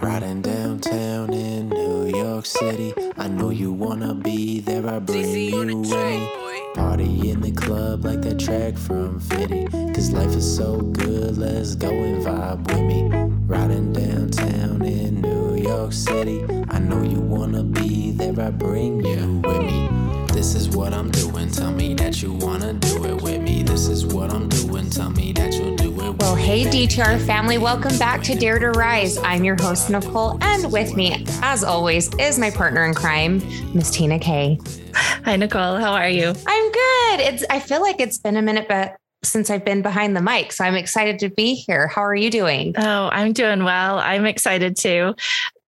Riding 0.00 0.40
downtown 0.40 1.34
in 1.34 1.68
New 1.68 2.06
York 2.06 2.46
City. 2.46 2.94
I 3.18 3.28
know 3.28 3.50
you 3.50 3.70
wanna 3.70 4.14
be 4.14 4.60
there. 4.60 4.88
I 4.88 5.00
bring 5.00 5.34
you 5.34 5.58
with 5.58 5.90
me. 5.90 6.30
Party 6.76 7.28
in 7.28 7.42
the 7.42 7.52
club 7.52 8.06
like 8.06 8.22
that 8.22 8.38
track 8.40 8.78
from 8.78 9.20
Fitty. 9.20 9.66
Cause 9.92 10.12
life 10.12 10.34
is 10.34 10.56
so 10.56 10.80
good, 10.80 11.36
let's 11.36 11.74
go 11.74 11.90
and 11.90 12.24
vibe 12.24 12.66
with 12.68 12.80
me. 12.80 13.10
Riding 13.46 13.92
downtown 13.92 14.80
in 14.82 15.20
New 15.20 15.56
York 15.56 15.92
City. 15.92 16.42
I 16.70 16.78
know 16.78 17.02
you 17.02 17.20
wanna 17.20 17.64
be 17.64 18.12
there. 18.12 18.40
I 18.40 18.50
bring 18.50 19.04
you 19.04 19.42
with 19.44 19.60
me. 19.60 19.90
This 20.32 20.54
is 20.54 20.68
what 20.70 20.94
I'm 20.94 21.10
doing. 21.10 21.50
Tell 21.50 21.72
me 21.72 21.77
that 22.18 22.26
you 22.26 22.32
wanna 22.32 22.72
do 22.72 23.04
it 23.04 23.22
with 23.22 23.40
me. 23.40 23.62
This 23.62 23.86
is 23.86 24.04
what 24.04 24.32
I'm 24.32 24.48
doing. 24.48 24.90
Tell 24.90 25.10
me 25.10 25.32
that 25.34 25.54
you'll 25.54 25.76
do 25.76 25.88
it 26.00 26.16
Well, 26.18 26.34
hey, 26.34 26.64
DTR 26.64 27.24
family, 27.24 27.58
welcome 27.58 27.96
back 27.96 28.24
to 28.24 28.34
Dare 28.34 28.58
to 28.58 28.70
Rise. 28.70 29.18
I'm 29.18 29.44
your 29.44 29.54
host, 29.54 29.88
Nicole, 29.88 30.36
and 30.40 30.72
with 30.72 30.96
me, 30.96 31.24
as 31.42 31.62
always, 31.62 32.12
is 32.14 32.36
my 32.38 32.50
partner 32.50 32.84
in 32.86 32.94
crime, 32.94 33.40
Miss 33.72 33.90
Tina 33.90 34.18
Kay. 34.18 34.58
Hi, 34.94 35.36
Nicole. 35.36 35.76
How 35.76 35.92
are 35.92 36.08
you? 36.08 36.32
I'm 36.46 36.72
good. 36.72 37.20
It's 37.20 37.44
I 37.50 37.60
feel 37.60 37.82
like 37.82 38.00
it's 38.00 38.18
been 38.18 38.36
a 38.36 38.42
minute, 38.42 38.66
but 38.68 38.96
since 39.22 39.48
I've 39.48 39.64
been 39.64 39.82
behind 39.82 40.16
the 40.16 40.22
mic, 40.22 40.52
so 40.52 40.64
I'm 40.64 40.74
excited 40.74 41.20
to 41.20 41.28
be 41.28 41.54
here. 41.54 41.86
How 41.86 42.02
are 42.02 42.16
you 42.16 42.30
doing? 42.30 42.74
Oh, 42.76 43.10
I'm 43.12 43.32
doing 43.32 43.62
well. 43.62 44.00
I'm 44.00 44.26
excited 44.26 44.76
too. 44.76 45.14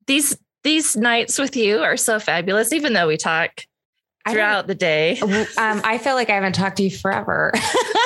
These 0.09 0.37
these 0.65 0.97
nights 0.97 1.39
with 1.39 1.55
you 1.55 1.79
are 1.79 1.97
so 1.97 2.19
fabulous, 2.19 2.73
even 2.73 2.93
though 2.93 3.07
we 3.07 3.17
talk 3.17 3.31
I 3.41 3.47
don't- 3.47 3.70
throughout 4.29 4.67
the 4.67 4.75
day. 4.75 5.21
Um, 5.57 5.81
I 5.85 5.99
feel 5.99 6.15
like 6.15 6.31
I 6.31 6.35
haven't 6.35 6.55
talked 6.55 6.77
to 6.77 6.83
you 6.83 6.91
forever. 6.91 7.53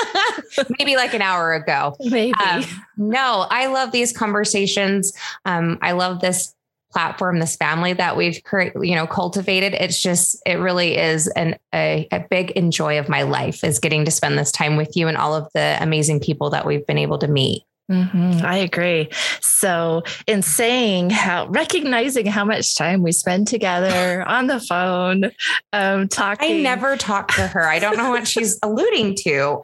Maybe 0.78 0.96
like 0.96 1.14
an 1.14 1.22
hour 1.22 1.52
ago. 1.52 1.96
Maybe. 2.00 2.32
Um, 2.34 2.64
no, 2.96 3.46
I 3.48 3.66
love 3.66 3.92
these 3.92 4.12
conversations. 4.12 5.12
Um, 5.44 5.78
I 5.82 5.92
love 5.92 6.20
this 6.20 6.54
platform, 6.94 7.40
this 7.40 7.56
family 7.56 7.92
that 7.92 8.16
we've 8.16 8.40
cre- 8.44 8.82
you 8.82 8.94
know 8.94 9.06
cultivated. 9.06 9.74
It's 9.74 10.00
just 10.00 10.40
it 10.46 10.54
really 10.54 10.96
is 10.96 11.26
an 11.28 11.56
a, 11.74 12.08
a 12.12 12.20
big 12.30 12.52
enjoy 12.52 12.98
of 12.98 13.08
my 13.08 13.22
life 13.22 13.64
is 13.64 13.78
getting 13.78 14.04
to 14.04 14.10
spend 14.10 14.38
this 14.38 14.52
time 14.52 14.76
with 14.76 14.96
you 14.96 15.08
and 15.08 15.16
all 15.16 15.34
of 15.34 15.48
the 15.54 15.76
amazing 15.80 16.20
people 16.20 16.50
that 16.50 16.66
we've 16.66 16.86
been 16.86 16.98
able 16.98 17.18
to 17.18 17.28
meet. 17.28 17.64
Mhm, 17.90 18.42
I 18.42 18.56
agree. 18.58 19.10
So, 19.42 20.02
in 20.26 20.40
saying 20.40 21.10
how 21.10 21.46
recognizing 21.48 22.24
how 22.26 22.44
much 22.44 22.76
time 22.76 23.02
we 23.02 23.12
spend 23.12 23.46
together 23.46 24.22
on 24.26 24.46
the 24.46 24.58
phone, 24.60 25.24
um, 25.72 26.08
I 26.18 26.60
never 26.62 26.96
talk 26.96 27.28
to 27.32 27.46
her. 27.46 27.62
I 27.68 27.78
don't 27.78 27.96
know 27.98 28.08
what 28.10 28.26
she's 28.26 28.58
alluding 28.62 29.16
to. 29.24 29.60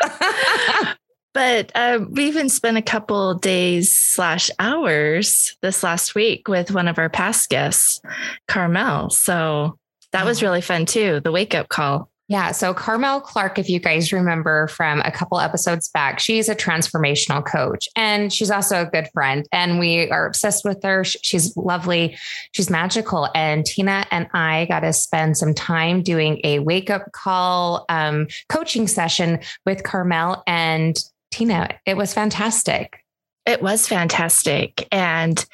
But 1.33 1.71
uh, 1.77 2.01
we 2.11 2.25
even 2.27 2.49
spent 2.49 2.77
a 2.77 2.83
couple 2.83 3.35
days 3.35 3.95
slash 3.95 4.51
hours 4.59 5.57
this 5.63 5.83
last 5.85 6.15
week 6.17 6.49
with 6.49 6.73
one 6.73 6.89
of 6.89 6.99
our 6.99 7.09
past 7.09 7.49
guests, 7.49 8.01
Carmel. 8.49 9.11
So 9.11 9.79
that 10.13 10.25
was 10.27 10.43
Oh. 10.43 10.47
really 10.47 10.61
fun 10.61 10.87
too. 10.87 11.21
The 11.21 11.31
wake 11.31 11.55
up 11.55 11.69
call. 11.69 12.10
Yeah. 12.31 12.53
So 12.53 12.73
Carmel 12.73 13.21
Clark, 13.21 13.59
if 13.59 13.69
you 13.69 13.81
guys 13.81 14.13
remember 14.13 14.69
from 14.69 15.01
a 15.01 15.11
couple 15.11 15.41
episodes 15.41 15.89
back, 15.89 16.21
she's 16.21 16.49
a 16.49 16.55
transformational 16.55 17.45
coach 17.45 17.89
and 17.97 18.33
she's 18.33 18.53
also 18.53 18.83
a 18.83 18.87
good 18.87 19.09
friend. 19.13 19.49
And 19.51 19.81
we 19.81 20.09
are 20.13 20.27
obsessed 20.27 20.65
with 20.65 20.81
her. 20.85 21.03
She's 21.03 21.57
lovely. 21.57 22.17
She's 22.53 22.71
magical. 22.71 23.29
And 23.35 23.67
Tina 23.67 24.07
and 24.13 24.29
I 24.33 24.67
got 24.67 24.81
to 24.81 24.93
spend 24.93 25.39
some 25.39 25.55
time 25.55 26.05
doing 26.05 26.41
a 26.45 26.61
wake 26.61 26.89
up 26.89 27.11
call 27.11 27.85
um, 27.89 28.29
coaching 28.49 28.87
session 28.87 29.41
with 29.67 29.83
Carmel 29.83 30.45
and 30.47 30.97
Tina. 31.33 31.81
It 31.85 31.97
was 31.97 32.15
fantastic. 32.15 33.05
It 33.45 33.61
was 33.61 33.89
fantastic. 33.89 34.87
And 34.93 35.45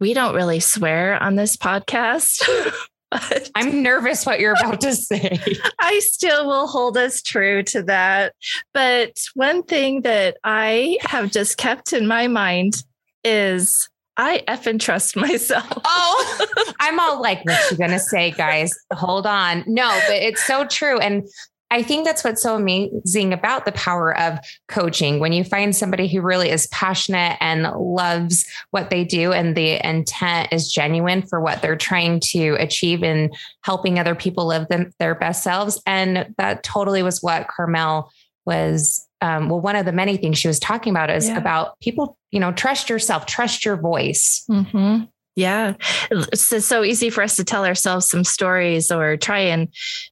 we 0.00 0.14
don't 0.14 0.34
really 0.34 0.60
swear 0.60 1.22
on 1.22 1.36
this 1.36 1.58
podcast. 1.58 2.42
But 3.12 3.50
I'm 3.54 3.82
nervous 3.82 4.24
what 4.24 4.40
you're 4.40 4.54
about 4.54 4.80
to 4.80 4.94
say. 4.94 5.38
I 5.78 5.98
still 5.98 6.46
will 6.46 6.66
hold 6.66 6.96
us 6.96 7.20
true 7.20 7.62
to 7.64 7.82
that. 7.82 8.34
But 8.72 9.18
one 9.34 9.62
thing 9.64 10.00
that 10.02 10.38
I 10.44 10.96
have 11.02 11.30
just 11.30 11.58
kept 11.58 11.92
in 11.92 12.06
my 12.06 12.26
mind 12.26 12.82
is 13.22 13.90
I 14.16 14.42
effing 14.48 14.80
trust 14.80 15.16
myself. 15.16 15.66
Oh, 15.84 16.46
I'm 16.80 16.98
all 16.98 17.20
like, 17.20 17.44
what's 17.44 17.68
she 17.68 17.76
gonna 17.76 17.98
say, 17.98 18.30
guys? 18.30 18.72
Hold 18.92 19.26
on. 19.26 19.64
No, 19.66 19.88
but 20.06 20.16
it's 20.16 20.44
so 20.44 20.66
true. 20.66 20.98
And 20.98 21.28
I 21.72 21.82
think 21.82 22.04
that's 22.04 22.22
what's 22.22 22.42
so 22.42 22.54
amazing 22.54 23.32
about 23.32 23.64
the 23.64 23.72
power 23.72 24.16
of 24.18 24.38
coaching. 24.68 25.18
When 25.20 25.32
you 25.32 25.42
find 25.42 25.74
somebody 25.74 26.06
who 26.06 26.20
really 26.20 26.50
is 26.50 26.66
passionate 26.66 27.38
and 27.40 27.62
loves 27.62 28.44
what 28.72 28.90
they 28.90 29.04
do 29.04 29.32
and 29.32 29.56
the 29.56 29.84
intent 29.84 30.52
is 30.52 30.70
genuine 30.70 31.22
for 31.22 31.40
what 31.40 31.62
they're 31.62 31.74
trying 31.76 32.20
to 32.32 32.56
achieve 32.60 33.02
in 33.02 33.30
helping 33.64 33.98
other 33.98 34.14
people 34.14 34.46
live 34.46 34.68
them, 34.68 34.92
their 34.98 35.14
best 35.14 35.42
selves. 35.42 35.80
And 35.86 36.34
that 36.36 36.62
totally 36.62 37.02
was 37.02 37.22
what 37.22 37.48
Carmel 37.48 38.12
was. 38.44 39.08
Um, 39.22 39.48
well, 39.48 39.60
one 39.60 39.76
of 39.76 39.86
the 39.86 39.92
many 39.92 40.16
things 40.18 40.38
she 40.38 40.48
was 40.48 40.58
talking 40.58 40.92
about 40.92 41.08
is 41.08 41.28
Yeah. 41.28 41.38
about 41.38 41.80
people, 41.80 42.18
you 42.32 42.40
know, 42.40 42.52
trust 42.52 42.90
yourself, 42.90 43.24
trust 43.24 43.64
your 43.64 43.76
voice. 43.76 44.44
Mm-hmm. 44.50 45.04
Yeah. 45.34 45.74
It's 46.10 46.64
so 46.64 46.84
easy 46.84 47.10
for 47.10 47.22
us 47.22 47.36
to 47.36 47.44
tell 47.44 47.64
ourselves 47.64 48.08
some 48.08 48.24
stories 48.24 48.90
or 48.90 49.16
try 49.16 49.38
and 49.40 49.68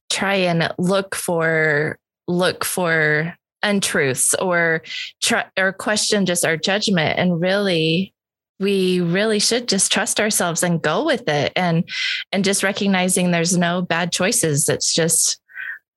try 0.09 0.35
and 0.35 0.73
look 0.79 1.15
for 1.15 1.99
look 2.27 2.63
for 2.65 3.35
untruths 3.63 4.33
or 4.35 4.81
try 5.21 5.45
or 5.57 5.73
question 5.73 6.25
just 6.25 6.45
our 6.45 6.57
judgment. 6.57 7.19
And 7.19 7.39
really, 7.39 8.13
we 8.59 9.01
really 9.01 9.39
should 9.39 9.67
just 9.67 9.91
trust 9.91 10.19
ourselves 10.19 10.63
and 10.63 10.81
go 10.81 11.03
with 11.05 11.27
it 11.27 11.51
and 11.55 11.83
and 12.31 12.45
just 12.45 12.63
recognizing 12.63 13.31
there's 13.31 13.57
no 13.57 13.81
bad 13.81 14.11
choices. 14.11 14.69
It's 14.69 14.93
just 14.93 15.40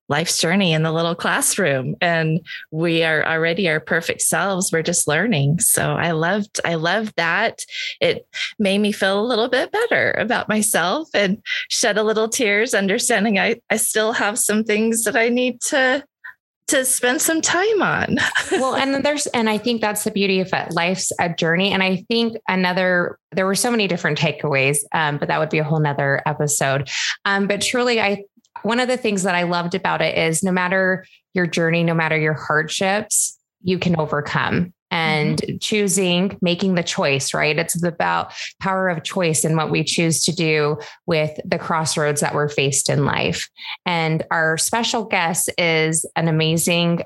life's 0.08 0.38
journey 0.38 0.72
in 0.72 0.82
the 0.82 0.92
little 0.92 1.14
classroom 1.14 1.94
and 2.00 2.40
we 2.70 3.02
are 3.02 3.24
already 3.26 3.68
our 3.68 3.80
perfect 3.80 4.20
selves 4.20 4.70
we're 4.72 4.82
just 4.82 5.08
learning 5.08 5.58
so 5.58 5.92
i 5.92 6.10
loved 6.10 6.60
i 6.64 6.74
loved 6.74 7.12
that 7.16 7.64
it 8.00 8.26
made 8.58 8.78
me 8.78 8.92
feel 8.92 9.20
a 9.20 9.26
little 9.26 9.48
bit 9.48 9.72
better 9.72 10.12
about 10.12 10.48
myself 10.48 11.08
and 11.14 11.42
shed 11.68 11.96
a 11.96 12.02
little 12.02 12.28
tears 12.28 12.74
understanding 12.74 13.38
i 13.38 13.58
i 13.70 13.76
still 13.76 14.12
have 14.12 14.38
some 14.38 14.64
things 14.64 15.04
that 15.04 15.16
i 15.16 15.28
need 15.28 15.60
to 15.60 16.04
to 16.66 16.84
spend 16.84 17.20
some 17.20 17.40
time 17.40 17.82
on 17.82 18.16
well, 18.52 18.74
and 18.74 19.04
there's, 19.04 19.26
and 19.28 19.50
I 19.50 19.58
think 19.58 19.80
that's 19.80 20.04
the 20.04 20.10
beauty 20.10 20.40
of 20.40 20.48
it. 20.52 20.72
Life's 20.72 21.12
a 21.20 21.28
journey. 21.28 21.72
And 21.72 21.82
I 21.82 22.04
think 22.08 22.36
another, 22.48 23.18
there 23.32 23.44
were 23.46 23.54
so 23.54 23.70
many 23.70 23.86
different 23.86 24.18
takeaways, 24.18 24.78
um, 24.92 25.18
but 25.18 25.28
that 25.28 25.38
would 25.38 25.50
be 25.50 25.58
a 25.58 25.64
whole 25.64 25.80
nother 25.80 26.22
episode. 26.24 26.88
Um, 27.24 27.46
but 27.46 27.60
truly, 27.60 28.00
I, 28.00 28.24
one 28.62 28.80
of 28.80 28.88
the 28.88 28.96
things 28.96 29.22
that 29.24 29.34
I 29.34 29.42
loved 29.42 29.74
about 29.74 30.00
it 30.00 30.16
is 30.16 30.42
no 30.42 30.52
matter 30.52 31.04
your 31.34 31.46
journey, 31.46 31.84
no 31.84 31.94
matter 31.94 32.18
your 32.18 32.34
hardships, 32.34 33.38
you 33.62 33.78
can 33.78 33.98
overcome. 33.98 34.72
And 34.90 35.38
mm-hmm. 35.38 35.56
choosing, 35.60 36.38
making 36.40 36.76
the 36.76 36.84
choice, 36.84 37.34
right? 37.34 37.58
It's 37.58 37.82
about 37.82 38.32
power 38.60 38.88
of 38.88 39.02
choice 39.02 39.42
and 39.42 39.56
what 39.56 39.68
we 39.68 39.82
choose 39.82 40.22
to 40.24 40.32
do 40.32 40.78
with 41.06 41.36
the 41.44 41.58
crossroads 41.58 42.20
that 42.20 42.32
we're 42.32 42.48
faced 42.48 42.88
in 42.88 43.04
life. 43.04 43.48
And 43.84 44.22
our 44.30 44.56
special 44.56 45.04
guest 45.04 45.50
is 45.58 46.06
an 46.14 46.28
amazing 46.28 47.02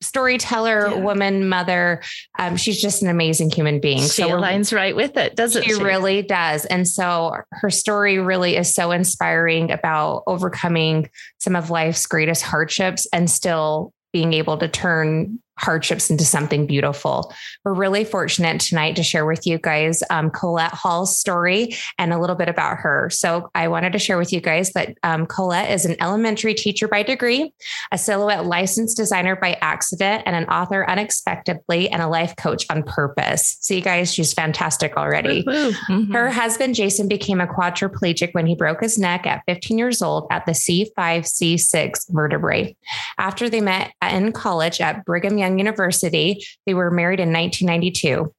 storyteller, 0.00 0.88
Yeah. 0.88 0.94
woman, 0.96 1.48
mother. 1.48 2.02
Um, 2.38 2.56
she's 2.56 2.80
just 2.80 3.02
an 3.02 3.08
amazing 3.08 3.50
human 3.50 3.80
being. 3.80 4.02
she 4.02 4.24
we're- 4.24 4.34
aligns 4.40 4.74
right 4.74 4.94
with 4.94 5.16
it 5.16 5.34
doesn't 5.36 5.64
she 5.64 5.74
she, 5.74 5.82
really 5.82 6.22
does. 6.22 6.64
And 6.66 6.86
so 6.86 7.36
her 7.52 7.70
story 7.70 8.18
really 8.18 8.56
is 8.56 8.72
so 8.74 8.90
inspiring 8.90 9.70
about 9.70 10.22
overcoming 10.26 11.10
some 11.38 11.56
of 11.56 11.70
life's 11.70 12.06
greatest 12.06 12.42
hardships 12.42 13.06
and 13.12 13.30
still 13.30 13.92
being 14.12 14.32
able 14.32 14.56
to 14.58 14.68
turn 14.68 15.38
hardships 15.58 16.10
into 16.10 16.24
something 16.24 16.66
beautiful. 16.66 17.32
We're 17.64 17.74
really 17.74 18.04
fortunate 18.04 18.60
tonight 18.60 18.96
to 18.96 19.02
share 19.02 19.26
with 19.26 19.46
you 19.46 19.58
guys 19.58 20.02
um, 20.10 20.30
Colette 20.30 20.72
Hall's 20.72 21.18
story 21.18 21.74
and 21.98 22.12
a 22.12 22.18
little 22.18 22.36
bit 22.36 22.48
about 22.48 22.78
her. 22.78 23.10
So 23.10 23.50
I 23.54 23.68
wanted 23.68 23.92
to 23.92 23.98
share 23.98 24.18
with 24.18 24.32
you 24.32 24.40
guys 24.40 24.72
that 24.72 24.96
um, 25.02 25.26
Colette 25.26 25.70
is 25.70 25.84
an 25.84 25.96
elementary 26.00 26.54
teacher 26.54 26.88
by 26.88 27.02
degree, 27.02 27.52
a 27.92 27.98
silhouette 27.98 28.46
licensed 28.46 28.96
designer 28.96 29.36
by 29.36 29.58
accident, 29.60 30.22
and 30.26 30.36
an 30.36 30.44
author 30.46 30.88
unexpectedly, 30.88 31.88
and 31.90 32.00
a 32.02 32.08
life 32.08 32.36
coach 32.36 32.64
on 32.70 32.82
purpose. 32.82 33.56
So 33.60 33.74
you 33.74 33.80
guys, 33.80 34.12
she's 34.12 34.32
fantastic 34.32 34.96
already. 34.96 35.44
Mhm. 35.44 36.12
Her 36.12 36.30
husband, 36.30 36.74
Jason, 36.74 37.08
became 37.08 37.40
a 37.40 37.46
quadriplegic 37.46 38.32
when 38.32 38.46
he 38.46 38.54
broke 38.54 38.80
his 38.80 38.98
neck 38.98 39.26
at 39.26 39.42
15 39.46 39.78
years 39.78 40.02
old 40.02 40.26
at 40.30 40.46
the 40.46 40.52
C5, 40.52 41.26
C6 41.26 42.06
vertebrae. 42.10 42.76
After 43.18 43.48
they 43.48 43.60
met 43.60 43.92
in 44.10 44.32
college 44.32 44.80
at 44.80 45.04
Brigham 45.04 45.38
Young 45.38 45.47
University, 45.56 46.44
they 46.66 46.74
were 46.74 46.90
married 46.90 47.20
in 47.20 47.32
1992. 47.32 48.32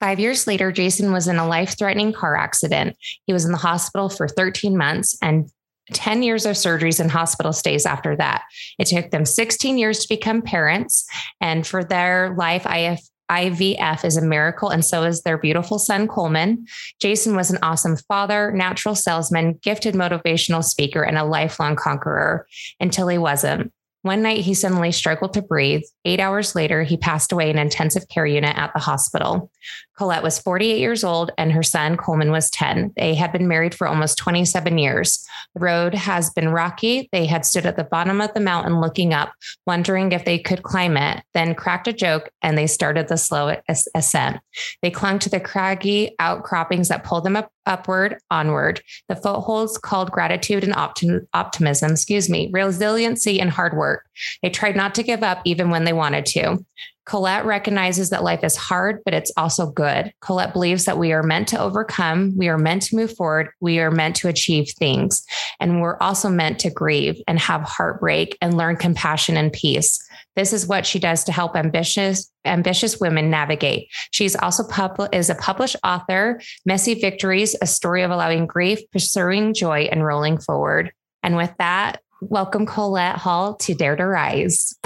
Five 0.00 0.20
years 0.20 0.46
later, 0.46 0.70
Jason 0.70 1.12
was 1.12 1.26
in 1.26 1.38
a 1.38 1.48
life 1.48 1.76
threatening 1.76 2.12
car 2.12 2.36
accident. 2.36 2.96
He 3.26 3.32
was 3.32 3.44
in 3.44 3.50
the 3.50 3.58
hospital 3.58 4.08
for 4.08 4.28
13 4.28 4.76
months 4.76 5.18
and 5.22 5.50
10 5.92 6.22
years 6.22 6.46
of 6.46 6.54
surgeries 6.54 7.00
and 7.00 7.10
hospital 7.10 7.52
stays 7.52 7.86
after 7.86 8.14
that. 8.16 8.42
It 8.78 8.86
took 8.86 9.10
them 9.10 9.24
16 9.24 9.78
years 9.78 10.00
to 10.00 10.08
become 10.08 10.42
parents. 10.42 11.06
And 11.40 11.66
for 11.66 11.82
their 11.82 12.34
life, 12.36 12.66
IF, 12.66 13.00
IVF 13.30 14.04
is 14.04 14.16
a 14.16 14.22
miracle, 14.22 14.70
and 14.70 14.84
so 14.84 15.04
is 15.04 15.22
their 15.22 15.38
beautiful 15.38 15.78
son, 15.78 16.08
Coleman. 16.08 16.66
Jason 17.00 17.36
was 17.36 17.50
an 17.50 17.58
awesome 17.62 17.96
father, 18.08 18.52
natural 18.52 18.94
salesman, 18.94 19.58
gifted 19.62 19.94
motivational 19.94 20.64
speaker, 20.64 21.02
and 21.02 21.18
a 21.18 21.24
lifelong 21.24 21.76
conqueror 21.76 22.46
until 22.80 23.08
he 23.08 23.18
wasn't. 23.18 23.72
One 24.08 24.22
night, 24.22 24.40
he 24.40 24.54
suddenly 24.54 24.90
struggled 24.90 25.34
to 25.34 25.42
breathe. 25.42 25.82
Eight 26.06 26.18
hours 26.18 26.54
later, 26.54 26.82
he 26.82 26.96
passed 26.96 27.30
away 27.30 27.50
in 27.50 27.58
intensive 27.58 28.08
care 28.08 28.24
unit 28.24 28.56
at 28.56 28.72
the 28.72 28.80
hospital. 28.80 29.50
Colette 29.98 30.22
was 30.22 30.38
48 30.38 30.78
years 30.78 31.04
old 31.04 31.30
and 31.36 31.52
her 31.52 31.62
son, 31.62 31.98
Coleman, 31.98 32.30
was 32.30 32.48
10. 32.50 32.94
They 32.96 33.14
had 33.14 33.32
been 33.32 33.48
married 33.48 33.74
for 33.74 33.86
almost 33.86 34.16
27 34.16 34.78
years. 34.78 35.26
The 35.54 35.60
road 35.60 35.92
has 35.92 36.30
been 36.30 36.48
rocky. 36.48 37.10
They 37.12 37.26
had 37.26 37.44
stood 37.44 37.66
at 37.66 37.76
the 37.76 37.84
bottom 37.84 38.22
of 38.22 38.32
the 38.32 38.40
mountain 38.40 38.80
looking 38.80 39.12
up, 39.12 39.34
wondering 39.66 40.12
if 40.12 40.24
they 40.24 40.38
could 40.38 40.62
climb 40.62 40.96
it, 40.96 41.22
then 41.34 41.54
cracked 41.54 41.88
a 41.88 41.92
joke 41.92 42.30
and 42.40 42.56
they 42.56 42.66
started 42.66 43.08
the 43.08 43.18
slow 43.18 43.56
ascent. 43.94 44.40
They 44.80 44.90
clung 44.90 45.18
to 45.18 45.28
the 45.28 45.40
craggy 45.40 46.14
outcroppings 46.18 46.88
that 46.88 47.04
pulled 47.04 47.24
them 47.24 47.36
up, 47.36 47.50
upward, 47.68 48.18
onward. 48.30 48.82
The 49.08 49.16
footholds 49.16 49.78
called 49.78 50.10
gratitude 50.10 50.64
and 50.64 50.72
optim- 50.72 51.26
optimism, 51.34 51.92
excuse 51.92 52.28
me, 52.28 52.50
resiliency 52.52 53.40
and 53.40 53.50
hard 53.50 53.76
work. 53.76 54.06
They 54.42 54.50
tried 54.50 54.76
not 54.76 54.94
to 54.96 55.02
give 55.02 55.22
up 55.22 55.40
even 55.44 55.70
when 55.70 55.84
they 55.84 55.92
wanted 55.92 56.26
to. 56.26 56.64
Colette 57.08 57.46
recognizes 57.46 58.10
that 58.10 58.22
life 58.22 58.44
is 58.44 58.54
hard, 58.54 59.00
but 59.02 59.14
it's 59.14 59.32
also 59.38 59.70
good. 59.70 60.12
Colette 60.20 60.52
believes 60.52 60.84
that 60.84 60.98
we 60.98 61.12
are 61.12 61.22
meant 61.22 61.48
to 61.48 61.58
overcome, 61.58 62.36
we 62.36 62.48
are 62.48 62.58
meant 62.58 62.82
to 62.82 62.96
move 62.96 63.16
forward, 63.16 63.48
we 63.60 63.78
are 63.78 63.90
meant 63.90 64.14
to 64.16 64.28
achieve 64.28 64.70
things. 64.78 65.24
And 65.58 65.80
we're 65.80 65.96
also 66.00 66.28
meant 66.28 66.58
to 66.60 66.70
grieve 66.70 67.18
and 67.26 67.38
have 67.38 67.62
heartbreak 67.62 68.36
and 68.42 68.58
learn 68.58 68.76
compassion 68.76 69.38
and 69.38 69.50
peace. 69.50 70.06
This 70.38 70.52
is 70.52 70.68
what 70.68 70.86
she 70.86 71.00
does 71.00 71.24
to 71.24 71.32
help 71.32 71.56
ambitious 71.56 72.30
ambitious 72.44 73.00
women 73.00 73.28
navigate. 73.28 73.88
She's 74.12 74.36
also 74.36 74.62
pub- 74.68 75.08
is 75.12 75.30
a 75.30 75.34
published 75.34 75.74
author, 75.82 76.40
Messy 76.64 76.94
Victories: 76.94 77.56
A 77.60 77.66
Story 77.66 78.04
of 78.04 78.12
Allowing 78.12 78.46
Grief, 78.46 78.78
Pursuing 78.92 79.52
Joy, 79.52 79.88
and 79.90 80.04
Rolling 80.04 80.38
Forward. 80.38 80.92
And 81.24 81.36
with 81.36 81.52
that, 81.58 82.02
welcome 82.20 82.66
Colette 82.66 83.16
Hall 83.16 83.56
to 83.56 83.74
Dare 83.74 83.96
to 83.96 84.06
Rise. 84.06 84.78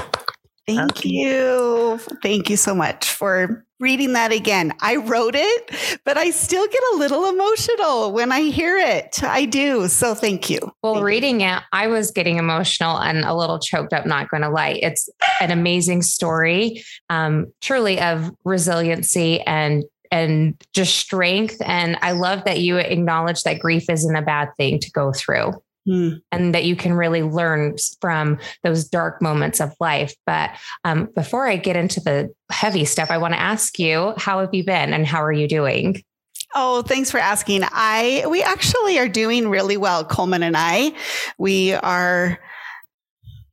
Thank 0.66 1.04
you. 1.04 1.98
Thank 2.22 2.48
you 2.48 2.56
so 2.56 2.74
much 2.74 3.10
for 3.10 3.66
reading 3.82 4.12
that 4.12 4.30
again. 4.30 4.72
I 4.80 4.96
wrote 4.96 5.34
it, 5.34 5.98
but 6.04 6.16
I 6.16 6.30
still 6.30 6.66
get 6.66 6.80
a 6.94 6.96
little 6.96 7.28
emotional 7.28 8.12
when 8.12 8.30
I 8.30 8.42
hear 8.42 8.78
it. 8.78 9.22
I 9.24 9.44
do. 9.44 9.88
So 9.88 10.14
thank 10.14 10.48
you. 10.48 10.60
Well, 10.82 10.94
thank 10.94 11.04
reading 11.04 11.40
you. 11.40 11.48
it, 11.48 11.62
I 11.72 11.88
was 11.88 12.12
getting 12.12 12.38
emotional 12.38 12.98
and 12.98 13.24
a 13.24 13.34
little 13.34 13.58
choked 13.58 13.92
up, 13.92 14.06
not 14.06 14.30
going 14.30 14.44
to 14.44 14.48
lie. 14.48 14.78
It's 14.80 15.08
an 15.40 15.50
amazing 15.50 16.02
story, 16.02 16.84
um, 17.10 17.52
truly 17.60 18.00
of 18.00 18.30
resiliency 18.44 19.40
and 19.42 19.84
and 20.12 20.62
just 20.74 20.98
strength. 20.98 21.56
And 21.64 21.96
I 22.02 22.12
love 22.12 22.44
that 22.44 22.60
you 22.60 22.76
acknowledge 22.76 23.42
that 23.42 23.58
grief 23.58 23.88
isn't 23.88 24.14
a 24.14 24.22
bad 24.22 24.50
thing 24.58 24.78
to 24.78 24.90
go 24.92 25.10
through. 25.10 25.54
Mm. 25.88 26.22
And 26.30 26.54
that 26.54 26.64
you 26.64 26.76
can 26.76 26.92
really 26.92 27.22
learn 27.22 27.76
from 28.00 28.38
those 28.62 28.84
dark 28.84 29.20
moments 29.20 29.60
of 29.60 29.74
life. 29.80 30.14
But 30.26 30.50
um, 30.84 31.08
before 31.16 31.48
I 31.48 31.56
get 31.56 31.76
into 31.76 32.00
the 32.00 32.32
heavy 32.50 32.84
stuff, 32.84 33.10
I 33.10 33.18
want 33.18 33.34
to 33.34 33.40
ask 33.40 33.78
you, 33.80 34.14
how 34.16 34.40
have 34.40 34.54
you 34.54 34.64
been 34.64 34.92
and 34.92 35.06
how 35.06 35.22
are 35.22 35.32
you 35.32 35.48
doing? 35.48 36.02
Oh, 36.54 36.82
thanks 36.82 37.10
for 37.10 37.18
asking. 37.18 37.62
I 37.64 38.24
we 38.28 38.42
actually 38.42 38.98
are 38.98 39.08
doing 39.08 39.48
really 39.48 39.76
well, 39.76 40.04
Coleman 40.04 40.42
and 40.42 40.56
I. 40.56 40.92
We 41.38 41.72
are 41.72 42.38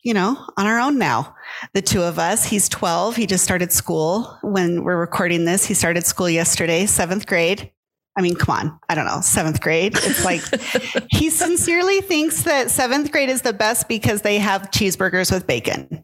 you 0.03 0.13
know, 0.13 0.37
on 0.57 0.65
our 0.65 0.79
own 0.79 0.97
now. 0.97 1.35
The 1.73 1.81
two 1.81 2.01
of 2.01 2.19
us. 2.19 2.45
He's 2.45 2.69
12. 2.69 3.15
He 3.15 3.27
just 3.27 3.43
started 3.43 3.71
school 3.71 4.37
when 4.41 4.83
we're 4.83 4.99
recording 4.99 5.45
this. 5.45 5.65
He 5.65 5.73
started 5.73 6.05
school 6.05 6.29
yesterday, 6.29 6.85
7th 6.85 7.25
grade. 7.27 7.71
I 8.19 8.21
mean, 8.21 8.35
come 8.35 8.53
on. 8.53 8.79
I 8.89 8.95
don't 8.95 9.05
know. 9.05 9.21
Seventh 9.21 9.61
grade. 9.61 9.93
It's 9.95 10.25
like 10.25 10.41
he 11.09 11.29
sincerely 11.29 12.01
thinks 12.01 12.43
that 12.43 12.69
seventh 12.69 13.13
grade 13.13 13.29
is 13.29 13.43
the 13.43 13.53
best 13.53 13.87
because 13.87 14.23
they 14.23 14.39
have 14.39 14.71
cheeseburgers 14.71 15.31
with 15.31 15.47
bacon. 15.47 16.03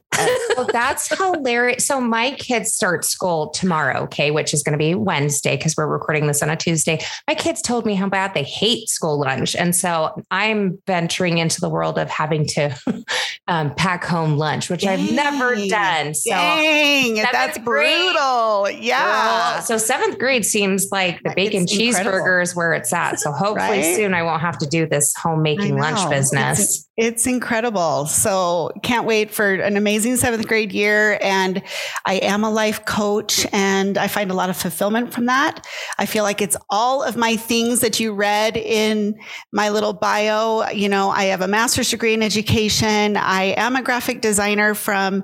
Well, 0.58 0.68
that's 0.72 1.16
hilarious. 1.16 1.86
So 1.86 2.02
my 2.02 2.32
kids 2.32 2.74
start 2.74 3.06
school 3.06 3.50
tomorrow, 3.50 4.04
okay, 4.04 4.32
which 4.32 4.54
is 4.54 4.64
going 4.64 4.74
to 4.74 4.78
be 4.78 4.96
Wednesday 4.96 5.58
because 5.58 5.76
we're 5.76 5.88
recording 5.88 6.28
this 6.28 6.42
on 6.42 6.50
a 6.50 6.56
Tuesday. 6.56 7.00
My 7.28 7.36
kids 7.36 7.62
told 7.62 7.86
me 7.86 7.96
how 7.96 8.10
bad 8.10 8.34
they 8.34 8.44
hate 8.44 8.90
school 8.90 9.20
lunch. 9.20 9.56
And 9.56 9.76
so 9.76 10.22
I'm 10.32 10.80
venturing 10.88 11.38
into 11.38 11.62
the 11.62 11.70
world 11.70 11.98
of 11.98 12.10
having 12.10 12.46
to 12.48 12.76
um, 13.48 13.74
pack 13.76 14.04
home 14.04 14.38
lunch, 14.38 14.70
which 14.70 14.82
Dang. 14.82 15.00
I've 15.00 15.12
never 15.12 15.56
done. 15.68 16.14
So 16.14 16.32
Dang, 16.32 17.16
that's 17.16 17.58
brutal. 17.60 18.70
Yeah. 18.70 19.56
Girl. 19.56 19.62
So 19.64 19.78
seventh 19.78 20.20
grade 20.20 20.46
seems 20.46 20.92
like 20.92 21.22
the 21.24 21.34
bacon 21.36 21.68
cheese 21.68 21.98
is 21.98 22.56
where 22.56 22.74
it's 22.74 22.94
at. 22.94 23.20
So 23.20 23.32
hopefully 23.46 23.80
right? 23.80 23.96
soon 23.96 24.14
I 24.14 24.24
won't 24.24 24.42
have 24.42 24.58
to 24.60 24.66
do 24.66 24.88
this 24.88 25.14
homemaking 25.16 25.78
lunch 25.78 26.10
business. 26.10 26.88
It's, 26.98 27.28
incredible. 27.28 28.06
So 28.06 28.72
can't 28.84 29.06
wait 29.06 29.32
for 29.32 29.54
an 29.54 29.76
amazing 29.76 30.16
seventh 30.16 30.48
grade 30.48 30.72
year. 30.72 31.18
And 31.22 31.62
I 32.06 32.16
am 32.16 32.44
a 32.44 32.50
life 32.50 32.86
coach 32.86 33.46
and 33.52 33.98
I 33.98 34.08
find 34.08 34.32
a 34.32 34.34
lot 34.34 34.50
of 34.50 34.56
fulfillment 34.56 35.14
from 35.14 35.26
that. 35.26 35.66
I 35.98 36.06
feel 36.06 36.24
like 36.24 36.42
it's 36.42 36.56
all 36.70 37.04
of 37.04 37.18
my 37.18 37.36
things 37.36 37.82
that 37.82 38.00
you 38.00 38.14
read 38.14 38.56
in 38.56 39.20
my 39.52 39.70
little 39.70 39.92
bio. 39.92 40.70
You 40.70 40.88
know, 40.88 41.10
I 41.10 41.26
have 41.26 41.42
a 41.42 41.48
master's 41.48 41.90
degree 41.90 42.14
in 42.14 42.22
education. 42.22 43.18
I 43.18 43.56
am 43.58 43.76
a 43.76 43.82
graphic 43.82 44.22
designer 44.22 44.74
from 44.76 45.24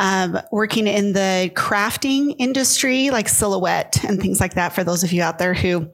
um, 0.00 0.40
working 0.50 0.86
in 0.86 1.12
the 1.12 1.52
crafting 1.54 2.34
industry, 2.38 3.10
like 3.10 3.28
silhouette 3.28 4.02
and 4.04 4.20
things 4.20 4.40
like 4.40 4.54
that. 4.54 4.72
For 4.72 4.82
those 4.84 5.04
of 5.04 5.12
you 5.12 5.22
out 5.22 5.38
there 5.38 5.54
who 5.54 5.88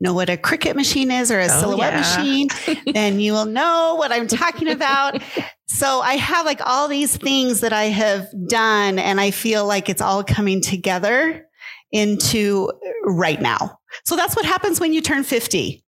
know 0.00 0.14
what 0.14 0.30
a 0.30 0.36
Cricut 0.36 0.74
machine 0.74 1.10
is 1.10 1.30
or 1.30 1.40
a 1.40 1.44
oh, 1.44 1.60
silhouette 1.60 1.92
yeah. 1.92 2.00
machine, 2.00 2.48
then 2.92 3.20
you 3.20 3.32
will 3.32 3.46
know 3.46 3.94
what 3.98 4.12
I'm 4.12 4.26
talking 4.26 4.68
about. 4.68 5.22
so 5.66 6.00
I 6.00 6.14
have 6.14 6.46
like 6.46 6.60
all 6.64 6.88
these 6.88 7.16
things 7.16 7.60
that 7.60 7.72
I 7.72 7.84
have 7.84 8.26
done, 8.48 8.98
and 8.98 9.20
I 9.20 9.30
feel 9.30 9.66
like 9.66 9.88
it's 9.88 10.02
all 10.02 10.24
coming 10.24 10.60
together 10.60 11.46
into 11.92 12.70
right 13.04 13.40
now. 13.40 13.78
So 14.04 14.16
that's 14.16 14.34
what 14.34 14.44
happens 14.44 14.80
when 14.80 14.92
you 14.92 15.00
turn 15.00 15.22
50 15.22 15.84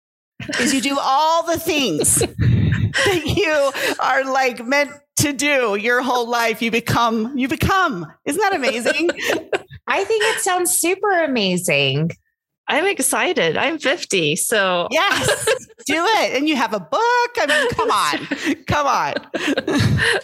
is 0.59 0.73
you 0.73 0.81
do 0.81 0.97
all 0.99 1.45
the 1.45 1.57
things 1.57 2.15
that 2.17 3.23
you 3.25 3.95
are 3.99 4.23
like 4.31 4.65
meant 4.65 4.91
to 5.17 5.33
do 5.33 5.75
your 5.75 6.01
whole 6.01 6.29
life. 6.29 6.61
You 6.61 6.71
become, 6.71 7.37
you 7.37 7.47
become. 7.47 8.05
Isn't 8.25 8.41
that 8.41 8.55
amazing? 8.55 9.09
I 9.87 10.03
think 10.03 10.23
it 10.23 10.41
sounds 10.41 10.71
super 10.71 11.23
amazing. 11.23 12.11
I'm 12.67 12.85
excited. 12.87 13.57
I'm 13.57 13.77
50. 13.77 14.35
So, 14.37 14.87
yes, 14.89 15.45
do 15.85 16.03
it. 16.03 16.35
And 16.35 16.49
you 16.49 16.55
have 16.55 16.73
a 16.73 16.79
book. 16.79 17.01
I 17.37 17.45
mean, 17.47 17.69
come 17.69 17.91
on, 17.91 18.63
come 18.67 18.87
on. 18.87 19.13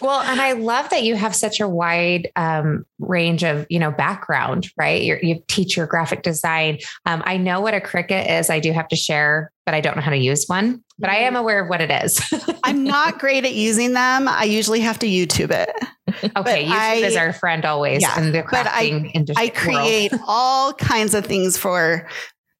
well, 0.02 0.20
and 0.22 0.40
I 0.40 0.52
love 0.52 0.90
that 0.90 1.04
you 1.04 1.14
have 1.14 1.34
such 1.36 1.60
a 1.60 1.68
wide 1.68 2.30
um, 2.34 2.84
range 2.98 3.44
of, 3.44 3.66
you 3.70 3.78
know, 3.78 3.92
background, 3.92 4.68
right? 4.76 5.02
You're, 5.02 5.20
you 5.22 5.42
teach 5.46 5.76
your 5.76 5.86
graphic 5.86 6.22
design. 6.22 6.78
Um, 7.06 7.22
I 7.24 7.36
know 7.36 7.60
what 7.60 7.74
a 7.74 7.80
Cricut 7.80 8.28
is. 8.28 8.50
I 8.50 8.58
do 8.58 8.72
have 8.72 8.88
to 8.88 8.96
share, 8.96 9.52
but 9.64 9.74
I 9.74 9.80
don't 9.80 9.94
know 9.94 10.02
how 10.02 10.10
to 10.10 10.16
use 10.16 10.46
one, 10.46 10.82
but 10.98 11.10
I 11.10 11.18
am 11.18 11.36
aware 11.36 11.62
of 11.62 11.68
what 11.68 11.80
it 11.80 11.90
is. 11.90 12.20
I'm 12.64 12.82
not 12.82 13.20
great 13.20 13.44
at 13.44 13.54
using 13.54 13.92
them. 13.92 14.26
I 14.26 14.44
usually 14.44 14.80
have 14.80 14.98
to 15.00 15.06
YouTube 15.06 15.52
it. 15.52 15.70
Okay, 16.24 16.32
but 16.34 16.46
YouTube 16.46 16.70
I, 16.70 16.94
is 16.94 17.16
our 17.16 17.32
friend 17.32 17.64
always 17.64 18.02
yeah, 18.02 18.18
in 18.20 18.32
the 18.32 18.42
crafting 18.42 19.06
I, 19.06 19.10
industry. 19.14 19.44
I 19.44 19.48
create 19.48 20.12
all 20.26 20.72
kinds 20.72 21.14
of 21.14 21.26
things 21.26 21.56
for 21.56 22.08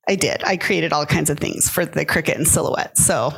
I 0.08 0.16
did. 0.16 0.42
I 0.44 0.56
created 0.56 0.92
all 0.92 1.06
kinds 1.06 1.30
of 1.30 1.38
things 1.38 1.70
for 1.70 1.86
the 1.86 2.04
Cricut 2.04 2.36
and 2.36 2.46
silhouette. 2.46 2.98
So 2.98 3.32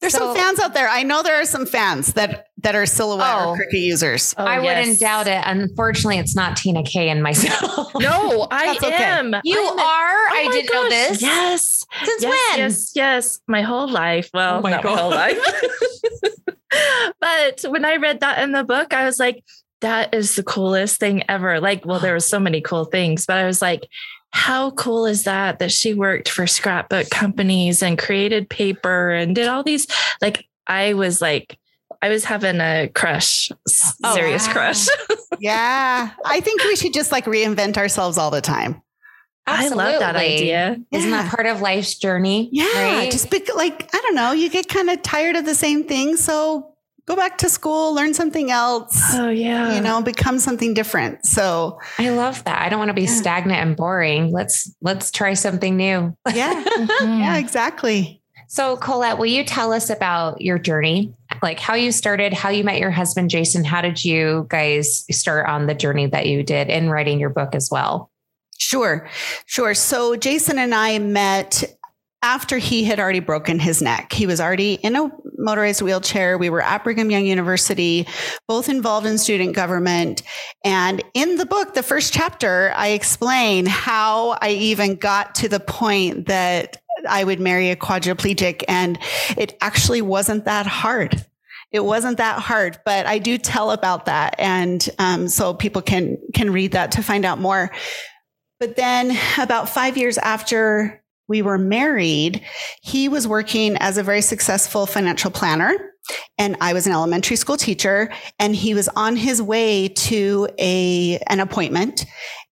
there's 0.00 0.12
so, 0.12 0.18
some 0.18 0.36
fans 0.36 0.58
out 0.58 0.74
there. 0.74 0.88
I 0.88 1.02
know 1.02 1.22
there 1.22 1.40
are 1.40 1.44
some 1.44 1.66
fans 1.66 2.14
that 2.14 2.46
that 2.62 2.74
are 2.74 2.86
silhouette 2.86 3.36
oh, 3.38 3.50
or 3.50 3.56
Cricut 3.56 3.80
users. 3.80 4.34
Oh, 4.38 4.44
I 4.44 4.60
yes. 4.62 4.78
wouldn't 4.78 5.00
doubt 5.00 5.26
it. 5.26 5.42
Unfortunately, 5.44 6.18
it's 6.18 6.34
not 6.34 6.56
Tina 6.56 6.82
K 6.82 7.08
and 7.10 7.22
myself. 7.22 7.94
no, 7.98 8.46
I 8.50 8.78
am. 8.82 9.34
Okay. 9.34 9.40
You 9.44 9.60
I'm 9.60 9.78
are. 9.78 9.82
Oh 9.82 10.34
I 10.34 10.48
didn't 10.50 10.68
gosh. 10.68 10.74
know 10.74 10.88
this. 10.88 11.22
Yes. 11.22 11.84
Since 12.04 12.22
yes, 12.22 12.50
when? 12.50 12.58
Yes, 12.58 12.92
yes. 12.94 13.38
My 13.46 13.62
whole 13.62 13.88
life. 13.88 14.30
Well, 14.32 14.58
oh 14.58 14.60
my, 14.60 14.70
not 14.70 14.84
my 14.84 14.96
whole 14.96 15.10
life. 15.10 15.38
but 17.20 17.64
when 17.68 17.84
I 17.84 17.96
read 17.96 18.20
that 18.20 18.42
in 18.42 18.52
the 18.52 18.64
book, 18.64 18.94
I 18.94 19.04
was 19.04 19.18
like, 19.18 19.42
that 19.80 20.14
is 20.14 20.36
the 20.36 20.42
coolest 20.42 20.98
thing 20.98 21.22
ever. 21.28 21.60
Like, 21.60 21.84
well, 21.84 22.00
there 22.00 22.14
were 22.14 22.20
so 22.20 22.40
many 22.40 22.60
cool 22.60 22.86
things, 22.86 23.26
but 23.26 23.36
I 23.36 23.44
was 23.44 23.60
like, 23.60 23.86
how 24.36 24.70
cool 24.72 25.06
is 25.06 25.24
that 25.24 25.58
that 25.60 25.72
she 25.72 25.94
worked 25.94 26.28
for 26.28 26.46
scrapbook 26.46 27.08
companies 27.08 27.82
and 27.82 27.98
created 27.98 28.50
paper 28.50 29.10
and 29.10 29.34
did 29.34 29.48
all 29.48 29.62
these 29.62 29.86
like 30.20 30.46
i 30.66 30.92
was 30.92 31.22
like 31.22 31.58
i 32.02 32.10
was 32.10 32.24
having 32.24 32.60
a 32.60 32.88
crush 32.94 33.50
oh, 34.04 34.14
serious 34.14 34.46
wow. 34.48 34.52
crush 34.52 34.86
yeah 35.40 36.10
i 36.26 36.40
think 36.40 36.62
we 36.64 36.76
should 36.76 36.92
just 36.92 37.12
like 37.12 37.24
reinvent 37.24 37.78
ourselves 37.78 38.18
all 38.18 38.30
the 38.30 38.42
time 38.42 38.82
Absolutely. 39.46 39.84
I 39.84 39.90
love 39.92 40.00
that 40.00 40.16
idea. 40.16 40.76
Isn't 40.90 41.10
that 41.10 41.30
part 41.30 41.46
of 41.46 41.60
life's 41.60 41.94
journey? 41.94 42.48
Yeah. 42.52 42.64
Right? 42.98 43.10
Just 43.10 43.30
be, 43.30 43.42
like, 43.54 43.88
I 43.94 44.00
don't 44.00 44.14
know, 44.14 44.32
you 44.32 44.50
get 44.50 44.68
kind 44.68 44.90
of 44.90 45.02
tired 45.02 45.36
of 45.36 45.44
the 45.44 45.54
same 45.54 45.84
thing. 45.84 46.16
So 46.16 46.72
go 47.06 47.14
back 47.14 47.38
to 47.38 47.48
school, 47.48 47.94
learn 47.94 48.12
something 48.14 48.50
else. 48.50 49.14
Oh 49.14 49.28
yeah. 49.28 49.76
You 49.76 49.80
know, 49.80 50.02
become 50.02 50.40
something 50.40 50.74
different. 50.74 51.24
So 51.24 51.78
I 51.98 52.08
love 52.10 52.42
that. 52.44 52.60
I 52.62 52.68
don't 52.68 52.80
want 52.80 52.88
to 52.88 52.94
be 52.94 53.02
Yeah. 53.02 53.10
stagnant 53.14 53.60
and 53.60 53.76
boring. 53.76 54.32
Let's 54.32 54.74
let's 54.82 55.12
try 55.12 55.34
something 55.34 55.76
new. 55.76 56.16
yeah, 56.34 56.64
Mhm. 56.76 57.20
yeah, 57.20 57.36
exactly. 57.36 58.20
So 58.48 58.76
Colette, 58.76 59.18
will 59.18 59.26
you 59.26 59.44
tell 59.44 59.72
us 59.72 59.90
about 59.90 60.40
your 60.40 60.58
journey? 60.58 61.12
Like 61.42 61.60
how 61.60 61.74
you 61.74 61.92
started, 61.92 62.32
how 62.32 62.48
you 62.48 62.64
met 62.64 62.78
your 62.80 62.90
husband 62.92 63.30
Jason? 63.30 63.62
How 63.64 63.80
did 63.82 64.04
you 64.04 64.46
guys 64.48 65.04
start 65.10 65.48
on 65.48 65.66
the 65.66 65.74
journey 65.74 66.06
that 66.06 66.26
you 66.26 66.42
did 66.42 66.68
in 66.68 66.88
writing 66.90 67.20
your 67.20 67.30
book 67.30 67.54
as 67.54 67.68
well? 67.70 68.10
Sure, 68.58 69.08
sure. 69.46 69.74
So 69.74 70.16
Jason 70.16 70.58
and 70.58 70.74
I 70.74 70.98
met 70.98 71.64
after 72.22 72.58
he 72.58 72.84
had 72.84 72.98
already 72.98 73.20
broken 73.20 73.58
his 73.58 73.80
neck. 73.80 74.12
He 74.12 74.26
was 74.26 74.40
already 74.40 74.74
in 74.74 74.96
a 74.96 75.10
motorized 75.38 75.82
wheelchair. 75.82 76.38
We 76.38 76.50
were 76.50 76.62
at 76.62 76.82
Brigham 76.82 77.10
Young 77.10 77.24
University, 77.24 78.06
both 78.48 78.68
involved 78.68 79.06
in 79.06 79.18
student 79.18 79.54
government. 79.54 80.22
And 80.64 81.04
in 81.14 81.36
the 81.36 81.46
book, 81.46 81.74
the 81.74 81.82
first 81.82 82.12
chapter, 82.12 82.72
I 82.74 82.88
explain 82.88 83.66
how 83.66 84.38
I 84.40 84.50
even 84.50 84.96
got 84.96 85.36
to 85.36 85.48
the 85.48 85.60
point 85.60 86.26
that 86.26 86.82
I 87.08 87.22
would 87.22 87.38
marry 87.38 87.70
a 87.70 87.76
quadriplegic. 87.76 88.64
And 88.66 88.98
it 89.36 89.56
actually 89.60 90.02
wasn't 90.02 90.46
that 90.46 90.66
hard. 90.66 91.24
It 91.70 91.84
wasn't 91.84 92.16
that 92.16 92.40
hard, 92.40 92.78
but 92.84 93.06
I 93.06 93.18
do 93.18 93.38
tell 93.38 93.70
about 93.70 94.06
that. 94.06 94.34
And 94.38 94.88
um, 94.98 95.28
so 95.28 95.52
people 95.52 95.82
can, 95.82 96.16
can 96.34 96.50
read 96.50 96.72
that 96.72 96.92
to 96.92 97.02
find 97.02 97.24
out 97.24 97.38
more. 97.38 97.70
But 98.58 98.76
then 98.76 99.16
about 99.38 99.68
five 99.68 99.96
years 99.96 100.18
after 100.18 101.02
we 101.28 101.42
were 101.42 101.58
married, 101.58 102.42
he 102.82 103.08
was 103.08 103.26
working 103.26 103.76
as 103.78 103.98
a 103.98 104.02
very 104.02 104.22
successful 104.22 104.86
financial 104.86 105.30
planner. 105.30 105.92
And 106.38 106.56
I 106.60 106.72
was 106.72 106.86
an 106.86 106.92
elementary 106.92 107.36
school 107.36 107.56
teacher. 107.56 108.12
And 108.38 108.54
he 108.54 108.74
was 108.74 108.88
on 108.88 109.16
his 109.16 109.42
way 109.42 109.88
to 109.88 110.48
a, 110.58 111.18
an 111.26 111.40
appointment 111.40 112.06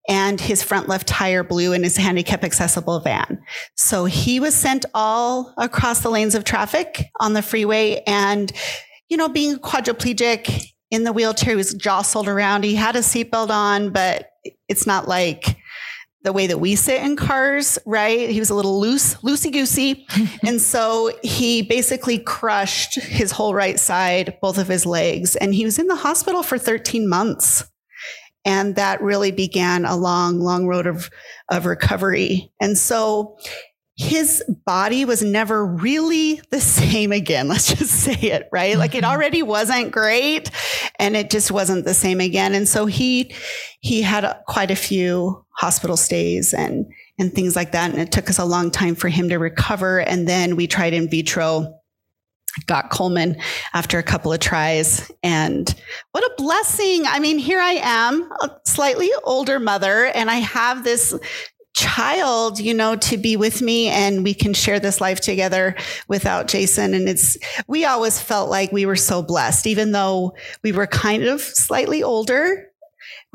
and 0.08 0.40
his 0.40 0.62
front 0.62 0.88
left 0.88 1.06
tire 1.06 1.42
blew 1.42 1.72
in 1.72 1.82
his 1.82 1.96
handicap 1.96 2.44
accessible 2.44 3.00
van. 3.00 3.40
So 3.74 4.04
he 4.04 4.38
was 4.38 4.54
sent 4.54 4.84
all 4.92 5.54
across 5.56 6.00
the 6.00 6.10
lanes 6.10 6.34
of 6.34 6.44
traffic 6.44 7.10
on 7.20 7.32
the 7.32 7.42
freeway. 7.42 8.02
And, 8.06 8.52
you 9.08 9.16
know, 9.16 9.28
being 9.28 9.56
quadriplegic 9.56 10.72
in 10.90 11.04
the 11.04 11.12
wheelchair, 11.12 11.52
he 11.52 11.56
was 11.56 11.72
jostled 11.72 12.28
around. 12.28 12.64
He 12.64 12.74
had 12.74 12.96
a 12.96 13.00
seatbelt 13.00 13.48
on, 13.48 13.90
but 13.90 14.30
it's 14.68 14.86
not 14.86 15.08
like, 15.08 15.56
the 16.24 16.32
way 16.32 16.46
that 16.46 16.58
we 16.58 16.74
sit 16.74 17.02
in 17.02 17.16
cars, 17.16 17.78
right? 17.84 18.30
He 18.30 18.40
was 18.40 18.50
a 18.50 18.54
little 18.54 18.80
loose, 18.80 19.14
loosey 19.16 19.52
goosey. 19.52 20.06
and 20.42 20.60
so 20.60 21.12
he 21.22 21.62
basically 21.62 22.18
crushed 22.18 22.94
his 22.94 23.30
whole 23.30 23.54
right 23.54 23.78
side, 23.78 24.38
both 24.40 24.58
of 24.58 24.66
his 24.66 24.86
legs. 24.86 25.36
And 25.36 25.54
he 25.54 25.66
was 25.66 25.78
in 25.78 25.86
the 25.86 25.94
hospital 25.94 26.42
for 26.42 26.58
13 26.58 27.08
months. 27.08 27.64
And 28.46 28.76
that 28.76 29.02
really 29.02 29.32
began 29.32 29.84
a 29.84 29.96
long, 29.96 30.40
long 30.40 30.66
road 30.66 30.86
of, 30.86 31.10
of 31.50 31.66
recovery. 31.66 32.50
And 32.60 32.76
so 32.76 33.36
his 33.96 34.42
body 34.66 35.04
was 35.04 35.22
never 35.22 35.64
really 35.64 36.40
the 36.50 36.60
same 36.60 37.12
again. 37.12 37.48
Let's 37.48 37.74
just 37.74 37.92
say 37.92 38.14
it, 38.14 38.48
right? 38.50 38.78
Like 38.78 38.94
it 38.94 39.04
mm-hmm. 39.04 39.12
already 39.12 39.42
wasn't 39.42 39.92
great 39.92 40.50
and 40.98 41.16
it 41.16 41.30
just 41.30 41.50
wasn't 41.50 41.84
the 41.84 41.94
same 41.94 42.20
again. 42.20 42.54
And 42.54 42.66
so 42.66 42.86
he, 42.86 43.34
he 43.80 44.00
had 44.00 44.40
quite 44.46 44.70
a 44.70 44.76
few 44.76 45.43
hospital 45.56 45.96
stays 45.96 46.52
and, 46.52 46.86
and 47.18 47.32
things 47.32 47.56
like 47.56 47.72
that. 47.72 47.90
And 47.90 48.00
it 48.00 48.12
took 48.12 48.28
us 48.28 48.38
a 48.38 48.44
long 48.44 48.70
time 48.70 48.94
for 48.94 49.08
him 49.08 49.28
to 49.28 49.38
recover. 49.38 50.00
And 50.00 50.28
then 50.28 50.56
we 50.56 50.66
tried 50.66 50.94
in 50.94 51.08
vitro, 51.08 51.80
got 52.66 52.90
Coleman 52.90 53.36
after 53.72 53.98
a 53.98 54.02
couple 54.02 54.32
of 54.32 54.40
tries. 54.40 55.10
And 55.22 55.72
what 56.12 56.24
a 56.24 56.34
blessing. 56.36 57.04
I 57.06 57.18
mean, 57.18 57.38
here 57.38 57.60
I 57.60 57.80
am, 57.82 58.22
a 58.42 58.50
slightly 58.64 59.10
older 59.24 59.58
mother, 59.58 60.06
and 60.06 60.30
I 60.30 60.36
have 60.36 60.84
this 60.84 61.14
child, 61.74 62.60
you 62.60 62.72
know, 62.72 62.94
to 62.96 63.16
be 63.16 63.36
with 63.36 63.60
me 63.60 63.88
and 63.88 64.22
we 64.22 64.32
can 64.32 64.54
share 64.54 64.78
this 64.78 65.00
life 65.00 65.20
together 65.20 65.74
without 66.06 66.46
Jason. 66.46 66.94
And 66.94 67.08
it's, 67.08 67.36
we 67.66 67.84
always 67.84 68.20
felt 68.20 68.48
like 68.48 68.70
we 68.70 68.86
were 68.86 68.96
so 68.96 69.22
blessed, 69.22 69.66
even 69.66 69.90
though 69.90 70.36
we 70.62 70.70
were 70.70 70.86
kind 70.86 71.24
of 71.24 71.40
slightly 71.40 72.02
older. 72.02 72.70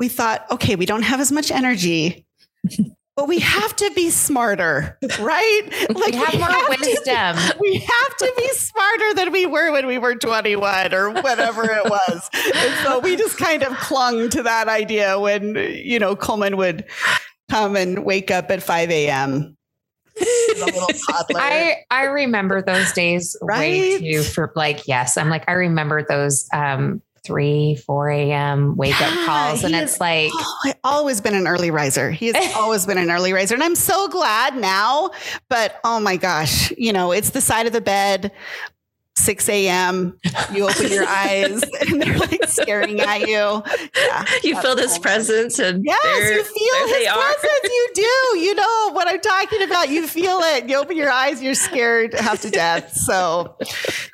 We 0.00 0.08
thought, 0.08 0.44
okay, 0.50 0.74
we 0.74 0.86
don't 0.86 1.02
have 1.02 1.20
as 1.20 1.30
much 1.30 1.50
energy. 1.52 2.26
But 3.16 3.28
we 3.28 3.40
have 3.40 3.76
to 3.76 3.90
be 3.94 4.08
smarter, 4.08 4.96
right? 5.18 5.62
Like 5.90 6.12
we 6.14 6.16
have 6.16 6.38
more 6.38 6.48
to- 6.48 6.76
wisdom. 6.80 7.36
we 7.60 7.74
have 7.76 8.16
to 8.16 8.32
be 8.38 8.48
smarter 8.52 9.14
than 9.14 9.30
we 9.32 9.44
were 9.44 9.72
when 9.72 9.86
we 9.86 9.98
were 9.98 10.14
21 10.14 10.94
or 10.94 11.10
whatever 11.10 11.64
it 11.64 11.84
was. 11.84 12.30
and 12.32 12.74
so 12.82 12.98
we 13.00 13.16
just 13.16 13.36
kind 13.36 13.62
of 13.62 13.76
clung 13.76 14.30
to 14.30 14.42
that 14.44 14.68
idea 14.68 15.18
when, 15.20 15.54
you 15.56 15.98
know, 15.98 16.16
Coleman 16.16 16.56
would 16.56 16.86
come 17.50 17.76
and 17.76 18.06
wake 18.06 18.30
up 18.30 18.50
at 18.50 18.62
5 18.62 18.90
a.m. 18.90 19.54
as 20.18 20.60
a 20.62 20.64
little 20.66 20.86
toddler. 21.10 21.40
I 21.40 21.76
I 21.90 22.04
remember 22.04 22.62
those 22.62 22.90
days 22.92 23.36
way 23.42 23.96
Right? 23.96 24.00
too 24.00 24.22
for 24.22 24.50
like 24.56 24.88
yes, 24.88 25.18
I'm 25.18 25.28
like 25.28 25.44
I 25.46 25.52
remember 25.54 26.06
those 26.08 26.48
um 26.54 27.02
three, 27.24 27.76
four 27.76 28.08
a.m. 28.10 28.76
wake 28.76 29.00
up 29.00 29.26
calls, 29.26 29.64
and 29.64 29.74
it's 29.74 30.00
like 30.00 30.30
Oh, 30.34 30.56
I've 30.66 30.76
always 30.84 31.20
been 31.20 31.34
an 31.34 31.46
early 31.46 31.70
riser. 31.70 32.10
He 32.10 32.28
has 32.28 32.54
always 32.56 32.86
been 32.86 32.98
an 32.98 33.10
early 33.10 33.32
riser. 33.32 33.54
And 33.54 33.62
I'm 33.62 33.74
so 33.76 34.08
glad 34.08 34.56
now. 34.56 35.10
But 35.48 35.80
oh 35.84 36.00
my 36.00 36.16
gosh, 36.16 36.72
you 36.78 36.92
know, 36.92 37.12
it's 37.12 37.30
the 37.30 37.40
side 37.40 37.66
of 37.66 37.72
the 37.72 37.80
bed, 37.80 38.32
6 39.16 39.48
a.m. 39.48 40.18
You 40.52 40.68
open 40.68 40.90
your 40.90 41.04
eyes 41.08 41.62
and 41.80 42.00
they're 42.02 42.18
like 42.18 42.44
staring 42.46 43.00
at 43.00 43.20
you. 43.22 43.62
Yeah. 43.96 44.24
you 44.42 44.60
feel 44.60 44.74
this 44.74 44.92
Coleman. 44.92 45.02
presence 45.02 45.58
and 45.58 45.84
Yes, 45.84 46.30
you 46.30 46.42
feel 46.44 46.98
his 46.98 47.08
presence. 47.08 47.62
You 47.64 47.88
do. 47.94 48.38
You 48.38 48.54
know 48.54 48.90
what 48.92 49.08
I'm 49.08 49.20
talking 49.20 49.62
about. 49.62 49.88
You 49.88 50.06
feel 50.06 50.38
it. 50.40 50.68
You 50.68 50.76
open 50.76 50.96
your 50.96 51.10
eyes, 51.10 51.42
you're 51.42 51.54
scared 51.54 52.14
half 52.14 52.40
to 52.42 52.50
death. 52.50 52.92
So, 52.92 53.56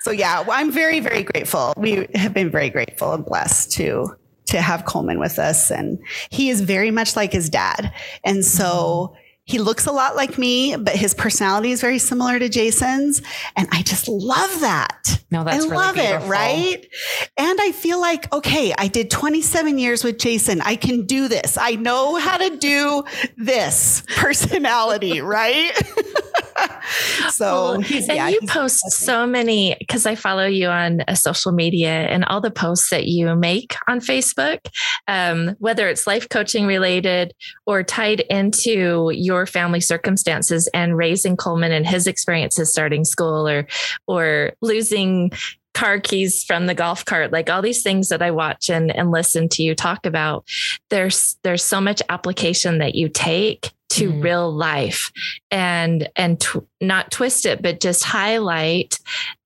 so 0.00 0.10
yeah, 0.10 0.40
well, 0.40 0.58
I'm 0.58 0.72
very, 0.72 1.00
very 1.00 1.22
grateful. 1.22 1.72
We 1.76 2.06
have 2.14 2.34
been 2.34 2.50
very 2.50 2.70
grateful 2.70 3.12
and 3.12 3.24
blessed 3.24 3.72
to 3.72 4.16
to 4.46 4.60
have 4.60 4.84
Coleman 4.84 5.18
with 5.18 5.40
us, 5.40 5.72
and 5.72 5.98
he 6.30 6.50
is 6.50 6.60
very 6.60 6.92
much 6.92 7.16
like 7.16 7.32
his 7.32 7.48
dad, 7.50 7.92
and 8.24 8.44
so. 8.44 9.12
Mm-hmm. 9.12 9.22
He 9.46 9.58
looks 9.60 9.86
a 9.86 9.92
lot 9.92 10.16
like 10.16 10.38
me, 10.38 10.74
but 10.74 10.96
his 10.96 11.14
personality 11.14 11.70
is 11.70 11.80
very 11.80 11.98
similar 12.00 12.36
to 12.36 12.48
Jason's. 12.48 13.22
And 13.54 13.68
I 13.70 13.82
just 13.82 14.08
love 14.08 14.60
that. 14.60 15.22
no, 15.30 15.44
that's 15.44 15.64
I 15.64 15.68
really 15.68 15.76
love 15.76 15.94
beautiful. 15.94 16.26
it, 16.26 16.28
right? 16.28 16.86
And 17.36 17.58
I 17.60 17.70
feel 17.70 18.00
like, 18.00 18.32
okay, 18.32 18.74
I 18.76 18.88
did 18.88 19.08
27 19.08 19.78
years 19.78 20.02
with 20.02 20.18
Jason. 20.18 20.60
I 20.62 20.74
can 20.74 21.06
do 21.06 21.28
this. 21.28 21.56
I 21.56 21.76
know 21.76 22.16
how 22.16 22.38
to 22.38 22.56
do 22.56 23.04
this 23.36 24.02
personality, 24.16 25.20
right? 25.20 25.70
so, 27.30 27.44
Well, 27.44 27.80
he's, 27.80 28.08
and 28.08 28.16
yeah, 28.16 28.28
you 28.28 28.40
post 28.48 28.90
so 28.90 29.26
many 29.26 29.76
because 29.78 30.06
I 30.06 30.14
follow 30.14 30.46
you 30.46 30.68
on 30.68 31.02
uh, 31.02 31.14
social 31.14 31.52
media 31.52 32.06
and 32.06 32.24
all 32.24 32.40
the 32.40 32.50
posts 32.50 32.90
that 32.90 33.06
you 33.06 33.34
make 33.34 33.74
on 33.88 34.00
Facebook, 34.00 34.60
um, 35.08 35.56
whether 35.58 35.88
it's 35.88 36.06
life 36.06 36.28
coaching 36.28 36.66
related 36.66 37.34
or 37.66 37.82
tied 37.82 38.20
into 38.20 39.10
your 39.14 39.46
family 39.46 39.80
circumstances 39.80 40.68
and 40.74 40.96
raising 40.96 41.36
Coleman 41.36 41.72
and 41.72 41.86
his 41.86 42.06
experiences 42.06 42.70
starting 42.70 43.04
school 43.04 43.48
or 43.48 43.66
or 44.06 44.52
losing 44.60 45.30
car 45.74 46.00
keys 46.00 46.42
from 46.42 46.64
the 46.64 46.74
golf 46.74 47.04
cart 47.04 47.32
like 47.32 47.50
all 47.50 47.60
these 47.60 47.82
things 47.82 48.08
that 48.08 48.22
i 48.22 48.30
watch 48.30 48.70
and, 48.70 48.90
and 48.96 49.10
listen 49.10 49.46
to 49.46 49.62
you 49.62 49.74
talk 49.74 50.06
about 50.06 50.42
there's 50.88 51.36
there's 51.42 51.62
so 51.62 51.82
much 51.82 52.00
application 52.08 52.78
that 52.78 52.94
you 52.94 53.10
take 53.10 53.72
to 53.96 54.10
Mhm. 54.10 54.22
real 54.24 54.52
life 54.54 55.10
and 55.50 56.08
and 56.16 56.40
tw- 56.40 56.66
not 56.80 57.10
twist 57.10 57.46
it 57.46 57.62
but 57.62 57.80
just 57.80 58.04
highlight 58.04 58.98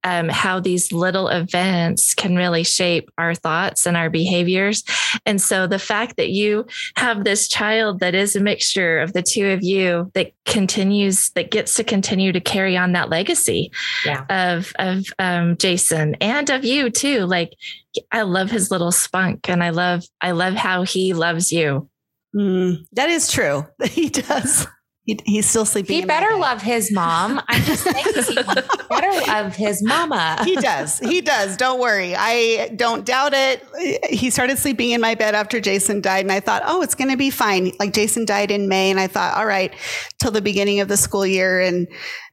um, 0.03 0.31
how 0.31 0.59
these 0.61 0.93
little 0.93 1.29
events 1.29 2.15
can 2.15 2.35
really 2.35 2.63
shape 2.65 3.11
our 3.19 3.35
thoughts 3.35 3.87
and 3.87 3.97
our 3.97 4.09
behaviors 4.09 4.83
and 5.27 5.41
so 5.43 5.67
the 5.67 5.79
fact 5.79 6.17
that 6.17 6.31
you 6.31 6.65
have 6.97 7.23
this 7.25 7.49
child 7.49 8.01
that 8.01 8.15
is 8.15 8.35
a 8.35 8.41
mixture 8.41 8.99
of 9.01 9.13
the 9.13 9.23
two 9.23 9.49
of 9.51 9.63
you 9.63 10.11
that 10.15 10.33
continues 10.47 11.31
that 11.31 11.51
gets 11.51 11.75
to 11.75 11.85
continue 11.85 12.33
to 12.33 12.41
carry 12.41 12.77
on 12.77 12.93
that 12.93 13.11
legacy 13.11 13.71
Yeah. 14.05 14.25
of 14.31 14.73
of 14.79 15.05
um, 15.19 15.57
Jason 15.59 16.17
and 16.21 16.49
of 16.51 16.65
you 16.65 16.91
too 16.91 17.27
like 17.27 17.53
I 18.13 18.23
love 18.23 18.51
his 18.51 18.71
little 18.71 18.93
spunk 18.93 19.49
and 19.51 19.63
I 19.63 19.71
love 19.71 20.05
I 20.21 20.31
love 20.31 20.55
how 20.55 20.83
he 20.83 21.13
loves 21.13 21.53
you 21.53 21.89
Mm, 22.37 22.85
that 22.93 23.11
is 23.11 23.31
true. 23.31 23.67
He 23.85 24.09
does. 24.09 24.67
He, 25.05 25.19
he's 25.25 25.49
still 25.49 25.65
sleeping. 25.65 25.95
He 25.95 26.03
in 26.03 26.07
better 26.09 26.37
love 26.37 26.61
his 26.63 26.93
mom. 26.93 27.41
I'm 27.49 27.63
just 27.63 27.83
saying 27.83 28.05
he 28.29 28.35
better 28.89 29.27
love 29.27 29.57
his 29.57 29.83
mama. 29.83 30.39
he 30.45 30.55
does. 30.57 30.99
He 30.99 31.21
does. 31.23 31.57
Don't 31.57 31.81
worry. 31.81 32.15
I 32.15 32.71
don't 32.77 33.05
doubt 33.05 33.33
it. 33.35 33.65
He 34.11 34.31
started 34.31 34.59
sleeping 34.59 34.91
in 34.91 35.01
my 35.01 35.15
bed 35.15 35.35
after 35.35 35.59
Jason 35.59 36.01
died, 36.01 36.25
and 36.25 36.31
I 36.31 36.41
thought, 36.41 36.63
oh, 36.67 36.83
it's 36.83 36.95
going 36.95 37.11
to 37.11 37.17
be 37.17 37.31
fine. 37.31 37.73
Like 37.81 37.95
Jason 37.95 38.25
died 38.27 38.51
in 38.51 38.69
May, 38.69 38.91
and 38.91 39.01
I 39.01 39.07
thought, 39.07 39.37
all 39.37 39.47
right, 39.47 39.75
till 40.21 40.31
the 40.31 40.43
beginning 40.43 40.81
of 40.81 40.89
the 40.89 40.99
school 40.99 41.27
year, 41.27 41.61
and 41.61 41.89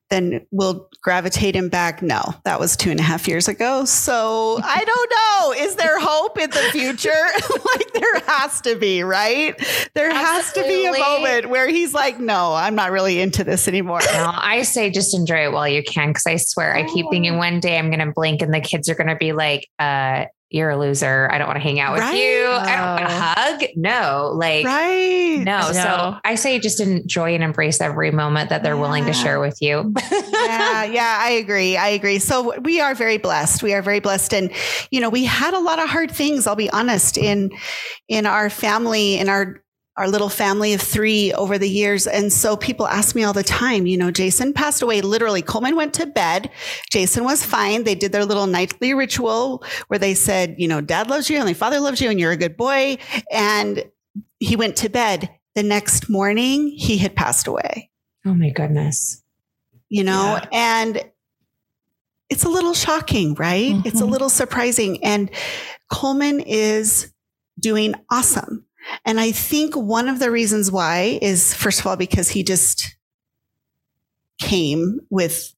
then 0.10 0.46
we'll 0.52 0.90
gravitate 1.08 1.56
him 1.56 1.70
back. 1.70 2.02
No, 2.02 2.22
that 2.44 2.60
was 2.60 2.76
two 2.76 2.92
and 2.92 3.00
a 3.00 3.04
half 3.04 3.30
years 3.30 3.48
ago. 3.48 3.86
So 3.86 4.60
I 4.62 4.84
don't 4.84 5.12
know. 5.16 5.66
Is 5.66 5.78
there 5.78 5.98
hope 5.98 6.38
in 6.38 6.50
the 6.50 6.70
future? 6.74 7.10
like 7.76 7.94
there 7.94 8.20
has 8.26 8.60
to 8.60 8.76
be, 8.76 9.04
right? 9.04 9.58
There 9.94 10.14
has 10.14 10.52
to 10.52 10.64
be 10.64 10.86
a 10.86 10.92
moment 10.92 11.50
where 11.50 11.70
he's 11.70 11.94
like, 11.94 12.20
no, 12.20 12.54
I'm 12.54 12.76
not 12.76 12.92
really 12.92 13.22
into 13.22 13.46
this 13.46 13.70
anymore. 13.70 14.02
No, 14.12 14.32
I 14.34 14.64
say 14.64 14.90
just 14.90 15.16
enjoy 15.16 15.46
it 15.46 15.54
while 15.54 15.70
you 15.70 15.82
can 15.82 16.10
because 16.10 16.28
I 16.28 16.36
swear 16.36 16.76
I 16.76 16.84
keep 16.84 17.06
thinking 17.10 17.38
one 17.38 17.62
day 17.62 17.80
I'm 17.80 17.90
going 17.90 18.06
to 18.06 18.12
blink 18.12 18.42
and 18.42 18.54
the 18.54 18.60
kids 18.60 18.90
are 18.90 18.96
going 18.96 19.08
to 19.08 19.16
be 19.16 19.32
like, 19.32 19.66
uh, 19.80 20.26
you're 20.50 20.70
a 20.70 20.78
loser. 20.78 21.28
I 21.32 21.38
don't 21.38 21.48
want 21.48 21.58
to 21.58 21.64
hang 21.64 21.80
out 21.80 21.94
with 21.94 22.02
Right. 22.02 22.18
you. 22.18 22.46
I 22.48 22.76
don't 22.78 22.88
want 22.88 23.10
to 23.10 23.16
hug. 23.16 23.64
No, 23.76 24.32
like, 24.34 24.66
Right. 24.66 25.42
no. 25.44 25.72
So 25.74 26.16
I 26.24 26.36
say 26.36 26.58
just 26.60 26.80
enjoy 26.80 27.34
and 27.36 27.44
embrace 27.44 27.82
every 27.82 28.12
moment 28.12 28.50
that 28.50 28.64
they're 28.64 28.78
willing 28.78 29.06
to 29.08 29.14
share 29.14 29.40
with 29.42 29.58
you. 29.62 29.94
yeah, 30.12 30.84
yeah, 30.86 31.18
I 31.20 31.32
agree. 31.32 31.76
I 31.76 31.90
agree. 31.90 32.20
So 32.20 32.58
we 32.62 32.80
are 32.80 32.96
very 32.96 33.18
blessed. 33.18 33.62
We 33.62 33.74
are 33.74 33.82
very 33.82 34.00
blessed, 34.00 34.34
and 34.34 34.52
you 34.90 35.02
know, 35.02 35.10
we 35.10 35.26
had 35.26 35.54
a 35.54 35.60
lot 35.60 35.80
of 35.80 35.90
hard 35.90 36.12
things. 36.12 36.48
I'll 36.48 36.56
be 36.56 36.70
honest 36.70 37.18
in 37.18 37.52
in 38.08 38.26
our 38.26 38.50
family, 38.50 39.18
in 39.18 39.28
our 39.30 39.62
our 39.98 40.08
little 40.08 40.30
family 40.30 40.74
of 40.74 40.82
three 40.82 41.34
over 41.34 41.58
the 41.58 41.68
years. 41.70 42.06
And 42.06 42.32
so 42.32 42.56
people 42.56 42.88
ask 42.88 43.16
me 43.16 43.24
all 43.24 43.34
the 43.34 43.44
time, 43.44 43.88
you 43.88 43.98
know, 43.98 44.12
Jason 44.12 44.54
passed 44.54 44.82
away. 44.84 45.02
Literally, 45.02 45.42
Coleman 45.42 45.76
went 45.76 45.94
to 45.96 46.06
bed. 46.06 46.52
Jason 46.92 47.24
was 47.24 47.44
fine. 47.44 47.84
They 47.84 47.96
did 47.96 48.12
their 48.12 48.24
little 48.26 48.46
nightly 48.46 48.94
ritual 48.94 49.64
where 49.88 49.98
they 49.98 50.14
said, 50.14 50.56
you 50.60 50.68
know, 50.68 50.82
dad 50.82 51.10
loves 51.10 51.30
you, 51.30 51.40
only 51.40 51.56
father 51.56 51.80
loves 51.80 52.00
you, 52.00 52.10
and 52.12 52.20
you're 52.20 52.32
a 52.32 52.38
good 52.38 52.56
boy. 52.58 52.98
And 53.32 53.84
he 54.40 54.56
went 54.56 54.76
to 54.78 54.90
bed. 54.90 55.30
The 55.56 55.64
next 55.64 56.08
morning, 56.08 56.68
he 56.68 56.98
had 57.00 57.16
passed 57.16 57.48
away 57.48 57.90
oh 58.24 58.34
my 58.36 58.52
goodness. 58.52 59.24
you 59.90 60.04
know, 60.04 60.38
Yeah. 60.44 60.46
and 60.54 61.12
it's 62.30 62.44
a 62.44 62.50
little 62.50 62.76
shocking, 62.76 63.34
right? 63.34 63.74
It's 63.84 64.00
a 64.02 64.04
Mhm. 64.04 64.10
little 64.12 64.30
surprising. 64.30 65.04
And 65.04 65.32
Coleman 65.90 66.42
is 66.42 67.12
doing 67.60 67.96
awesome. 68.12 68.66
And 69.06 69.20
I 69.20 69.32
think 69.32 69.76
one 69.76 70.08
of 70.08 70.20
the 70.20 70.32
reasons 70.32 70.72
why 70.72 71.20
is, 71.22 71.54
first 71.54 71.80
of 71.80 71.88
all, 71.88 71.96
because 71.98 72.30
he 72.30 72.44
just 72.44 72.96
came 74.40 75.00
with 75.10 75.54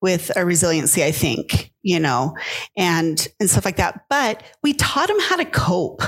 with 0.00 0.30
a 0.36 0.44
resiliency, 0.44 1.04
I 1.04 1.12
think, 1.12 1.72
you 1.82 2.00
know, 2.00 2.36
and 2.76 3.26
and 3.38 3.48
stuff 3.48 3.64
like 3.64 3.76
that. 3.76 4.04
But 4.10 4.42
we 4.62 4.72
taught 4.74 5.08
him 5.08 5.20
how 5.20 5.36
to 5.36 5.44
cope. 5.44 6.02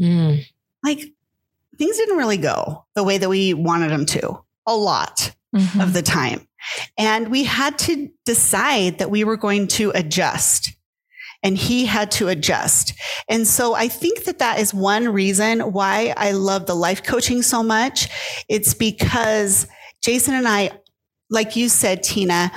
Mm. 0.00 0.44
Like 0.82 1.00
things 1.78 1.96
didn't 1.96 2.16
really 2.18 2.36
go 2.36 2.84
the 2.94 3.04
way 3.04 3.18
that 3.18 3.28
we 3.28 3.54
wanted 3.54 3.90
them 3.90 4.06
to. 4.06 4.42
A 4.66 4.74
lot 4.74 5.34
Mhm. 5.54 5.82
of 5.82 5.92
the 5.92 6.02
time. 6.02 6.48
And 6.98 7.28
we 7.28 7.44
had 7.44 7.78
to 7.80 8.10
decide 8.24 8.98
that 8.98 9.10
we 9.10 9.22
were 9.22 9.36
going 9.36 9.68
to 9.68 9.92
adjust. 9.94 10.73
And 11.44 11.56
he 11.56 11.86
had 11.86 12.10
to 12.12 12.28
adjust. 12.28 12.94
And 13.28 13.46
so 13.46 13.74
I 13.74 13.86
think 13.86 14.24
that 14.24 14.40
that 14.40 14.58
is 14.58 14.74
one 14.74 15.08
reason 15.10 15.60
why 15.60 16.14
I 16.16 16.32
love 16.32 16.66
the 16.66 16.74
life 16.74 17.02
coaching 17.02 17.42
so 17.42 17.62
much. 17.62 18.08
It's 18.48 18.74
because 18.74 19.68
Jason 20.02 20.34
and 20.34 20.48
I, 20.48 20.72
like 21.30 21.54
you 21.54 21.68
said, 21.68 22.02
Tina, 22.02 22.50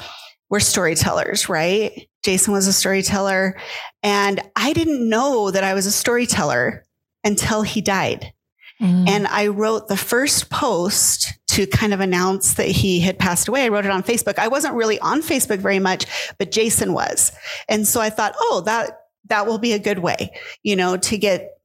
we're 0.50 0.62
storytellers, 0.62 1.50
right? 1.50 2.08
Jason 2.24 2.54
was 2.54 2.68
a 2.68 2.74
storyteller. 2.74 3.60
And 4.04 4.42
I 4.56 4.74
didn't 4.74 5.08
know 5.08 5.52
that 5.52 5.64
I 5.64 5.74
was 5.74 5.86
a 5.86 5.92
storyteller 5.92 6.86
until 7.24 7.62
he 7.62 7.82
died. 7.82 8.34
Mhm. 8.82 9.10
And 9.10 9.28
I 9.28 9.48
wrote 9.48 9.88
the 9.88 9.98
first 9.98 10.50
post 10.50 11.34
to 11.58 11.66
kind 11.66 11.92
of 11.92 12.00
announce 12.00 12.54
that 12.54 12.68
he 12.68 13.00
had 13.00 13.18
passed 13.18 13.48
away. 13.48 13.66
I 13.66 13.70
wrote 13.70 13.86
it 13.86 13.90
on 13.90 14.04
Facebook. 14.04 14.38
I 14.38 14.48
wasn't 14.48 14.76
really 14.76 15.00
on 15.00 15.24
Facebook 15.24 15.58
very 15.58 15.80
much, 15.80 16.06
but 16.38 16.52
Jason 16.52 16.94
was. 16.94 17.32
And 17.68 17.88
so 17.88 18.00
I 18.00 18.12
thought, 18.12 18.36
oh, 18.38 18.62
that 18.66 19.00
that 19.26 19.48
will 19.48 19.58
be 19.58 19.74
a 19.74 19.80
good 19.80 20.00
way, 20.00 20.32
you 20.62 20.76
know, 20.76 20.98
to 20.98 21.18
get 21.18 21.60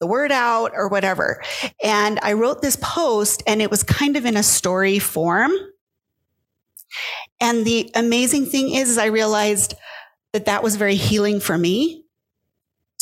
the 0.00 0.06
word 0.06 0.30
out 0.30 0.72
or 0.74 0.88
whatever. 0.88 1.42
And 1.82 2.20
I 2.22 2.34
wrote 2.34 2.60
this 2.60 2.76
post 2.76 3.42
and 3.46 3.62
it 3.62 3.70
was 3.70 3.82
kind 3.82 4.18
of 4.18 4.26
in 4.26 4.36
a 4.36 4.42
story 4.42 4.98
form. 4.98 5.50
And 7.40 7.64
the 7.64 7.90
amazing 7.94 8.46
thing 8.46 8.74
is, 8.74 8.90
is 8.90 8.98
I 8.98 9.06
realized 9.06 9.74
that 10.34 10.44
that 10.44 10.62
was 10.62 10.76
very 10.76 10.96
healing 10.96 11.40
for 11.40 11.56
me 11.56 12.01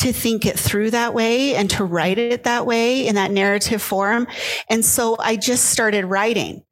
to 0.00 0.12
think 0.12 0.46
it 0.46 0.58
through 0.58 0.90
that 0.90 1.14
way 1.14 1.54
and 1.54 1.68
to 1.70 1.84
write 1.84 2.18
it 2.18 2.44
that 2.44 2.66
way 2.66 3.06
in 3.06 3.14
that 3.16 3.30
narrative 3.30 3.82
form. 3.82 4.26
And 4.68 4.84
so 4.84 5.16
I 5.18 5.36
just 5.36 5.66
started 5.66 6.04
writing 6.06 6.62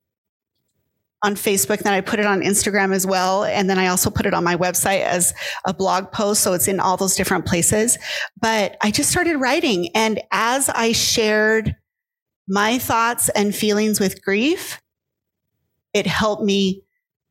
on 1.23 1.35
Facebook. 1.35 1.81
Then 1.81 1.93
I 1.93 2.01
put 2.01 2.21
it 2.21 2.27
on 2.27 2.41
Instagram 2.41 2.95
as 2.95 3.07
well. 3.07 3.45
And 3.45 3.69
then 3.69 3.79
I 3.79 3.88
also 3.88 4.09
put 4.09 4.25
it 4.25 4.33
on 4.33 4.45
my 4.45 4.57
website 4.57 5.03
as 5.03 5.35
a 5.67 5.75
blog 5.75 6.11
post. 6.11 6.43
So 6.43 6.55
it's 6.55 6.69
in 6.69 6.81
all 6.81 6.97
those 6.97 7.17
different 7.17 7.45
places. 7.45 7.99
But 8.41 8.77
I 8.81 8.91
just 8.91 9.11
started 9.11 9.37
writing. 9.37 9.91
And 9.95 10.23
as 10.31 10.69
I 10.69 10.93
shared 10.93 11.77
my 12.49 12.79
thoughts 12.79 13.29
and 13.31 13.55
feelings 13.55 14.01
with 14.01 14.23
grief, 14.23 14.81
it 15.93 16.07
helped 16.07 16.45
me 16.45 16.83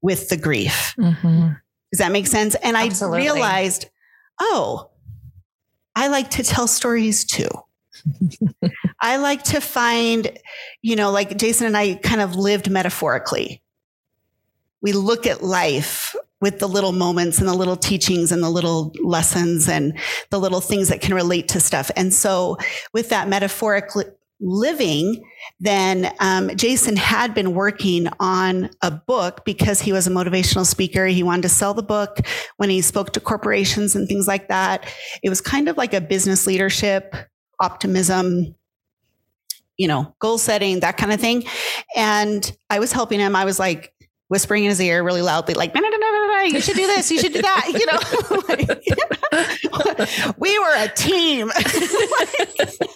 with 0.02 0.30
the 0.30 0.38
grief. 0.38 0.94
Mhm. 1.00 1.60
Does 1.92 2.00
that 2.00 2.12
make 2.12 2.28
sense? 2.28 2.56
And 2.56 2.78
Absolutely. 2.78 3.20
I 3.22 3.24
realized, 3.24 3.86
oh, 4.40 4.92
I 5.98 6.10
like 6.10 6.30
to 6.32 6.44
tell 6.44 6.68
stories 6.68 7.26
too. 7.26 7.50
I 9.02 9.18
like 9.18 9.42
to 9.46 9.60
find, 9.60 10.32
you 10.84 10.96
know, 10.96 11.10
like 11.10 11.38
Jason 11.38 11.66
and 11.66 11.76
I 11.76 11.96
kind 11.96 12.22
of 12.22 12.36
lived 12.36 12.70
metaphorically. 12.70 13.64
We 14.80 14.94
look 14.94 15.26
at 15.26 15.44
life 15.44 16.16
with 16.40 16.60
the 16.60 16.68
little 16.68 16.92
moments 16.92 17.40
and 17.40 17.48
the 17.48 17.56
little 17.56 17.76
teachings 17.76 18.32
and 18.32 18.44
the 18.44 18.50
little 18.52 18.94
lessons 19.04 19.68
and 19.68 19.98
the 20.30 20.40
little 20.40 20.62
things 20.62 20.90
that 20.90 21.02
can 21.02 21.16
relate 21.16 21.48
to 21.48 21.60
stuff. 21.60 21.90
And 21.96 22.14
so, 22.14 22.58
with 22.94 23.10
that 23.10 23.28
metaphoric 23.28 23.96
li- 23.96 24.06
living, 24.40 25.24
then 25.60 26.14
um, 26.20 26.56
Jason 26.56 26.96
had 26.96 27.34
been 27.34 27.54
working 27.54 28.08
on 28.20 28.70
a 28.82 28.92
book 28.92 29.44
because 29.46 29.82
he 29.82 29.92
was 29.92 30.08
a 30.08 30.12
motivational 30.12 30.66
speaker. 30.66 31.06
He 31.08 31.24
wanted 31.24 31.44
to 31.44 31.50
sell 31.50 31.74
the 31.74 31.84
book 31.84 32.20
when 32.58 32.70
he 32.70 32.82
spoke 32.82 33.14
to 33.14 33.20
corporations 33.20 33.96
and 33.96 34.08
things 34.08 34.28
like 34.28 34.48
that. 34.50 34.88
It 35.24 35.30
was 35.30 35.42
kind 35.42 35.68
of 35.68 35.78
like 35.78 35.94
a 35.94 36.02
business 36.02 36.46
leadership, 36.46 37.16
optimism, 37.60 38.56
you 39.78 39.88
know, 39.88 40.16
goal 40.20 40.38
setting, 40.38 40.80
that 40.82 40.98
kind 40.98 41.12
of 41.12 41.20
thing. 41.20 41.44
And 41.96 42.52
I 42.70 42.80
was 42.80 42.92
helping 42.92 43.20
him. 43.20 43.36
I 43.36 43.46
was 43.46 43.60
like 43.60 43.94
whispering 44.28 44.64
in 44.64 44.70
his 44.70 44.82
ear 44.82 45.04
really 45.04 45.22
loudly, 45.22 45.54
like, 45.54 45.74
no, 45.74 45.82
no, 45.82 45.90
no, 45.90 45.98
no, 45.98 46.12
no, 46.12 46.28
no, 46.28 46.42
you 46.42 46.62
should 46.62 46.76
do 46.76 46.88
this, 46.88 47.12
you 47.12 47.20
should 47.20 47.34
do 47.34 47.42
that, 47.42 47.68
you 47.74 47.86
know. 47.86 48.76
we 50.38 50.58
were 50.60 50.76
a 50.76 50.88
team. 50.90 51.52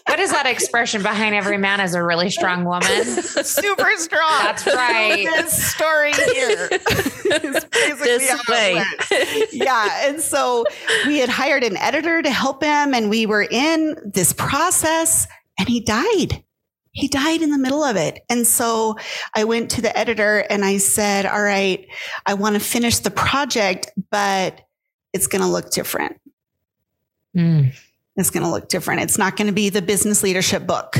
What 0.07 0.19
is 0.19 0.31
that 0.31 0.45
expression 0.45 1.01
behind 1.03 1.33
every 1.35 1.57
man 1.57 1.79
is 1.79 1.95
a 1.95 2.03
really 2.03 2.29
strong 2.29 2.65
woman? 2.65 3.05
super 3.05 3.91
strong. 3.95 4.43
That's 4.43 4.67
right. 4.67 5.23
This 5.23 5.71
story 5.71 6.11
here 6.11 6.67
is 6.69 7.63
basically 7.63 8.17
This 8.17 8.47
way. 8.49 8.83
Yeah. 9.53 10.09
And 10.09 10.19
so 10.19 10.65
we 11.07 11.19
had 11.19 11.29
hired 11.29 11.63
an 11.63 11.77
editor 11.77 12.21
to 12.21 12.29
help 12.29 12.61
him, 12.61 12.93
and 12.93 13.09
we 13.09 13.25
were 13.25 13.47
in 13.49 13.95
this 14.03 14.33
process, 14.33 15.27
and 15.57 15.69
he 15.69 15.79
died. 15.79 16.43
He 16.93 17.07
died 17.07 17.41
in 17.41 17.51
the 17.51 17.57
middle 17.57 17.83
of 17.83 17.95
it. 17.95 18.23
And 18.29 18.45
so 18.45 18.97
I 19.33 19.45
went 19.45 19.71
to 19.71 19.81
the 19.81 19.97
editor 19.97 20.39
and 20.49 20.65
I 20.65 20.77
said, 20.77 21.25
All 21.25 21.41
right, 21.41 21.87
I 22.25 22.33
want 22.33 22.55
to 22.55 22.59
finish 22.59 22.99
the 22.99 23.11
project, 23.11 23.89
but 24.09 24.61
it's 25.13 25.27
going 25.27 25.41
to 25.41 25.47
look 25.47 25.71
different. 25.71 26.19
Mm. 27.35 27.73
It's 28.17 28.29
going 28.29 28.43
to 28.43 28.49
look 28.49 28.67
different. 28.67 29.01
It's 29.01 29.17
not 29.17 29.37
going 29.37 29.47
to 29.47 29.53
be 29.53 29.69
the 29.69 29.81
business 29.81 30.21
leadership 30.21 30.67
book. 30.67 30.95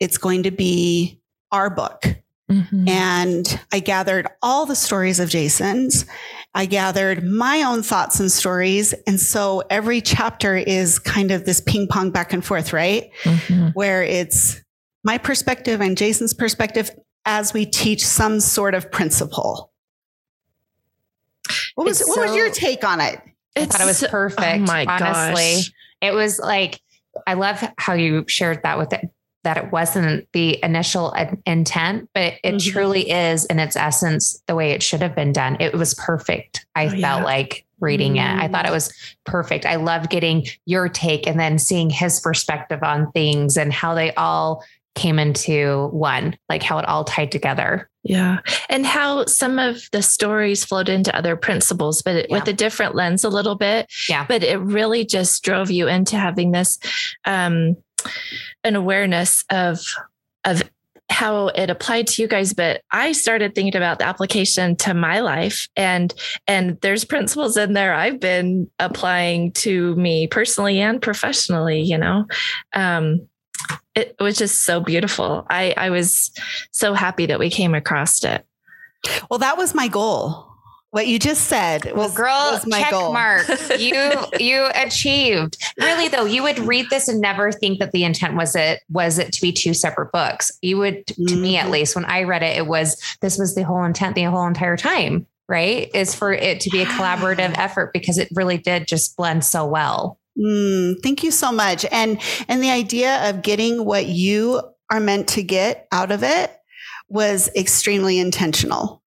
It's 0.00 0.18
going 0.18 0.42
to 0.44 0.50
be 0.50 1.20
our 1.52 1.70
book. 1.70 2.04
Mhm. 2.50 2.88
And 2.88 3.60
I 3.72 3.78
gathered 3.78 4.26
all 4.42 4.66
the 4.66 4.74
stories 4.74 5.20
of 5.20 5.28
Jason's. 5.30 6.04
I 6.54 6.66
gathered 6.66 7.24
my 7.24 7.62
own 7.62 7.82
thoughts 7.82 8.18
and 8.20 8.30
stories. 8.30 8.92
And 9.06 9.18
so 9.20 9.62
every 9.70 10.00
chapter 10.00 10.56
is 10.56 10.98
kind 10.98 11.30
of 11.30 11.44
this 11.46 11.60
ping 11.60 11.86
pong 11.86 12.10
back 12.10 12.32
and 12.32 12.44
forth, 12.44 12.72
right? 12.72 13.10
Mhm. 13.22 13.72
Where 13.74 14.02
it's 14.02 14.60
my 15.04 15.18
perspective 15.18 15.80
and 15.80 15.96
Jason's 15.96 16.32
perspective 16.34 16.90
as 17.24 17.52
we 17.52 17.66
teach 17.66 18.04
some 18.04 18.40
sort 18.40 18.74
of 18.74 18.90
principle. 18.90 19.70
What 21.74 21.84
was, 21.84 22.00
It's 22.00 22.08
what 22.08 22.20
was 22.28 22.36
your 22.36 22.50
take 22.50 22.84
on 22.84 23.00
it? 23.00 23.20
I 23.56 23.64
thought 23.66 23.80
it 23.80 23.86
was 23.86 24.04
perfect. 24.08 24.40
Oh 24.42 24.58
my 24.58 24.84
honestly. 24.86 25.56
gosh. 25.56 25.72
It 26.00 26.14
was 26.14 26.38
like, 26.38 26.80
I 27.26 27.34
love 27.34 27.62
how 27.78 27.94
you 27.94 28.24
shared 28.28 28.62
that 28.62 28.78
with 28.78 28.92
it, 28.92 29.10
that 29.44 29.56
it 29.58 29.70
wasn't 29.72 30.26
the 30.32 30.58
initial 30.64 31.12
in- 31.12 31.42
intent, 31.46 32.08
but 32.14 32.34
it 32.42 32.54
Mhm. 32.54 32.72
truly 32.72 33.10
is 33.10 33.44
in 33.46 33.58
its 33.58 33.76
essence 33.76 34.42
the 34.46 34.54
way 34.54 34.70
it 34.70 34.82
should 34.82 35.02
have 35.02 35.14
been 35.14 35.32
done. 35.32 35.56
It 35.60 35.74
was 35.74 35.94
perfect. 35.94 36.64
I 36.74 36.86
Oh, 36.86 36.90
felt 36.90 37.00
yeah. 37.00 37.24
like 37.24 37.64
reading 37.80 38.16
it. 38.16 38.22
I 38.22 38.48
Mm. 38.48 38.52
thought 38.52 38.66
it 38.66 38.72
was 38.72 38.92
perfect. 39.26 39.66
I 39.66 39.76
love 39.76 40.08
getting 40.08 40.46
your 40.64 40.88
take 40.88 41.26
and 41.26 41.38
then 41.38 41.58
seeing 41.58 41.90
his 41.90 42.20
perspective 42.20 42.82
on 42.82 43.10
things 43.12 43.56
and 43.56 43.72
how 43.72 43.94
they 43.94 44.14
all 44.14 44.64
came 44.94 45.18
into 45.18 45.88
one, 45.88 46.36
like 46.48 46.62
how 46.62 46.78
it 46.78 46.86
all 46.86 47.04
tied 47.04 47.32
together. 47.32 47.88
Yeah. 48.04 48.40
And 48.68 48.84
how 48.84 49.26
some 49.26 49.58
of 49.58 49.88
the 49.92 50.02
stories 50.02 50.64
flowed 50.64 50.88
into 50.88 51.16
other 51.16 51.36
principles, 51.36 52.02
but 52.02 52.28
yeah. 52.28 52.36
with 52.36 52.48
a 52.48 52.52
different 52.52 52.94
lens 52.94 53.24
a 53.24 53.28
little 53.28 53.54
bit. 53.54 53.86
Yeah. 54.08 54.26
But 54.26 54.42
it 54.42 54.58
really 54.58 55.04
just 55.04 55.42
drove 55.44 55.70
you 55.70 55.88
into 55.88 56.16
having 56.16 56.50
this 56.50 56.78
um 57.24 57.76
an 58.64 58.76
awareness 58.76 59.44
of 59.50 59.80
of 60.44 60.62
how 61.10 61.48
it 61.48 61.68
applied 61.68 62.06
to 62.06 62.22
you 62.22 62.26
guys 62.26 62.54
but 62.54 62.80
i 62.90 63.12
started 63.12 63.54
thinking 63.54 63.76
about 63.76 63.98
the 63.98 64.04
application 64.04 64.74
to 64.74 64.94
my 64.94 65.20
life 65.20 65.68
and 65.76 66.14
and 66.46 66.80
there's 66.80 67.04
principles 67.04 67.56
in 67.56 67.74
there 67.74 67.92
i've 67.92 68.18
been 68.18 68.68
applying 68.78 69.52
to 69.52 69.94
me 69.96 70.26
personally 70.26 70.80
and 70.80 71.02
professionally 71.02 71.80
you 71.80 71.98
know 71.98 72.24
um 72.72 73.20
it 73.94 74.16
was 74.20 74.38
just 74.38 74.64
so 74.64 74.80
beautiful. 74.80 75.46
I, 75.50 75.74
I 75.76 75.90
was 75.90 76.30
so 76.70 76.94
happy 76.94 77.26
that 77.26 77.38
we 77.38 77.50
came 77.50 77.74
across 77.74 78.22
it. 78.24 78.44
Well, 79.30 79.38
that 79.38 79.56
was 79.56 79.74
my 79.74 79.88
goal. 79.88 80.48
What 80.90 81.06
you 81.06 81.18
just 81.18 81.44
said 81.44 81.86
was, 81.86 81.94
well, 81.94 82.12
girl, 82.12 82.50
was 82.52 82.66
my 82.66 82.82
check 82.82 82.90
goal. 82.90 83.14
mark. 83.14 83.46
You 83.78 84.12
you 84.38 84.68
achieved. 84.74 85.56
Really 85.78 86.08
though, 86.08 86.26
you 86.26 86.42
would 86.42 86.58
read 86.58 86.90
this 86.90 87.08
and 87.08 87.18
never 87.18 87.50
think 87.50 87.78
that 87.78 87.92
the 87.92 88.04
intent 88.04 88.36
was 88.36 88.54
it 88.54 88.80
was 88.90 89.18
it 89.18 89.32
to 89.32 89.40
be 89.40 89.52
two 89.52 89.72
separate 89.72 90.12
books. 90.12 90.52
You 90.60 90.76
would, 90.78 91.06
to 91.06 91.14
mm-hmm. 91.14 91.40
me 91.40 91.56
at 91.56 91.70
least, 91.70 91.96
when 91.96 92.04
I 92.04 92.24
read 92.24 92.42
it, 92.42 92.58
it 92.58 92.66
was 92.66 93.00
this 93.22 93.38
was 93.38 93.54
the 93.54 93.62
whole 93.62 93.82
intent 93.84 94.16
the 94.16 94.24
whole 94.24 94.46
entire 94.46 94.76
time. 94.76 95.26
Right, 95.48 95.90
is 95.94 96.14
for 96.14 96.32
it 96.32 96.60
to 96.60 96.70
be 96.70 96.82
a 96.82 96.86
collaborative 96.86 97.58
effort 97.58 97.92
because 97.92 98.16
it 98.16 98.28
really 98.34 98.58
did 98.58 98.86
just 98.86 99.16
blend 99.16 99.44
so 99.44 99.66
well. 99.66 100.18
Mm, 100.38 101.02
thank 101.02 101.22
you 101.22 101.30
so 101.30 101.52
much. 101.52 101.84
And 101.90 102.20
and 102.48 102.62
the 102.62 102.70
idea 102.70 103.28
of 103.28 103.42
getting 103.42 103.84
what 103.84 104.06
you 104.06 104.62
are 104.90 105.00
meant 105.00 105.28
to 105.28 105.42
get 105.42 105.88
out 105.92 106.10
of 106.10 106.22
it 106.22 106.50
was 107.08 107.50
extremely 107.54 108.18
intentional 108.18 109.02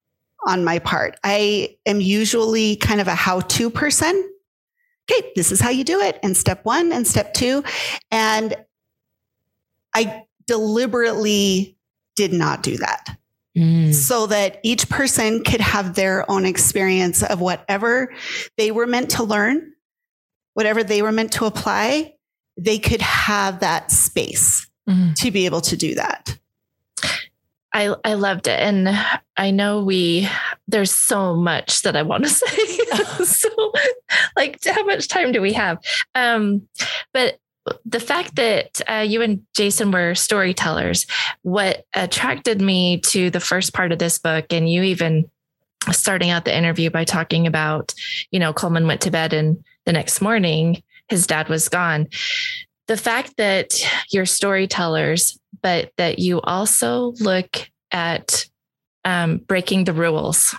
on 0.46 0.64
my 0.64 0.78
part. 0.78 1.18
I 1.24 1.76
am 1.86 2.00
usually 2.00 2.76
kind 2.76 3.00
of 3.00 3.08
a 3.08 3.14
how-to 3.14 3.68
person. 3.70 4.32
Okay, 5.10 5.32
this 5.34 5.50
is 5.50 5.60
how 5.60 5.70
you 5.70 5.84
do 5.84 6.00
it. 6.00 6.18
And 6.22 6.36
step 6.36 6.64
1 6.64 6.92
and 6.92 7.06
step 7.06 7.34
2 7.34 7.64
and 8.10 8.54
I 9.94 10.24
deliberately 10.46 11.76
did 12.14 12.32
not 12.32 12.62
do 12.62 12.76
that. 12.76 13.16
Mm. 13.56 13.94
So 13.94 14.26
that 14.26 14.60
each 14.62 14.88
person 14.88 15.42
could 15.42 15.60
have 15.60 15.94
their 15.94 16.30
own 16.30 16.44
experience 16.44 17.22
of 17.22 17.40
whatever 17.40 18.12
they 18.58 18.70
were 18.70 18.86
meant 18.86 19.10
to 19.12 19.22
learn 19.22 19.72
whatever 20.56 20.82
they 20.82 21.02
were 21.02 21.12
meant 21.12 21.32
to 21.32 21.44
apply, 21.44 22.14
they 22.56 22.78
could 22.78 23.02
have 23.02 23.60
that 23.60 23.90
space 23.90 24.66
mm-hmm. 24.88 25.12
to 25.12 25.30
be 25.30 25.44
able 25.44 25.60
to 25.60 25.76
do 25.76 25.94
that. 25.94 26.38
I, 27.74 27.94
I 28.02 28.14
loved 28.14 28.46
it. 28.46 28.58
And 28.58 28.88
I 29.36 29.50
know 29.50 29.82
we, 29.82 30.26
there's 30.66 30.92
so 30.92 31.36
much 31.36 31.82
that 31.82 31.94
I 31.94 32.00
want 32.00 32.24
to 32.24 32.30
say. 32.30 33.24
so, 33.24 33.72
like, 34.34 34.64
how 34.64 34.82
much 34.86 35.08
time 35.08 35.30
do 35.30 35.42
we 35.42 35.52
have? 35.52 35.76
Um, 36.14 36.66
but 37.12 37.36
the 37.84 38.00
fact 38.00 38.36
that 38.36 38.80
uh, 38.88 39.04
you 39.06 39.20
and 39.20 39.44
Jason 39.54 39.90
were 39.90 40.14
storytellers, 40.14 41.06
what 41.42 41.84
attracted 41.94 42.62
me 42.62 43.00
to 43.00 43.28
the 43.28 43.40
first 43.40 43.74
part 43.74 43.92
of 43.92 43.98
this 43.98 44.18
book, 44.18 44.46
and 44.54 44.70
you 44.70 44.84
even 44.84 45.30
starting 45.92 46.30
out 46.30 46.46
the 46.46 46.56
interview 46.56 46.88
by 46.88 47.04
talking 47.04 47.46
about, 47.46 47.92
you 48.30 48.40
know, 48.40 48.54
Coleman 48.54 48.86
went 48.86 49.02
to 49.02 49.10
bed 49.10 49.34
and 49.34 49.62
the 49.86 49.92
next 49.92 50.20
morning 50.20 50.82
his 51.08 51.26
dad 51.26 51.48
was 51.48 51.68
gone. 51.68 52.08
The 52.88 52.96
fact 52.96 53.36
that 53.36 53.72
you're 54.10 54.26
storytellers, 54.26 55.38
but 55.62 55.90
that 55.96 56.18
you 56.18 56.40
also 56.42 57.12
look 57.20 57.68
at 57.90 58.46
um, 59.04 59.38
breaking 59.38 59.84
the 59.84 59.92
rules 59.92 60.54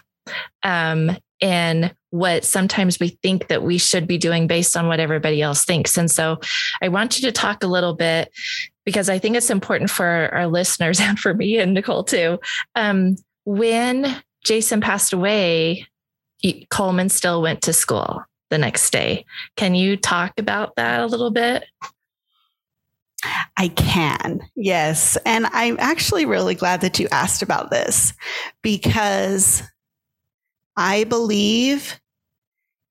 um, 0.63 1.18
and 1.42 1.94
what 2.10 2.44
sometimes 2.44 3.00
we 3.00 3.10
think 3.10 3.48
that 3.48 3.63
we 3.63 3.78
should 3.78 4.08
be 4.08 4.18
doing 4.18 4.48
based 4.48 4.76
on 4.76 4.88
what 4.88 5.00
everybody 5.00 5.42
else 5.42 5.66
thinks. 5.66 5.98
And 5.98 6.10
so 6.10 6.40
I 6.82 6.88
want 6.88 7.20
you 7.20 7.28
to 7.28 7.32
talk 7.32 7.63
a 7.63 7.68
little 7.68 7.94
bit 7.94 8.32
because 8.86 9.10
I 9.10 9.20
think 9.20 9.36
it's 9.36 9.50
important 9.50 9.90
for 9.90 10.30
our 10.34 10.48
listeners 10.48 11.00
and 11.02 11.20
for 11.20 11.34
me 11.34 11.60
and 11.60 11.74
Nicole 11.74 12.04
too. 12.04 12.40
Um, 12.76 13.16
when 13.46 14.22
Jason 14.44 14.82
passed 14.82 15.13
away, 15.13 15.86
Coleman 16.70 17.10
still 17.10 17.42
went 17.42 17.62
to 17.63 17.74
school 17.74 18.24
the 18.50 18.58
next 18.58 18.92
day. 18.92 19.26
Can 19.56 19.76
you 19.76 19.98
talk 19.98 20.34
about 20.40 20.76
that 20.76 21.02
a 21.02 21.06
little 21.06 21.32
bit? 21.32 21.66
I 23.58 23.70
can, 23.70 24.42
yes. 24.56 25.18
And 25.26 25.48
I'm 25.48 25.78
actually 25.80 26.26
really 26.26 26.56
glad 26.56 26.82
that 26.82 27.00
you 27.00 27.08
asked 27.12 27.42
about 27.42 27.72
this 27.72 28.14
because 28.62 29.64
I 30.76 31.04
believe 31.06 32.00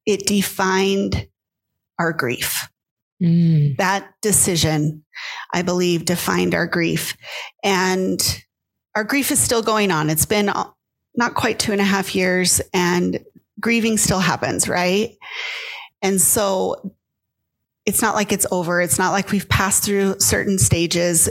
it 0.05 0.27
defined 0.27 1.29
our 1.99 2.12
grief. 2.12 2.69
Mm. 3.23 3.77
That 3.77 4.12
decision, 4.21 5.05
I 5.55 5.62
believe, 5.62 6.05
defined 6.05 6.55
our 6.55 6.66
grief. 6.66 7.16
And 7.62 8.21
our 8.95 9.05
grief 9.05 9.31
is 9.31 9.38
still 9.38 9.62
going 9.62 9.90
on. 9.90 10.11
It's 10.11 10.27
been 10.27 10.51
not 11.14 11.35
quite 11.35 11.59
two 11.59 11.73
and 11.73 11.81
a 11.81 11.85
half 11.85 12.14
years, 12.14 12.61
and 12.75 13.19
grieving 13.61 13.99
still 13.99 14.21
happens, 14.21 14.69
right? 14.69 15.16
And 16.03 16.21
so 16.21 16.95
it's 17.85 18.03
not 18.03 18.14
like 18.14 18.33
it's 18.33 18.47
over. 18.51 18.81
It's 18.81 18.99
not 18.99 19.12
like 19.12 19.31
we've 19.31 19.49
passed 19.49 19.85
through 19.85 20.21
certain 20.21 20.59
stages. 20.59 21.29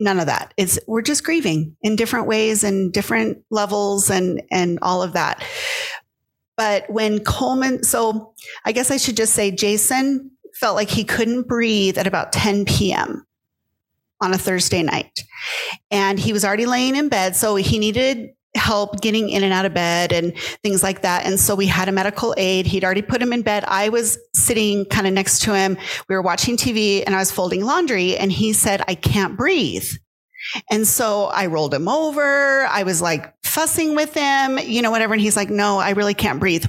none 0.00 0.18
of 0.18 0.26
that. 0.26 0.52
It's 0.56 0.78
we're 0.86 1.02
just 1.02 1.24
grieving 1.24 1.76
in 1.82 1.96
different 1.96 2.26
ways 2.26 2.64
and 2.64 2.92
different 2.92 3.44
levels 3.50 4.10
and 4.10 4.42
and 4.50 4.78
all 4.82 5.02
of 5.02 5.12
that. 5.12 5.42
But 6.56 6.88
when 6.90 7.24
Coleman, 7.24 7.82
so 7.84 8.34
I 8.64 8.72
guess 8.72 8.90
I 8.90 8.96
should 8.96 9.16
just 9.16 9.34
say 9.34 9.50
Jason 9.50 10.30
felt 10.54 10.76
like 10.76 10.90
he 10.90 11.04
couldn't 11.04 11.48
breathe 11.48 11.98
at 11.98 12.06
about 12.06 12.32
10 12.32 12.64
p.m. 12.64 13.26
on 14.20 14.32
a 14.32 14.38
Thursday 14.38 14.82
night. 14.82 15.24
And 15.90 16.18
he 16.18 16.32
was 16.32 16.44
already 16.44 16.66
laying 16.66 16.94
in 16.94 17.08
bed. 17.08 17.34
So 17.34 17.56
he 17.56 17.78
needed 17.78 18.30
help 18.54 19.00
getting 19.00 19.28
in 19.28 19.42
and 19.42 19.52
out 19.52 19.64
of 19.64 19.74
bed 19.74 20.12
and 20.12 20.36
things 20.62 20.82
like 20.82 21.02
that. 21.02 21.26
And 21.26 21.38
so 21.38 21.54
we 21.54 21.66
had 21.66 21.88
a 21.88 21.92
medical 21.92 22.34
aid. 22.36 22.66
He'd 22.66 22.84
already 22.84 23.02
put 23.02 23.20
him 23.20 23.32
in 23.32 23.42
bed. 23.42 23.64
I 23.66 23.88
was 23.88 24.18
sitting 24.32 24.84
kind 24.86 25.06
of 25.06 25.12
next 25.12 25.42
to 25.42 25.54
him. 25.54 25.76
We 26.08 26.14
were 26.14 26.22
watching 26.22 26.56
TV 26.56 27.02
and 27.04 27.14
I 27.14 27.18
was 27.18 27.30
folding 27.30 27.64
laundry 27.64 28.16
and 28.16 28.30
he 28.30 28.52
said, 28.52 28.82
I 28.86 28.94
can't 28.94 29.36
breathe. 29.36 29.88
And 30.70 30.86
so 30.86 31.24
I 31.26 31.46
rolled 31.46 31.74
him 31.74 31.88
over. 31.88 32.66
I 32.66 32.82
was 32.82 33.00
like 33.02 33.34
fussing 33.42 33.94
with 33.94 34.14
him, 34.14 34.58
you 34.58 34.82
know, 34.82 34.90
whatever. 34.90 35.14
And 35.14 35.20
he's 35.20 35.36
like, 35.36 35.50
no, 35.50 35.78
I 35.78 35.90
really 35.90 36.14
can't 36.14 36.38
breathe. 36.38 36.66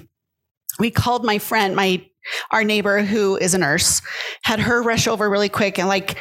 We 0.80 0.92
called 0.92 1.24
my 1.24 1.40
friend, 1.40 1.76
my, 1.76 2.06
our 2.52 2.64
neighbor 2.64 3.02
who 3.04 3.38
is 3.38 3.54
a 3.54 3.58
nurse, 3.58 4.02
had 4.44 4.60
her 4.60 4.82
rush 4.82 5.08
over 5.08 5.30
really 5.30 5.50
quick 5.50 5.78
and 5.78 5.88
like, 5.88 6.18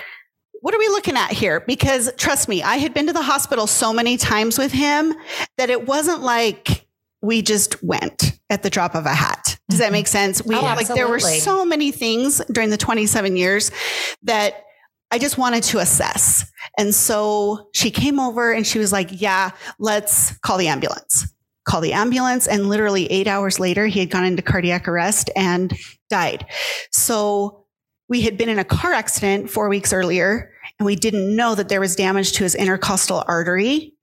what 0.65 0.75
are 0.75 0.79
we 0.79 0.89
looking 0.89 1.15
at 1.15 1.31
here? 1.31 1.61
Because 1.61 2.11
trust 2.17 2.49
me, 2.49 2.63
I 2.63 2.77
had 2.77 2.95
been 2.95 3.07
to 3.09 3.13
the 3.13 3.21
hospital 3.21 3.67
so 3.67 3.93
many 3.93 4.17
times 4.17 4.59
with 4.59 4.73
him 4.73 5.13
that 5.59 5.69
it 5.69 5.87
wasn't 5.87 6.23
like 6.23 6.87
we 7.21 7.43
just 7.43 7.85
went 7.85 8.39
at 8.49 8.63
the 8.63 8.71
drop 8.71 8.95
of 8.95 9.05
a 9.05 9.13
hat. 9.13 9.59
Does 9.69 9.79
that 9.79 9.87
mm-hmm. 9.87 9.93
make 9.93 10.07
sense? 10.07 10.43
We 10.43 10.55
oh, 10.55 10.63
like 10.63 10.89
there 10.89 11.07
were 11.07 11.21
so 11.21 11.67
many 11.67 11.91
things 11.91 12.41
during 12.51 12.71
the 12.71 12.79
27 12.79 13.37
years 13.37 13.73
that 14.23 14.65
I 15.11 15.19
just 15.19 15.37
wanted 15.37 15.65
to 15.65 15.81
assess. 15.81 16.51
And 16.79 16.95
so 16.95 17.69
she 17.75 17.91
came 17.91 18.19
over 18.19 18.51
and 18.51 18.67
she 18.67 18.79
was 18.79 18.91
like, 18.91 19.21
"Yeah, 19.21 19.51
let's 19.79 20.35
call 20.39 20.57
the 20.57 20.69
ambulance." 20.69 21.31
Call 21.69 21.83
the 21.83 21.93
ambulance 21.93 22.47
and 22.47 22.71
literally 22.71 23.05
8 23.13 23.27
hours 23.27 23.61
later 23.61 23.87
he 23.87 24.01
had 24.01 24.09
gone 24.09 24.25
into 24.25 24.41
cardiac 24.41 24.89
arrest 24.89 25.29
and 25.37 25.77
died. 26.09 26.47
So 26.91 27.67
we 28.09 28.23
had 28.23 28.39
been 28.39 28.49
in 28.49 28.59
a 28.59 28.65
car 28.65 28.95
accident 28.95 29.51
4 29.51 29.69
weeks 29.69 29.93
earlier 29.93 30.54
and 30.79 30.87
we 30.87 30.97
didn't 30.97 31.35
know 31.35 31.55
that 31.55 31.69
there 31.69 31.81
was 31.81 31.97
damage 31.97 32.33
to 32.33 32.45
his 32.45 32.55
intercostal 32.55 33.25
artery. 33.27 33.95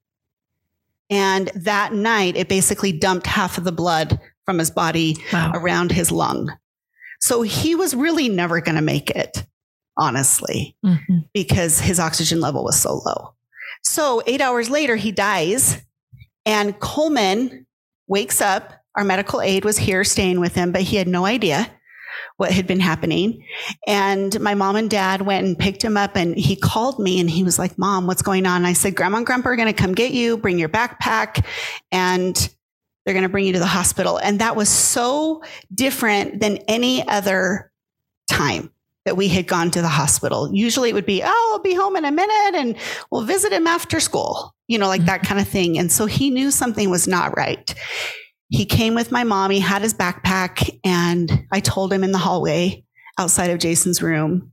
And 1.10 1.48
that 1.56 1.94
night, 1.94 2.38
it 2.38 2.48
basically 2.48 2.94
dumped 2.94 3.28
half 3.28 3.58
of 3.58 3.66
the 3.66 3.72
blood 3.72 4.20
from 4.46 4.60
his 4.60 4.72
body 4.72 5.18
wow. 5.34 5.52
around 5.54 5.92
his 5.92 6.12
lung. 6.12 6.52
So 7.20 7.42
he 7.42 7.76
was 7.76 7.94
really 7.94 8.30
never 8.30 8.62
going 8.62 8.78
to 8.78 8.82
make 8.82 9.10
it, 9.10 9.46
honestly, 9.98 10.76
mm-hmm. 10.84 11.20
because 11.34 11.80
his 11.80 12.00
oxygen 12.00 12.40
level 12.40 12.64
was 12.64 12.80
so 12.80 13.02
low. 13.06 13.34
So 13.84 14.24
eight 14.26 14.42
hours 14.42 14.70
later, 14.70 14.96
he 14.96 15.12
dies, 15.12 15.82
and 16.46 16.80
Coleman 16.80 17.68
wakes 18.08 18.42
up. 18.42 18.74
Our 18.96 19.04
medical 19.04 19.42
aid 19.42 19.66
was 19.66 19.78
here 19.78 20.04
staying 20.04 20.40
with 20.40 20.56
him, 20.56 20.72
but 20.72 20.82
he 20.82 20.96
had 20.96 21.08
no 21.08 21.26
idea 21.26 21.70
what 22.42 22.52
had 22.52 22.66
been 22.66 22.80
happening. 22.80 23.46
And 23.86 24.38
my 24.42 24.56
mom 24.56 24.76
and 24.76 24.90
dad 24.90 25.22
went 25.22 25.46
and 25.46 25.56
picked 25.56 25.84
him 25.84 25.96
up 25.96 26.16
and 26.16 26.36
he 26.36 26.56
called 26.56 26.98
me 26.98 27.20
and 27.20 27.30
he 27.30 27.44
was 27.44 27.60
like, 27.60 27.78
Mom, 27.78 28.08
what's 28.08 28.24
going 28.24 28.48
on? 28.48 28.58
And 28.58 28.66
I 28.66 28.74
said, 28.74 28.96
Grandma 28.96 29.18
and 29.18 29.28
Grandpa 29.28 29.50
are 29.50 29.56
going 29.56 29.68
to 29.68 29.80
come 29.80 29.94
get 29.94 30.12
you, 30.12 30.38
bring 30.38 30.58
your 30.58 30.68
backpack, 30.68 31.46
and 31.92 32.36
they're 33.06 33.14
going 33.14 33.22
to 33.22 33.30
bring 33.30 33.46
you 33.46 33.54
to 33.54 33.60
the 33.60 33.68
hospital. 33.68 34.18
And 34.18 34.40
that 34.40 34.56
was 34.56 34.70
so 34.70 35.44
different 35.72 36.40
than 36.40 36.58
any 36.68 37.08
other 37.08 37.72
time 38.28 38.72
that 39.06 39.16
we 39.16 39.28
had 39.28 39.46
gone 39.46 39.70
to 39.70 39.82
the 39.84 39.88
hospital. 39.88 40.50
Usually 40.52 40.90
it 40.90 40.94
would 40.94 41.06
be, 41.06 41.22
oh, 41.24 41.50
I'll 41.54 41.62
be 41.62 41.76
home 41.76 41.96
in 41.96 42.06
a 42.06 42.12
minute 42.12 42.56
and 42.56 42.76
we'll 43.12 43.22
visit 43.22 43.54
him 43.54 43.68
after 43.68 44.00
school, 44.00 44.56
you 44.68 44.80
know, 44.80 44.88
like 44.88 45.06
that 45.06 45.22
mm-hmm. 45.22 45.28
kind 45.28 45.40
of 45.40 45.48
thing. 45.48 45.78
And 45.78 45.92
so 45.92 46.08
he 46.08 46.32
knew 46.32 46.50
something 46.50 46.90
was 46.90 47.08
not 47.08 47.38
right. 47.38 47.76
He 48.52 48.66
came 48.66 48.96
with 48.96 49.14
my 49.14 49.24
mom, 49.24 49.50
he 49.50 49.62
had 49.62 49.82
his 49.82 49.94
backpack, 49.94 50.78
and 50.84 51.48
I 51.54 51.62
told 51.62 51.94
him 51.94 52.04
in 52.04 52.12
the 52.12 52.18
hallway 52.18 52.84
outside 53.18 53.50
of 53.50 53.60
Jason's 53.60 54.02
room, 54.02 54.52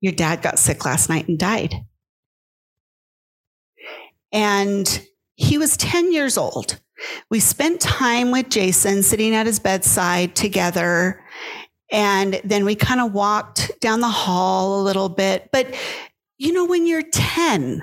Your 0.00 0.12
dad 0.12 0.42
got 0.42 0.60
sick 0.60 0.84
last 0.84 1.08
night 1.08 1.26
and 1.26 1.36
died. 1.36 1.74
And 4.30 5.06
he 5.34 5.58
was 5.58 5.76
10 5.76 6.12
years 6.12 6.38
old. 6.38 6.78
We 7.28 7.40
spent 7.40 7.80
time 7.80 8.30
with 8.30 8.48
Jason 8.48 9.02
sitting 9.02 9.34
at 9.34 9.46
his 9.46 9.58
bedside 9.58 10.36
together. 10.36 11.20
And 11.90 12.40
then 12.44 12.64
we 12.64 12.76
kind 12.76 13.00
of 13.00 13.12
walked 13.12 13.72
down 13.80 14.00
the 14.00 14.08
hall 14.08 14.80
a 14.80 14.84
little 14.84 15.08
bit. 15.08 15.48
But, 15.52 15.74
you 16.38 16.52
know, 16.52 16.64
when 16.64 16.86
you're 16.86 17.02
10, 17.02 17.82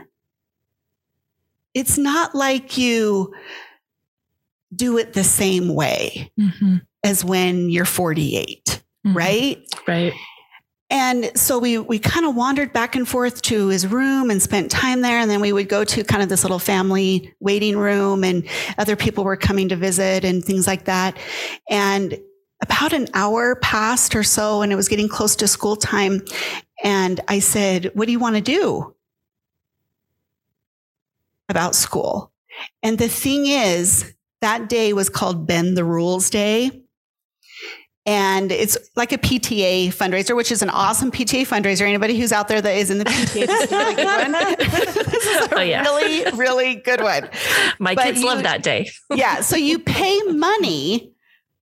it's 1.73 1.97
not 1.97 2.33
like 2.33 2.77
you 2.77 3.33
do 4.75 4.97
it 4.97 5.13
the 5.13 5.23
same 5.23 5.73
way 5.73 6.31
mm-hmm. 6.39 6.77
as 7.03 7.23
when 7.23 7.69
you're 7.69 7.85
48, 7.85 8.83
mm-hmm. 9.05 9.17
right? 9.17 9.63
Right. 9.87 10.13
And 10.89 11.31
so 11.35 11.57
we 11.57 11.79
we 11.79 11.97
kind 11.97 12.23
of 12.23 12.35
wandered 12.35 12.71
back 12.71 12.95
and 12.95 13.07
forth 13.07 13.41
to 13.43 13.69
his 13.69 13.87
room 13.87 14.29
and 14.29 14.39
spent 14.39 14.69
time 14.69 15.01
there. 15.01 15.17
And 15.17 15.29
then 15.29 15.41
we 15.41 15.51
would 15.51 15.67
go 15.67 15.83
to 15.83 16.03
kind 16.03 16.21
of 16.21 16.29
this 16.29 16.43
little 16.43 16.59
family 16.59 17.33
waiting 17.39 17.77
room, 17.77 18.23
and 18.23 18.47
other 18.77 18.95
people 18.95 19.23
were 19.23 19.35
coming 19.35 19.69
to 19.69 19.75
visit 19.75 20.23
and 20.23 20.45
things 20.45 20.67
like 20.67 20.85
that. 20.85 21.17
And 21.67 22.19
about 22.61 22.93
an 22.93 23.07
hour 23.15 23.55
passed 23.55 24.15
or 24.15 24.21
so, 24.21 24.61
and 24.61 24.71
it 24.71 24.75
was 24.75 24.87
getting 24.87 25.09
close 25.09 25.35
to 25.37 25.47
school 25.47 25.75
time. 25.75 26.21
And 26.83 27.19
I 27.27 27.39
said, 27.39 27.89
What 27.95 28.05
do 28.05 28.11
you 28.11 28.19
want 28.19 28.35
to 28.35 28.41
do 28.41 28.95
about 31.49 31.73
school? 31.73 32.31
And 32.83 32.99
the 32.99 33.09
thing 33.09 33.47
is, 33.47 34.13
that 34.43 34.69
day 34.69 34.93
was 34.93 35.09
called 35.09 35.47
Bend 35.47 35.77
the 35.77 35.83
Rules 35.83 36.29
Day 36.29 36.83
and 38.05 38.51
it's 38.51 38.77
like 38.97 39.13
a 39.13 39.17
PTA 39.17 39.87
fundraiser, 39.87 40.35
which 40.35 40.51
is 40.51 40.61
an 40.61 40.69
awesome 40.69 41.09
PTA 41.09 41.47
fundraiser. 41.47 41.83
Anybody 41.83 42.19
who's 42.19 42.33
out 42.33 42.49
there 42.49 42.61
that 42.61 42.75
is 42.75 42.91
in 42.91 42.97
the 42.97 43.05
PTA, 43.05 43.47
this 43.47 43.63
is 43.63 43.71
a 43.71 43.77
really 43.77 43.95
good 43.95 44.05
one. 44.05 44.31
this 45.05 45.25
is 45.25 45.47
a 45.47 45.55
oh, 45.55 45.61
yeah. 45.61 45.81
really, 45.83 46.31
really 46.37 46.75
good 46.75 47.01
one. 47.01 47.29
My 47.79 47.95
but 47.95 48.03
kids 48.03 48.19
you, 48.19 48.25
love 48.25 48.43
that 48.43 48.61
day. 48.61 48.91
yeah. 49.15 49.39
So 49.39 49.55
you 49.55 49.79
pay 49.79 50.19
money 50.23 51.13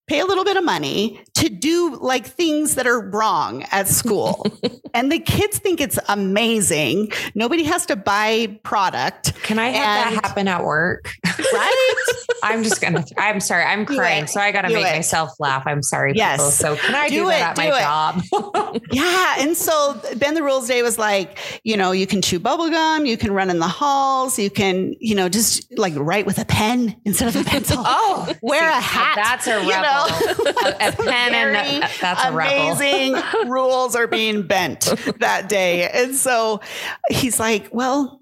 pay 0.07 0.19
a 0.19 0.25
little 0.25 0.43
bit 0.43 0.57
of 0.57 0.65
money 0.65 1.21
to 1.41 1.49
do 1.49 1.97
like 1.99 2.27
things 2.27 2.75
that 2.75 2.85
are 2.85 2.99
wrong 2.99 3.63
at 3.71 3.87
school. 3.87 4.45
and 4.93 5.11
the 5.11 5.17
kids 5.17 5.57
think 5.57 5.81
it's 5.81 5.97
amazing. 6.07 7.11
Nobody 7.33 7.63
has 7.63 7.87
to 7.87 7.95
buy 7.95 8.59
product. 8.61 9.33
Can 9.41 9.57
I 9.57 9.69
have 9.69 10.07
and, 10.07 10.15
that 10.17 10.25
happen 10.25 10.47
at 10.47 10.63
work? 10.63 11.11
Right? 11.53 11.95
I'm 12.43 12.63
just 12.63 12.81
gonna 12.81 13.03
I'm 13.17 13.39
sorry, 13.39 13.63
I'm 13.63 13.85
crying. 13.85 14.27
So 14.27 14.39
I 14.39 14.51
gotta 14.51 14.69
make 14.69 14.85
it. 14.85 14.95
myself 14.95 15.31
laugh. 15.39 15.63
I'm 15.65 15.83
sorry, 15.83 16.13
yes. 16.15 16.37
People. 16.37 16.51
So 16.51 16.75
can 16.75 16.95
I 16.95 17.09
do, 17.09 17.23
do 17.23 17.25
that 17.27 17.41
at 17.41 17.55
do 17.55 17.69
my 17.69 17.77
it. 17.77 17.81
job? 17.81 18.81
yeah. 18.91 19.35
And 19.39 19.57
so 19.57 19.99
Bend 20.17 20.37
the 20.37 20.43
Rules 20.43 20.67
Day 20.67 20.81
was 20.81 20.97
like, 20.97 21.39
you 21.63 21.75
know, 21.75 21.91
you 21.91 22.07
can 22.07 22.21
chew 22.21 22.39
bubble 22.39 22.69
gum, 22.69 23.05
you 23.05 23.17
can 23.17 23.33
run 23.33 23.49
in 23.49 23.59
the 23.59 23.67
halls, 23.67 24.39
you 24.39 24.49
can, 24.49 24.95
you 24.99 25.15
know, 25.15 25.29
just 25.29 25.77
like 25.77 25.93
write 25.95 26.25
with 26.25 26.37
a 26.37 26.45
pen 26.45 26.95
instead 27.05 27.27
of 27.27 27.35
a 27.35 27.43
pencil. 27.43 27.77
oh, 27.79 28.33
wear 28.41 28.69
a 28.69 28.81
hat. 28.81 29.15
That's 29.15 29.47
a 29.47 29.57
rebel. 29.57 29.67
You 29.67 29.77
know? 29.81 30.51
a, 30.79 30.87
a 30.87 30.91
pen 30.91 31.30
and 31.33 31.55
a, 31.83 31.87
that's 31.99 32.23
a 32.23 32.29
amazing 32.29 33.15
rules 33.49 33.95
are 33.95 34.07
being 34.07 34.43
bent 34.43 34.81
that 35.19 35.49
day. 35.49 35.89
And 35.89 36.15
so 36.15 36.61
he's 37.09 37.39
like, 37.39 37.69
well, 37.71 38.21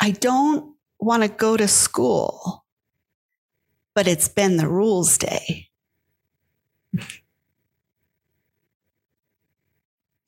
I 0.00 0.10
don't 0.10 0.74
want 0.98 1.22
to 1.22 1.28
go 1.28 1.56
to 1.56 1.68
school, 1.68 2.64
but 3.94 4.06
it's 4.08 4.28
bend 4.28 4.58
the 4.58 4.68
rules 4.68 5.18
day. 5.18 5.68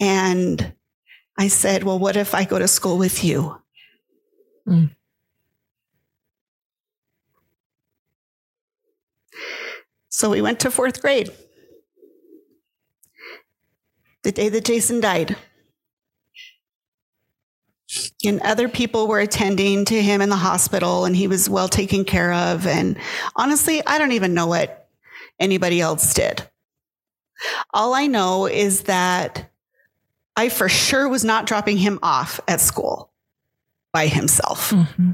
And 0.01 0.75
I 1.39 1.49
said, 1.49 1.85
well, 1.85 1.99
what 1.99 2.17
if 2.17 2.35
I 2.35 2.45
go 2.45 2.59
to 2.59 2.67
school 2.67 2.99
with 2.99 3.23
you? 3.23 3.57
Mm. 4.67 4.91
So 10.09 10.31
we 10.31 10.43
went 10.43 10.61
to 10.61 10.71
fourth 10.71 11.01
grade. 11.01 11.31
The 14.23 14.33
day 14.33 14.49
that 14.49 14.65
Jason 14.65 15.01
died. 15.01 15.37
And 18.25 18.41
other 18.41 18.69
people 18.69 19.07
were 19.07 19.21
attending 19.21 19.85
to 19.87 20.01
him 20.01 20.23
in 20.23 20.31
the 20.31 20.37
hospital, 20.37 21.05
and 21.05 21.15
he 21.15 21.27
was 21.27 21.51
well 21.51 21.69
taken 21.69 22.05
care 22.05 22.33
of. 22.33 22.67
And 22.67 22.97
honestly, 23.37 23.85
I 23.87 23.99
don't 23.99 24.13
even 24.13 24.33
know 24.33 24.47
what 24.47 24.89
anybody 25.39 25.81
else 25.81 26.15
did. 26.15 26.43
All 27.75 27.95
I 27.95 28.07
know 28.07 28.47
is 28.47 28.85
that 28.85 29.51
I 30.37 30.49
for 30.49 30.69
sure 30.69 31.09
was 31.09 31.25
not 31.25 31.47
dropping 31.47 31.77
him 31.77 31.99
off 32.03 32.41
at 32.49 32.61
school 32.61 33.13
by 33.93 34.07
himself. 34.07 34.71
Mm-hmm. 34.71 35.13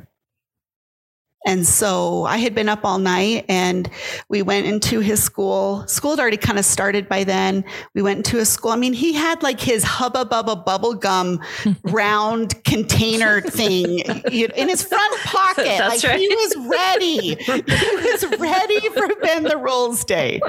And 1.47 1.67
so 1.67 2.25
I 2.25 2.39
had 2.39 2.55
been 2.55 2.69
up 2.69 2.85
all 2.85 2.99
night 2.99 3.45
and 3.49 3.89
we 4.29 4.43
went 4.43 4.67
into 4.67 5.01
his 5.01 5.23
school. 5.23 5.87
School 5.87 6.11
had 6.11 6.21
already 6.21 6.37
kind 6.37 6.59
of 6.59 6.65
started 6.65 7.09
by 7.09 7.25
then. 7.25 7.65
We 7.95 8.03
went 8.03 8.19
into 8.19 8.37
his 8.37 8.49
school. 8.49 8.73
I 8.73 8.77
mean, 8.77 8.93
he 8.93 9.13
had 9.13 9.43
like 9.43 9.61
his 9.61 9.85
hubba 9.85 10.25
bubba 10.25 10.65
bubble 10.65 10.95
gum 10.95 11.41
round 11.85 12.63
container 12.65 13.41
thing 13.41 14.01
in 14.01 14.69
his 14.69 14.83
front 14.83 15.21
pocket. 15.25 15.65
That's 15.65 16.03
like 16.03 16.13
right. 16.13 16.21
he 16.21 16.29
was 16.29 16.57
ready. 16.69 17.35
he 17.37 17.97
was 17.97 18.39
ready 18.39 18.81
for 18.91 19.09
Bend 19.23 19.47
the 19.47 19.59
Rules 19.59 20.05
Day. 20.05 20.41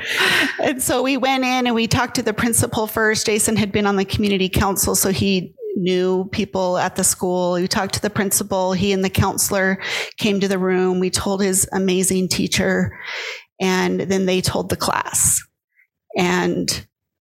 And 0.61 0.81
so 0.81 1.03
we 1.03 1.17
went 1.17 1.43
in 1.43 1.67
and 1.67 1.75
we 1.75 1.87
talked 1.87 2.15
to 2.15 2.23
the 2.23 2.33
principal 2.33 2.87
first. 2.87 3.27
Jason 3.27 3.55
had 3.55 3.71
been 3.71 3.85
on 3.85 3.95
the 3.95 4.05
community 4.05 4.49
council, 4.49 4.95
so 4.95 5.11
he 5.11 5.53
knew 5.75 6.25
people 6.31 6.77
at 6.77 6.95
the 6.95 7.03
school. 7.03 7.53
We 7.53 7.67
talked 7.67 7.93
to 7.95 8.01
the 8.01 8.09
principal. 8.09 8.73
He 8.73 8.91
and 8.91 9.03
the 9.03 9.09
counselor 9.09 9.81
came 10.17 10.39
to 10.39 10.47
the 10.47 10.57
room. 10.57 10.99
We 10.99 11.09
told 11.09 11.41
his 11.41 11.67
amazing 11.71 12.29
teacher, 12.29 12.97
and 13.59 14.01
then 14.01 14.25
they 14.25 14.41
told 14.41 14.69
the 14.69 14.75
class. 14.75 15.41
And 16.17 16.85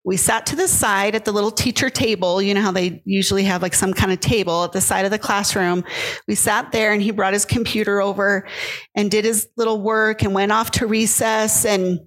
we 0.04 0.16
sat 0.16 0.46
to 0.46 0.56
the 0.56 0.68
side 0.68 1.14
at 1.14 1.26
the 1.26 1.32
little 1.32 1.50
teacher 1.50 1.90
table. 1.90 2.40
You 2.40 2.54
know 2.54 2.62
how 2.62 2.70
they 2.70 3.02
usually 3.04 3.44
have 3.44 3.60
like 3.60 3.74
some 3.74 3.92
kind 3.92 4.10
of 4.10 4.20
table 4.20 4.64
at 4.64 4.72
the 4.72 4.80
side 4.80 5.04
of 5.04 5.10
the 5.10 5.18
classroom. 5.18 5.84
We 6.26 6.34
sat 6.34 6.72
there 6.72 6.92
and 6.92 7.02
he 7.02 7.10
brought 7.10 7.34
his 7.34 7.44
computer 7.44 8.00
over 8.00 8.48
and 8.94 9.10
did 9.10 9.26
his 9.26 9.48
little 9.58 9.82
work 9.82 10.22
and 10.22 10.32
went 10.32 10.52
off 10.52 10.70
to 10.72 10.86
recess 10.86 11.66
and 11.66 12.00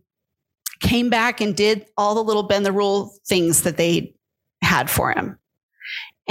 came 0.79 1.11
back 1.11 1.41
and 1.41 1.55
did 1.55 1.85
all 1.95 2.15
the 2.15 2.23
little 2.23 2.43
bend 2.43 2.65
the 2.65 2.71
rule 2.71 3.13
things 3.27 3.63
that 3.63 3.77
they 3.77 4.15
had 4.63 4.89
for 4.89 5.11
him. 5.11 5.37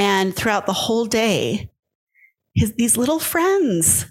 And 0.00 0.34
throughout 0.34 0.64
the 0.64 0.72
whole 0.72 1.04
day, 1.04 1.68
his, 2.54 2.72
these 2.72 2.96
little 2.96 3.18
friends, 3.18 4.06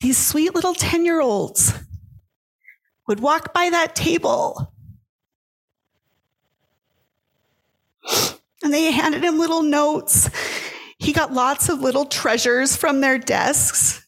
these 0.00 0.18
sweet 0.18 0.56
little 0.56 0.74
10 0.74 1.04
year 1.04 1.20
olds, 1.20 1.72
would 3.06 3.20
walk 3.20 3.54
by 3.54 3.70
that 3.70 3.94
table 3.94 4.74
and 8.64 8.74
they 8.74 8.90
handed 8.90 9.22
him 9.22 9.38
little 9.38 9.62
notes. 9.62 10.28
He 10.98 11.12
got 11.12 11.32
lots 11.32 11.68
of 11.68 11.78
little 11.78 12.06
treasures 12.06 12.74
from 12.74 13.02
their 13.02 13.18
desks 13.18 14.04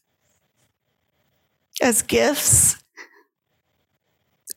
as 1.81 2.01
gifts. 2.01 2.83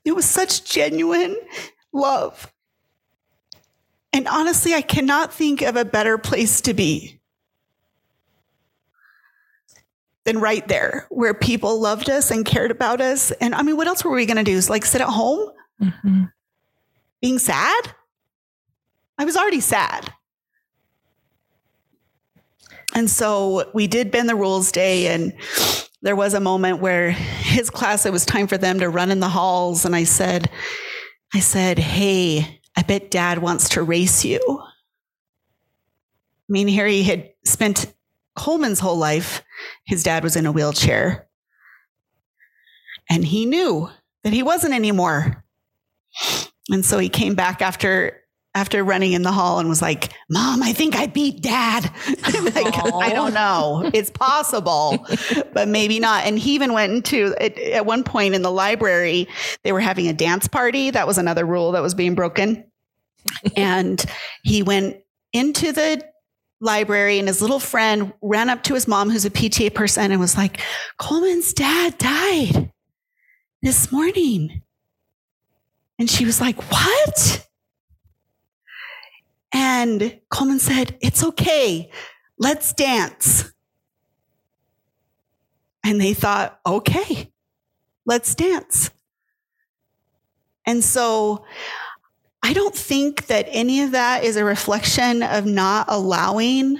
It 0.04 0.16
was 0.16 0.24
such 0.24 0.64
genuine 0.64 1.36
love. 1.92 2.52
And 4.18 4.26
honestly, 4.26 4.74
I 4.74 4.82
cannot 4.82 5.32
think 5.32 5.62
of 5.62 5.76
a 5.76 5.84
better 5.84 6.18
place 6.18 6.60
to 6.62 6.74
be 6.74 7.20
than 10.24 10.40
right 10.40 10.66
there 10.66 11.06
where 11.08 11.34
people 11.34 11.80
loved 11.80 12.10
us 12.10 12.32
and 12.32 12.44
cared 12.44 12.72
about 12.72 13.00
us. 13.00 13.30
And 13.30 13.54
I 13.54 13.62
mean, 13.62 13.76
what 13.76 13.86
else 13.86 14.04
were 14.04 14.10
we 14.10 14.26
going 14.26 14.38
to 14.38 14.42
do? 14.42 14.56
Is 14.56 14.68
like 14.68 14.84
sit 14.84 15.00
at 15.00 15.06
home 15.06 15.52
mm-hmm. 15.80 16.24
being 17.22 17.38
sad? 17.38 17.92
I 19.18 19.24
was 19.24 19.36
already 19.36 19.60
sad. 19.60 20.12
And 22.96 23.08
so 23.08 23.70
we 23.72 23.86
did 23.86 24.10
bend 24.10 24.28
the 24.28 24.34
rules 24.34 24.72
day 24.72 25.14
and 25.14 25.32
there 26.02 26.16
was 26.16 26.34
a 26.34 26.40
moment 26.40 26.80
where 26.80 27.12
his 27.12 27.70
class 27.70 28.04
it 28.04 28.10
was 28.10 28.26
time 28.26 28.48
for 28.48 28.58
them 28.58 28.80
to 28.80 28.88
run 28.88 29.12
in 29.12 29.20
the 29.20 29.28
halls 29.28 29.84
and 29.84 29.94
I 29.94 30.02
said 30.02 30.50
I 31.32 31.40
said, 31.40 31.78
"Hey, 31.78 32.57
I 32.78 32.82
bet 32.82 33.10
dad 33.10 33.40
wants 33.40 33.70
to 33.70 33.82
race 33.82 34.24
you. 34.24 34.38
I 34.48 34.62
mean, 36.48 36.68
Harry 36.68 37.02
had 37.02 37.30
spent 37.44 37.92
Coleman's 38.36 38.78
whole 38.78 38.96
life, 38.96 39.42
his 39.84 40.04
dad 40.04 40.22
was 40.22 40.36
in 40.36 40.46
a 40.46 40.52
wheelchair. 40.52 41.26
And 43.10 43.24
he 43.24 43.46
knew 43.46 43.90
that 44.22 44.32
he 44.32 44.44
wasn't 44.44 44.74
anymore. 44.74 45.44
And 46.70 46.86
so 46.86 46.98
he 46.98 47.08
came 47.08 47.34
back 47.34 47.62
after 47.62 48.22
after 48.54 48.82
running 48.82 49.12
in 49.12 49.22
the 49.22 49.32
hall 49.32 49.58
and 49.58 49.68
was 49.68 49.82
like, 49.82 50.12
Mom, 50.30 50.62
I 50.62 50.72
think 50.72 50.96
I 50.96 51.06
beat 51.06 51.42
dad. 51.42 51.84
like, 52.08 52.76
I 52.76 53.10
don't 53.12 53.34
know. 53.34 53.90
It's 53.92 54.10
possible, 54.10 55.06
but 55.52 55.68
maybe 55.68 56.00
not. 56.00 56.24
And 56.24 56.38
he 56.38 56.54
even 56.54 56.72
went 56.72 56.92
into 56.92 57.34
at 57.40 57.86
one 57.86 58.04
point 58.04 58.34
in 58.34 58.42
the 58.42 58.50
library, 58.50 59.28
they 59.64 59.72
were 59.72 59.80
having 59.80 60.08
a 60.08 60.12
dance 60.12 60.48
party. 60.48 60.90
That 60.90 61.06
was 61.06 61.18
another 61.18 61.44
rule 61.44 61.72
that 61.72 61.82
was 61.82 61.94
being 61.94 62.14
broken. 62.14 62.67
And 63.56 64.04
he 64.42 64.62
went 64.62 64.98
into 65.32 65.72
the 65.72 66.04
library 66.60 67.18
and 67.18 67.28
his 67.28 67.40
little 67.40 67.60
friend 67.60 68.12
ran 68.20 68.50
up 68.50 68.62
to 68.64 68.74
his 68.74 68.88
mom, 68.88 69.10
who's 69.10 69.24
a 69.24 69.30
PTA 69.30 69.74
person, 69.74 70.10
and 70.10 70.20
was 70.20 70.36
like, 70.36 70.60
Coleman's 70.98 71.52
dad 71.52 71.96
died 71.98 72.72
this 73.62 73.92
morning. 73.92 74.62
And 75.98 76.08
she 76.08 76.24
was 76.24 76.40
like, 76.40 76.60
What? 76.70 77.46
And 79.52 80.20
Coleman 80.30 80.58
said, 80.58 80.96
It's 81.00 81.24
okay. 81.24 81.90
Let's 82.38 82.72
dance. 82.72 83.52
And 85.84 86.00
they 86.00 86.14
thought, 86.14 86.60
Okay, 86.66 87.32
let's 88.06 88.34
dance. 88.34 88.90
And 90.66 90.84
so 90.84 91.44
I 92.42 92.52
don't 92.52 92.74
think 92.74 93.26
that 93.26 93.46
any 93.50 93.82
of 93.82 93.90
that 93.92 94.24
is 94.24 94.36
a 94.36 94.44
reflection 94.44 95.22
of 95.22 95.44
not 95.44 95.86
allowing 95.88 96.78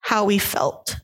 how 0.00 0.24
we 0.24 0.38
felt. 0.38 0.96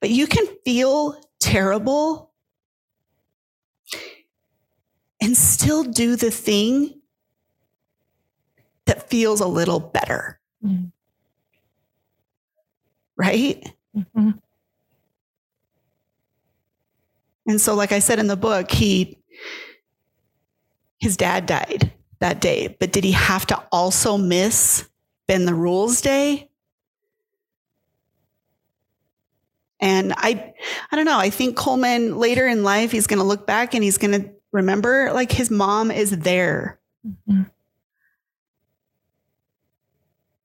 But 0.00 0.10
you 0.10 0.26
can 0.26 0.46
feel 0.64 1.16
terrible 1.38 2.32
and 5.20 5.36
still 5.36 5.84
do 5.84 6.16
the 6.16 6.32
thing 6.32 7.00
that 8.86 9.08
feels 9.08 9.40
a 9.40 9.46
little 9.46 9.78
better. 9.78 10.40
Mm-hmm. 10.64 10.86
Right? 13.16 13.72
Mm-hmm. 13.96 14.30
And 17.46 17.60
so, 17.60 17.74
like 17.74 17.92
I 17.92 18.00
said 18.00 18.18
in 18.18 18.26
the 18.26 18.36
book, 18.36 18.70
he, 18.70 19.18
his 20.98 21.16
dad 21.16 21.46
died 21.46 21.92
that 22.20 22.40
day, 22.40 22.76
but 22.78 22.92
did 22.92 23.04
he 23.04 23.12
have 23.12 23.46
to 23.46 23.56
also 23.72 24.16
miss 24.16 24.88
Bend 25.26 25.48
the 25.48 25.54
Rules 25.54 26.00
Day? 26.00 26.48
And 29.80 30.12
I, 30.16 30.54
I 30.92 30.96
don't 30.96 31.06
know. 31.06 31.18
I 31.18 31.30
think 31.30 31.56
Coleman 31.56 32.16
later 32.16 32.46
in 32.46 32.62
life, 32.62 32.92
he's 32.92 33.08
going 33.08 33.18
to 33.18 33.24
look 33.24 33.48
back 33.48 33.74
and 33.74 33.82
he's 33.82 33.98
going 33.98 34.22
to 34.22 34.30
Remember, 34.52 35.10
like 35.12 35.32
his 35.32 35.50
mom 35.50 35.90
is 35.90 36.10
there. 36.10 36.78
Mm-hmm. 37.06 37.42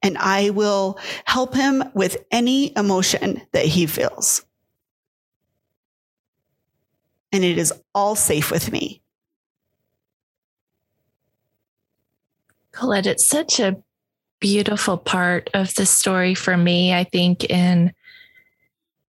And 0.01 0.17
I 0.17 0.51
will 0.51 0.97
help 1.25 1.53
him 1.53 1.83
with 1.93 2.23
any 2.31 2.75
emotion 2.77 3.41
that 3.51 3.65
he 3.65 3.85
feels. 3.85 4.45
And 7.37 7.45
it 7.45 7.59
is 7.59 7.71
all 7.93 8.15
safe 8.15 8.49
with 8.49 8.71
me. 8.71 8.99
Colette, 12.71 13.05
it's 13.05 13.29
such 13.29 13.59
a 13.59 13.77
beautiful 14.39 14.97
part 14.97 15.51
of 15.53 15.71
the 15.75 15.85
story 15.85 16.33
for 16.33 16.57
me, 16.57 16.95
I 16.95 17.03
think, 17.03 17.43
in 17.43 17.93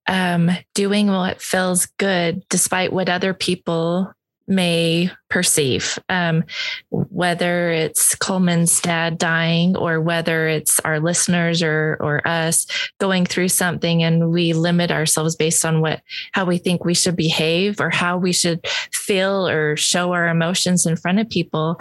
um, 0.08 0.50
doing 0.74 1.06
what 1.06 1.40
feels 1.40 1.86
good 1.98 2.42
despite 2.48 2.92
what 2.92 3.08
other 3.08 3.32
people 3.32 4.12
may 4.48 5.10
perceive, 5.28 5.98
um, 6.08 6.44
whether 6.90 7.70
it's 7.70 8.14
Coleman's 8.14 8.80
dad 8.80 9.18
dying 9.18 9.76
or 9.76 10.00
whether 10.00 10.46
it's 10.48 10.78
our 10.80 11.00
listeners 11.00 11.62
or 11.62 11.96
or 12.00 12.26
us 12.26 12.66
going 12.98 13.26
through 13.26 13.48
something 13.48 14.02
and 14.02 14.30
we 14.30 14.52
limit 14.52 14.90
ourselves 14.90 15.36
based 15.36 15.64
on 15.64 15.80
what 15.80 16.02
how 16.32 16.44
we 16.44 16.58
think 16.58 16.84
we 16.84 16.94
should 16.94 17.16
behave 17.16 17.80
or 17.80 17.90
how 17.90 18.18
we 18.18 18.32
should 18.32 18.64
feel 18.92 19.48
or 19.48 19.76
show 19.76 20.12
our 20.12 20.28
emotions 20.28 20.86
in 20.86 20.96
front 20.96 21.18
of 21.18 21.28
people. 21.28 21.80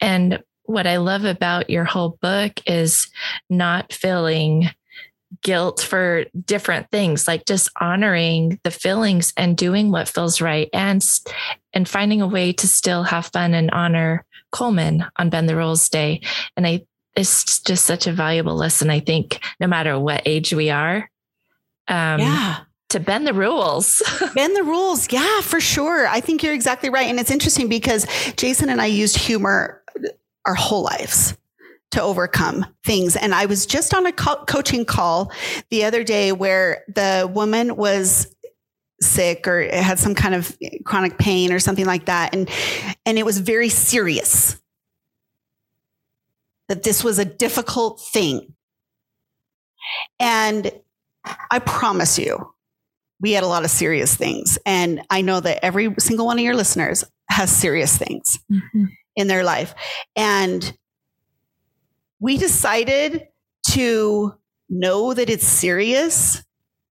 And 0.00 0.42
what 0.64 0.86
I 0.86 0.96
love 0.96 1.24
about 1.24 1.70
your 1.70 1.84
whole 1.84 2.18
book 2.20 2.60
is 2.66 3.08
not 3.48 3.92
feeling 3.92 4.70
guilt 5.42 5.80
for 5.80 6.24
different 6.44 6.90
things 6.90 7.26
like 7.26 7.44
just 7.46 7.68
honoring 7.80 8.60
the 8.62 8.70
feelings 8.70 9.32
and 9.36 9.56
doing 9.56 9.90
what 9.90 10.08
feels 10.08 10.40
right 10.40 10.68
and 10.72 11.04
and 11.72 11.88
finding 11.88 12.22
a 12.22 12.26
way 12.26 12.52
to 12.52 12.68
still 12.68 13.02
have 13.02 13.26
fun 13.26 13.54
and 13.54 13.70
honor 13.72 14.24
Coleman 14.52 15.04
on 15.16 15.28
Bend 15.28 15.48
the 15.48 15.56
Rules 15.56 15.88
Day 15.88 16.20
and 16.56 16.66
I 16.66 16.86
it's 17.16 17.60
just 17.62 17.84
such 17.84 18.06
a 18.06 18.12
valuable 18.12 18.54
lesson 18.54 18.88
I 18.88 19.00
think 19.00 19.40
no 19.58 19.66
matter 19.66 19.98
what 19.98 20.22
age 20.26 20.52
we 20.52 20.70
are 20.70 21.10
um 21.88 22.20
yeah 22.20 22.58
to 22.90 23.00
bend 23.00 23.26
the 23.26 23.34
rules. 23.34 24.00
bend 24.36 24.54
the 24.54 24.62
rules. 24.62 25.10
Yeah, 25.10 25.40
for 25.40 25.58
sure. 25.60 26.06
I 26.06 26.20
think 26.20 26.44
you're 26.44 26.54
exactly 26.54 26.88
right. 26.88 27.08
And 27.08 27.18
it's 27.18 27.32
interesting 27.32 27.68
because 27.68 28.06
Jason 28.36 28.68
and 28.68 28.80
I 28.80 28.86
used 28.86 29.16
humor 29.16 29.82
our 30.44 30.54
whole 30.54 30.82
lives 30.82 31.36
to 31.92 32.02
overcome 32.02 32.66
things. 32.84 33.16
And 33.16 33.34
I 33.34 33.46
was 33.46 33.64
just 33.66 33.94
on 33.94 34.06
a 34.06 34.12
co- 34.12 34.44
coaching 34.46 34.84
call 34.84 35.32
the 35.70 35.84
other 35.84 36.04
day 36.04 36.32
where 36.32 36.84
the 36.88 37.30
woman 37.32 37.76
was 37.76 38.34
sick 39.00 39.46
or 39.46 39.62
had 39.62 39.98
some 39.98 40.14
kind 40.14 40.34
of 40.34 40.56
chronic 40.84 41.18
pain 41.18 41.52
or 41.52 41.58
something 41.58 41.84
like 41.84 42.06
that 42.06 42.34
and 42.34 42.48
and 43.04 43.18
it 43.18 43.26
was 43.26 43.38
very 43.38 43.68
serious 43.68 44.60
that 46.68 46.82
this 46.82 47.04
was 47.04 47.18
a 47.18 47.24
difficult 47.24 48.00
thing 48.00 48.54
and 50.18 50.72
i 51.50 51.58
promise 51.58 52.18
you 52.18 52.50
we 53.20 53.32
had 53.32 53.44
a 53.44 53.48
lot 53.48 53.64
of 53.64 53.70
serious 53.70 54.16
things 54.16 54.58
and 54.64 55.02
i 55.10 55.20
know 55.20 55.40
that 55.40 55.62
every 55.62 55.94
single 55.98 56.24
one 56.24 56.38
of 56.38 56.44
your 56.44 56.56
listeners 56.56 57.04
has 57.28 57.50
serious 57.50 57.98
things 57.98 58.38
mm-hmm. 58.50 58.84
in 59.14 59.26
their 59.26 59.44
life 59.44 59.74
and 60.16 60.74
we 62.20 62.36
decided 62.38 63.28
to 63.70 64.34
know 64.68 65.14
that 65.14 65.30
it's 65.30 65.46
serious 65.46 66.42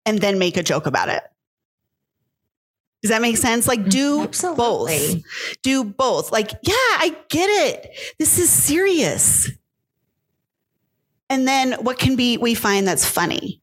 and 0.05 0.19
then 0.19 0.37
make 0.39 0.57
a 0.57 0.63
joke 0.63 0.85
about 0.85 1.09
it. 1.09 1.23
Does 3.01 3.09
that 3.09 3.21
make 3.21 3.37
sense? 3.37 3.67
Like, 3.67 3.81
mm, 3.81 3.89
do 3.89 4.21
Absolutely. 4.23 5.15
both. 5.15 5.61
Do 5.61 5.83
both. 5.83 6.31
Like, 6.31 6.51
yeah, 6.63 6.73
I 6.73 7.15
get 7.29 7.49
it. 7.49 8.15
This 8.17 8.39
is 8.39 8.49
serious. 8.49 9.51
And 11.29 11.47
then 11.47 11.73
what 11.81 11.99
can 11.99 12.15
be 12.15 12.37
we 12.37 12.53
find 12.53 12.87
that's 12.87 13.05
funny? 13.05 13.61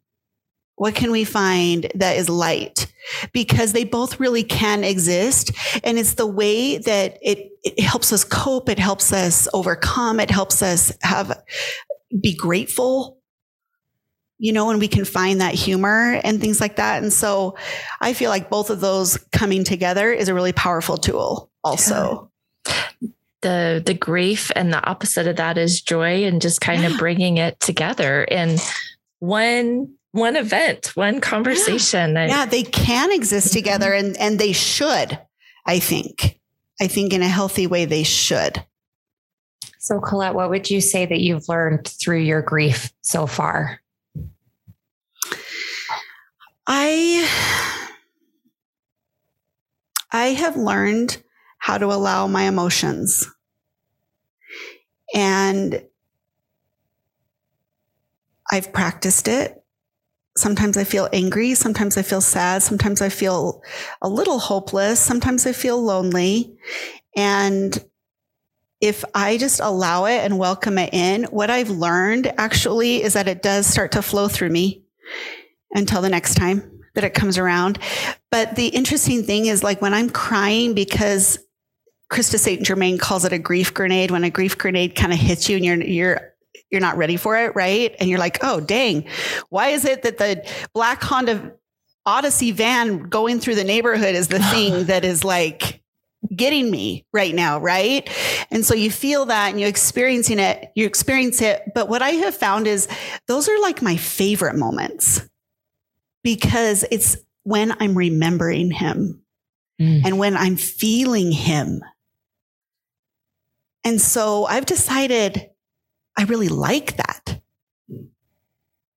What 0.77 0.95
can 0.95 1.11
we 1.11 1.25
find 1.25 1.91
that 1.95 2.17
is 2.17 2.29
light? 2.29 2.93
Because 3.33 3.73
they 3.73 3.85
both 3.85 4.21
really 4.21 4.43
can 4.43 4.85
exist. 4.85 5.53
And 5.85 5.99
it's 5.99 6.15
the 6.15 6.27
way 6.27 6.79
that 6.79 7.19
it, 7.23 7.50
it 7.63 7.81
helps 7.81 8.13
us 8.13 8.25
cope. 8.25 8.69
It 8.69 8.79
helps 8.79 9.13
us 9.13 9.49
overcome. 9.53 10.21
It 10.21 10.31
helps 10.31 10.63
us 10.63 10.93
have, 11.03 11.43
be 12.21 12.35
grateful 12.35 13.21
you 14.41 14.55
know, 14.55 14.71
and 14.71 14.81
we 14.81 14.89
can 14.89 15.05
find 15.05 15.43
that 15.43 15.55
humor 15.55 16.19
and 16.25 16.41
things 16.41 16.61
like 16.61 16.77
that. 16.77 17.03
And 17.03 17.13
so 17.13 17.57
I 18.01 18.15
feel 18.15 18.31
like 18.31 18.49
both 18.49 18.71
of 18.71 18.81
those 18.81 19.19
coming 19.33 19.65
together 19.65 20.11
is 20.11 20.29
a 20.29 20.35
really 20.35 20.55
powerful 20.55 20.97
tool 20.97 21.51
also. 21.63 22.31
Yeah. 22.67 23.09
The 23.43 23.83
the 23.85 23.95
grief 23.95 24.51
and 24.57 24.73
the 24.73 24.85
opposite 24.85 25.27
of 25.27 25.37
that 25.37 25.57
is 25.57 25.81
joy 25.81 26.25
and 26.25 26.43
just 26.43 26.61
kind 26.61 26.83
yeah. 26.83 26.91
of 26.91 26.99
bringing 26.99 27.37
it 27.37 27.59
together 27.61 28.25
in 28.25 28.57
one 29.19 29.95
one 30.13 30.37
event, 30.37 30.93
one 30.95 31.21
conversation. 31.21 32.15
Yeah, 32.15 32.27
yeah 32.27 32.47
they 32.47 32.63
can 32.63 33.13
exist 33.13 33.49
mm-hmm. 33.49 33.59
together 33.59 33.93
and, 33.93 34.17
and 34.17 34.39
they 34.39 34.53
should, 34.53 35.19
I 35.67 35.79
think. 35.79 36.40
I 36.81 36.87
think 36.87 37.13
in 37.13 37.23
a 37.23 37.29
healthy 37.29 37.67
way, 37.67 37.85
they 37.85 38.03
should. 38.03 38.65
So, 39.79 40.01
Colette, 40.01 40.35
what 40.35 40.51
would 40.51 40.71
you 40.71 40.81
say 40.81 41.07
that 41.07 41.21
you've 41.21 41.49
learned 41.49 41.89
through 41.89 42.21
your 42.21 42.43
grief 42.43 42.93
so 43.03 43.27
far? 43.27 43.81
I 46.67 47.29
I 50.13 50.27
have 50.29 50.57
learned 50.57 51.23
how 51.59 51.79
to 51.79 51.87
allow 51.87 52.27
my 52.27 52.45
emotions. 52.45 53.29
And 55.15 55.83
I've 58.51 58.73
practiced 58.73 59.29
it 59.29 59.60
sometimes 60.41 60.77
I 60.77 60.85
feel 60.85 61.09
angry. 61.13 61.55
Sometimes 61.55 61.97
I 61.97 62.03
feel 62.03 62.21
sad. 62.21 62.63
Sometimes 62.63 63.01
I 63.01 63.09
feel 63.09 63.63
a 64.03 64.09
little 64.09 64.39
hopeless. 64.39 64.99
Sometimes 64.99 65.47
I 65.47 65.53
feel 65.53 65.81
lonely. 65.83 66.57
And 67.17 67.83
if 68.81 69.05
I 69.15 69.37
just 69.37 69.61
allow 69.61 70.07
it 70.07 70.21
and 70.25 70.39
welcome 70.39 70.79
it 70.79 70.95
in, 70.95 71.25
what 71.25 71.51
I've 71.51 71.71
learned 71.71 72.33
actually 72.39 73.03
is 73.03 73.13
that 73.13 73.29
it 73.29 73.43
does 73.43 73.67
start 73.67 73.93
to 73.93 74.03
flow 74.03 74.27
through 74.29 74.51
me 74.51 74.85
until 75.73 76.01
the 76.01 76.09
next 76.09 76.35
time 76.35 76.81
that 76.95 77.05
it 77.05 77.15
comes 77.15 77.39
around. 77.39 77.79
But 78.31 78.57
the 78.57 78.69
interesting 78.69 79.23
thing 79.23 79.47
is 79.47 79.63
like 79.63 79.83
when 79.83 79.95
I'm 79.95 80.11
crying 80.11 80.75
because 80.75 81.39
Krista 82.11 82.39
St. 82.39 82.63
Germain 82.63 82.99
calls 82.99 83.25
it 83.25 83.33
a 83.33 83.39
grief 83.39 83.73
grenade 83.73 84.11
when 84.11 84.25
a 84.25 84.31
grief 84.31 84.59
grenade 84.59 84.97
kind 84.97 85.13
of 85.13 85.19
hits 85.19 85.49
you 85.49 85.57
and 85.57 85.65
you're 85.65 85.83
you're 85.83 86.30
you're 86.71 86.81
not 86.81 86.97
ready 86.97 87.17
for 87.17 87.37
it, 87.37 87.55
right? 87.55 87.95
And 87.99 88.09
you're 88.09 88.19
like, 88.19 88.39
oh 88.43 88.61
dang, 88.61 89.09
why 89.49 89.69
is 89.69 89.85
it 89.85 90.03
that 90.03 90.19
the 90.19 90.49
black 90.73 91.03
Honda 91.03 91.53
Odyssey 92.07 92.51
van 92.51 93.09
going 93.09 93.41
through 93.41 93.57
the 93.57 93.65
neighborhood 93.65 94.15
is 94.15 94.29
the 94.29 94.39
thing 94.51 94.85
that 94.85 95.05
is 95.05 95.25
like 95.25 95.83
getting 96.35 96.71
me 96.71 97.07
right 97.13 97.35
now, 97.35 97.59
right? 97.59 98.09
And 98.51 98.65
so 98.65 98.75
you 98.75 98.91
feel 98.91 99.27
that 99.27 99.51
and 99.51 99.61
you're 99.61 99.69
experiencing 99.69 100.39
it, 100.39 100.71
you 100.75 100.87
experience 100.87 101.41
it. 101.41 101.63
But 101.75 101.89
what 101.89 102.03
I 102.03 102.11
have 102.11 102.35
found 102.35 102.67
is 102.67 102.89
those 103.27 103.49
are 103.49 103.61
like 103.61 103.83
my 103.83 103.97
favorite 103.97 104.57
moments 104.57 105.23
because 106.23 106.85
it's 106.91 107.17
when 107.45 107.75
I'm 107.81 107.97
remembering 107.97 108.71
him 108.71 109.23
mm. 109.81 110.03
and 110.05 110.19
when 110.19 110.37
I'm 110.37 110.57
feeling 110.57 111.33
him. 111.33 111.83
And 113.83 114.01
so 114.01 114.45
I've 114.45 114.67
decided 114.67 115.50
I 116.19 116.25
really 116.25 116.49
like 116.49 116.97
that. 116.97 117.41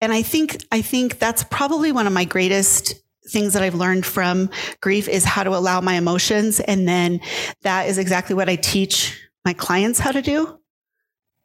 And 0.01 0.13
I 0.13 0.23
think, 0.23 0.65
I 0.73 0.83
think 0.83 1.19
that's 1.19 1.45
probably 1.45 1.93
one 1.93 2.07
of 2.07 2.13
my 2.13 2.25
greatest 2.25 2.95
things 3.29 3.53
that 3.53 3.63
I've 3.63 3.77
learned 3.77 4.05
from 4.05 4.51
grief 4.81 5.09
is 5.09 5.25
how 5.25 5.45
to 5.45 5.51
allow 5.51 5.81
my 5.81 5.95
emotions. 5.95 6.59
And 6.59 6.89
then 6.89 7.21
that 7.63 7.89
is 7.89 7.99
exactly 7.99 8.35
what 8.35 8.49
I 8.49 8.57
teach 8.57 9.21
my 9.45 9.53
clients 9.53 10.01
how 10.01 10.11
to 10.11 10.23
do 10.23 10.59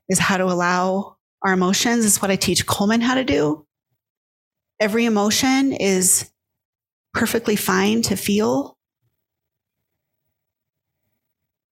is 0.10 0.20
how 0.20 0.38
to 0.38 0.46
allow 0.46 1.18
our 1.44 1.54
emotions 1.54 2.06
is 2.06 2.22
what 2.22 2.32
I 2.32 2.36
teach 2.36 2.66
Coleman 2.66 3.02
how 3.02 3.16
to 3.16 3.24
do. 3.24 3.66
Every 4.80 5.06
emotion 5.06 5.74
is 5.74 6.30
perfectly 7.14 7.56
fine 7.56 8.02
to 8.04 8.16
feel. 8.16 8.78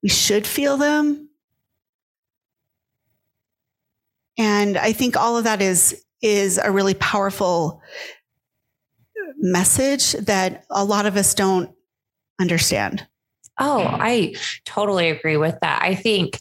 We 0.03 0.09
should 0.09 0.45
feel 0.45 0.77
them. 0.77 1.24
And 4.37 4.77
I 4.77 4.91
think 4.93 5.15
all 5.15 5.37
of 5.37 5.43
that 5.45 5.61
is 5.61 6.03
is 6.21 6.57
a 6.57 6.71
really 6.71 6.95
powerful 6.95 7.81
message 9.37 10.13
that 10.13 10.65
a 10.69 10.83
lot 10.83 11.05
of 11.05 11.17
us 11.17 11.33
don't 11.33 11.69
understand. 12.39 13.05
Oh, 13.59 13.81
I 13.83 14.35
totally 14.65 15.09
agree 15.09 15.37
with 15.37 15.57
that. 15.61 15.81
I 15.81 15.95
think, 15.95 16.39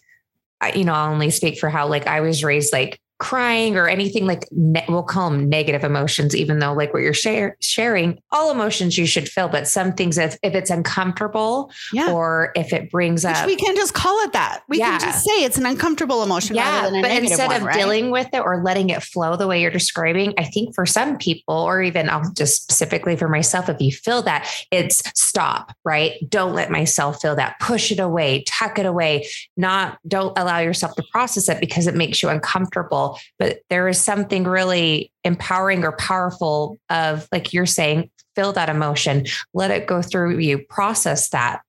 you 0.75 0.85
know, 0.85 0.95
I'll 0.95 1.13
only 1.13 1.31
speak 1.31 1.59
for 1.59 1.69
how 1.69 1.87
like 1.87 2.07
I 2.07 2.21
was 2.21 2.43
raised 2.43 2.73
like 2.73 3.01
crying 3.19 3.77
or 3.77 3.89
anything 3.89 4.27
like 4.27 4.47
ne- 4.51 4.85
we'll 4.89 5.03
call 5.03 5.31
them 5.31 5.49
negative 5.49 5.85
emotions 5.85 6.35
even 6.35 6.59
though 6.59 6.73
like 6.73 6.93
what 6.93 7.01
you're 7.01 7.15
share- 7.15 7.57
sharing 7.61 8.19
all 8.33 8.51
emotions 8.51 8.99
you 8.99 9.07
should 9.07 9.29
feel 9.29 9.49
but 9.49 9.69
some 9.69 9.93
things 9.93 10.19
if, 10.19 10.37
if 10.43 10.53
it's 10.53 10.69
uncomfortable 10.69 11.71
yeah. 11.93 12.11
or 12.11 12.51
if 12.57 12.73
it 12.73 12.91
brings 12.91 13.25
Which 13.25 13.37
up 13.37 13.47
we 13.47 13.55
can 13.55 13.77
just 13.77 13.95
call 13.95 14.19
it 14.25 14.33
that 14.33 14.63
we 14.69 14.79
yeah. 14.79 14.99
can 14.99 15.01
just 15.01 15.25
say 15.25 15.45
it's 15.45 15.57
an 15.57 15.65
uncomfortable 15.65 16.25
emotion 16.25 16.57
yeah 16.57 16.91
but 16.91 17.11
instead 17.13 17.47
one, 17.47 17.57
of 17.57 17.63
right? 17.63 17.77
dealing 17.77 18.11
with 18.11 18.29
it 18.33 18.41
or 18.41 18.63
letting 18.65 18.91
it 18.91 19.01
flow 19.01 19.37
the 19.37 19.47
way 19.47 19.63
you're 19.63 19.71
describing 19.71 20.35
i 20.37 20.45
think 20.45 20.75
for 20.75 20.85
some 20.85 21.17
people 21.17 21.55
or 21.55 21.83
even 21.83 22.11
i'll 22.11 22.33
just 22.33 22.63
specifically 22.65 23.15
for 23.15 23.29
myself 23.29 23.69
if 23.69 23.81
you 23.81 23.93
feel 23.93 24.23
that 24.23 24.51
it's 24.73 25.03
stop 25.19 25.73
right 25.85 26.15
don't 26.29 26.53
let 26.53 26.69
myself 26.69 27.21
feel 27.23 27.37
that 27.37 27.59
push 27.61 27.93
it 27.93 28.01
away 28.01 28.43
tuck 28.49 28.77
it 28.77 28.87
away 28.87 29.25
not 29.57 29.99
don't 30.09 30.37
allow 30.37 30.59
yourself 30.59 30.97
to 30.97 31.03
process 31.13 31.49
it 31.49 31.61
because 31.61 31.87
it 31.87 31.95
makes 31.95 32.21
you 32.23 32.29
uncomfortable 32.29 33.04
but 33.39 33.61
there 33.71 33.89
is 33.89 34.01
something 34.01 34.45
really 34.45 35.13
empowering 35.25 35.85
or 35.85 35.93
powerful 35.93 36.79
of, 36.91 37.29
like 37.33 37.53
you're 37.53 37.67
saying, 37.67 38.11
feel 38.35 38.53
that 38.53 38.69
emotion, 38.69 39.27
let 39.53 39.71
it 39.71 39.87
go 39.87 40.03
through 40.03 40.39
you, 40.39 40.59
process 40.59 41.29
that. 41.31 41.63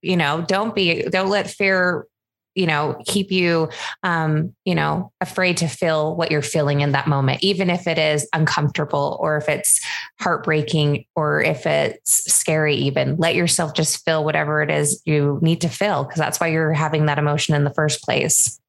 You 0.00 0.16
know, 0.16 0.44
don't 0.46 0.74
be, 0.74 1.02
don't 1.02 1.30
let 1.30 1.50
fear 1.50 2.06
you 2.54 2.66
know 2.66 3.00
keep 3.06 3.30
you 3.30 3.68
um 4.02 4.54
you 4.64 4.74
know 4.74 5.10
afraid 5.20 5.56
to 5.56 5.68
feel 5.68 6.14
what 6.14 6.30
you're 6.30 6.42
feeling 6.42 6.80
in 6.80 6.92
that 6.92 7.06
moment 7.06 7.42
even 7.42 7.70
if 7.70 7.86
it 7.86 7.98
is 7.98 8.28
uncomfortable 8.32 9.16
or 9.20 9.36
if 9.36 9.48
it's 9.48 9.80
heartbreaking 10.20 11.04
or 11.16 11.42
if 11.42 11.66
it's 11.66 12.30
scary 12.32 12.74
even 12.74 13.16
let 13.16 13.34
yourself 13.34 13.74
just 13.74 14.04
feel 14.04 14.24
whatever 14.24 14.62
it 14.62 14.70
is 14.70 15.00
you 15.04 15.38
need 15.42 15.60
to 15.62 15.68
feel 15.68 16.04
because 16.04 16.18
that's 16.18 16.40
why 16.40 16.48
you're 16.48 16.72
having 16.72 17.06
that 17.06 17.18
emotion 17.18 17.54
in 17.54 17.64
the 17.64 17.74
first 17.74 18.02
place 18.02 18.60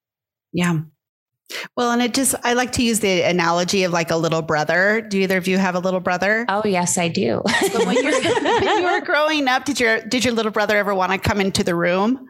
yeah 0.54 0.80
well, 1.76 1.92
and 1.92 2.02
it 2.02 2.14
just, 2.14 2.36
I 2.44 2.54
like 2.54 2.72
to 2.74 2.84
use 2.84 3.00
the 3.00 3.22
analogy 3.22 3.84
of 3.84 3.92
like 3.92 4.12
a 4.12 4.16
little 4.16 4.42
brother. 4.42 5.02
Do 5.02 5.20
either 5.20 5.38
of 5.38 5.48
you 5.48 5.58
have 5.58 5.76
a 5.76 5.80
little 5.80 6.00
brother? 6.00 6.46
Oh, 6.50 6.64
yes, 6.66 6.98
I 6.98 7.08
do. 7.08 7.42
so 7.72 7.86
when, 7.86 7.96
when 8.04 8.78
you 8.78 8.84
were 8.84 9.02
growing 9.02 9.48
up, 9.48 9.66
did 9.66 9.80
your, 9.80 10.02
did 10.02 10.26
your 10.26 10.34
little 10.34 10.52
brother 10.52 10.78
ever 10.78 10.94
want 10.94 11.12
to 11.12 11.18
come 11.18 11.40
into 11.40 11.64
the 11.64 11.76
room 11.76 12.28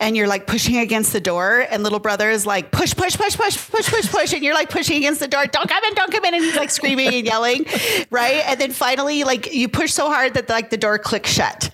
and 0.00 0.16
you're 0.16 0.26
like 0.26 0.46
pushing 0.46 0.78
against 0.78 1.12
the 1.12 1.20
door 1.20 1.66
and 1.70 1.82
little 1.82 1.98
brother 1.98 2.30
is 2.30 2.46
like, 2.46 2.72
push, 2.72 2.94
push, 2.94 3.16
push, 3.16 3.36
push, 3.36 3.70
push, 3.70 3.88
push, 3.90 4.10
push. 4.10 4.32
And 4.32 4.42
you're 4.42 4.54
like 4.54 4.70
pushing 4.70 4.96
against 4.96 5.20
the 5.20 5.28
door. 5.28 5.46
Don't 5.46 5.68
come 5.68 5.84
in, 5.84 5.94
don't 5.94 6.12
come 6.12 6.24
in. 6.24 6.34
And 6.34 6.44
he's 6.44 6.56
like 6.56 6.70
screaming 6.70 7.14
and 7.14 7.26
yelling. 7.26 7.66
Right. 8.10 8.42
And 8.46 8.60
then 8.60 8.72
finally, 8.72 9.24
like 9.24 9.52
you 9.52 9.68
push 9.68 9.92
so 9.92 10.08
hard 10.08 10.34
that 10.34 10.48
like 10.48 10.70
the 10.70 10.76
door 10.76 10.98
clicks 10.98 11.30
shut. 11.30 11.70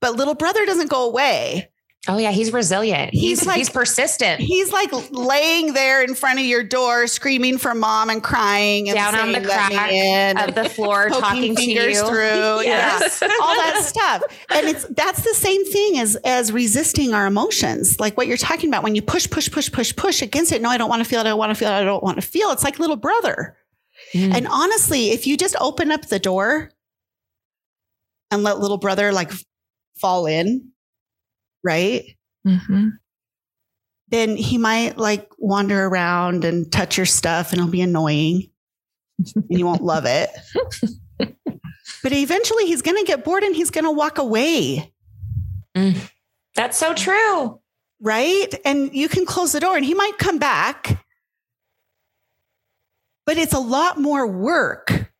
But 0.00 0.14
little 0.14 0.34
brother 0.34 0.64
doesn't 0.66 0.90
go 0.90 1.08
away. 1.08 1.70
Oh 2.06 2.18
yeah, 2.18 2.32
he's 2.32 2.52
resilient. 2.52 3.14
He's 3.14 3.40
he's, 3.40 3.46
like, 3.46 3.56
he's 3.56 3.70
persistent. 3.70 4.38
He's 4.38 4.70
like 4.72 4.90
laying 5.10 5.72
there 5.72 6.02
in 6.02 6.14
front 6.14 6.38
of 6.38 6.44
your 6.44 6.62
door, 6.62 7.06
screaming 7.06 7.56
for 7.56 7.74
mom 7.74 8.10
and 8.10 8.22
crying 8.22 8.90
and 8.90 8.96
down 8.96 9.14
on 9.14 9.32
the 9.32 9.40
crack 9.40 10.46
of 10.46 10.54
the 10.54 10.68
floor, 10.68 11.08
talking 11.10 11.56
to 11.56 11.62
you 11.64 12.06
through, 12.06 12.60
yes, 12.62 13.20
yeah, 13.22 13.28
all 13.40 13.54
that 13.54 13.82
stuff. 13.84 14.22
And 14.50 14.66
it's 14.66 14.84
that's 14.88 15.22
the 15.22 15.34
same 15.34 15.64
thing 15.64 15.98
as 15.98 16.16
as 16.24 16.52
resisting 16.52 17.14
our 17.14 17.26
emotions, 17.26 17.98
like 17.98 18.18
what 18.18 18.26
you're 18.26 18.36
talking 18.36 18.68
about 18.68 18.82
when 18.82 18.94
you 18.94 19.00
push, 19.00 19.28
push, 19.30 19.50
push, 19.50 19.72
push, 19.72 19.96
push 19.96 20.20
against 20.20 20.52
it. 20.52 20.60
No, 20.60 20.68
I 20.68 20.76
don't 20.76 20.90
want 20.90 21.02
to 21.02 21.08
feel 21.08 21.20
it. 21.20 21.22
I 21.22 21.30
don't 21.30 21.38
want 21.38 21.50
to 21.50 21.56
feel 21.56 21.68
it. 21.68 21.72
I 21.72 21.84
don't 21.84 22.04
want 22.04 22.20
to 22.20 22.26
feel. 22.26 22.50
It's 22.50 22.64
like 22.64 22.78
little 22.78 22.96
brother. 22.96 23.56
Mm. 24.12 24.34
And 24.34 24.46
honestly, 24.48 25.10
if 25.10 25.26
you 25.26 25.38
just 25.38 25.56
open 25.58 25.90
up 25.90 26.08
the 26.08 26.18
door 26.18 26.70
and 28.30 28.42
let 28.42 28.58
little 28.58 28.78
brother 28.78 29.10
like 29.10 29.32
fall 29.96 30.26
in 30.26 30.72
right? 31.64 32.04
Mm-hmm. 32.46 32.88
Then 34.08 34.36
he 34.36 34.58
might 34.58 34.98
like 34.98 35.28
wander 35.38 35.86
around 35.86 36.44
and 36.44 36.70
touch 36.70 36.96
your 36.96 37.06
stuff 37.06 37.50
and 37.50 37.58
it'll 37.58 37.70
be 37.70 37.80
annoying 37.80 38.50
and 39.34 39.44
you 39.48 39.66
won't 39.66 39.82
love 39.82 40.04
it. 40.06 40.30
But 42.04 42.12
eventually 42.12 42.66
he's 42.66 42.82
going 42.82 42.98
to 42.98 43.06
get 43.06 43.24
bored 43.24 43.42
and 43.42 43.56
he's 43.56 43.70
going 43.70 43.84
to 43.84 43.90
walk 43.90 44.18
away. 44.18 44.92
Mm. 45.74 46.10
That's 46.54 46.76
so 46.76 46.92
true. 46.92 47.60
Right. 47.98 48.54
And 48.64 48.94
you 48.94 49.08
can 49.08 49.24
close 49.24 49.52
the 49.52 49.60
door 49.60 49.74
and 49.74 49.86
he 49.86 49.94
might 49.94 50.18
come 50.18 50.38
back. 50.38 51.02
But 53.24 53.38
it's 53.38 53.54
a 53.54 53.58
lot 53.58 53.98
more 53.98 54.26
work 54.26 55.10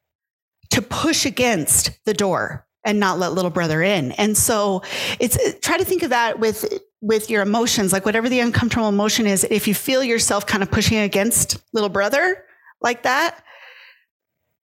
to 0.73 0.83
push 0.83 1.25
against 1.25 2.05
the 2.05 2.13
door 2.13 2.64
and 2.85 3.01
not 3.01 3.19
let 3.19 3.33
little 3.33 3.51
brother 3.51 3.83
in. 3.83 4.13
And 4.13 4.37
so 4.37 4.83
it's 5.19 5.39
try 5.61 5.79
to 5.79 5.85
think 5.85 6.03
of 6.03 6.11
that 6.11 6.39
with 6.39 6.65
with 7.01 7.29
your 7.29 7.43
emotions, 7.43 7.93
like 7.93 8.07
whatever 8.07 8.31
the 8.31 8.41
uncomfortable 8.41 8.89
emotion 8.89 9.27
is, 9.27 9.45
if 9.51 9.69
you 9.69 9.75
feel 9.75 10.03
yourself 10.03 10.47
kind 10.47 10.63
of 10.63 10.71
pushing 10.71 10.99
against 10.99 11.63
little 11.75 11.91
brother 11.91 12.45
like 12.81 13.03
that, 13.03 13.45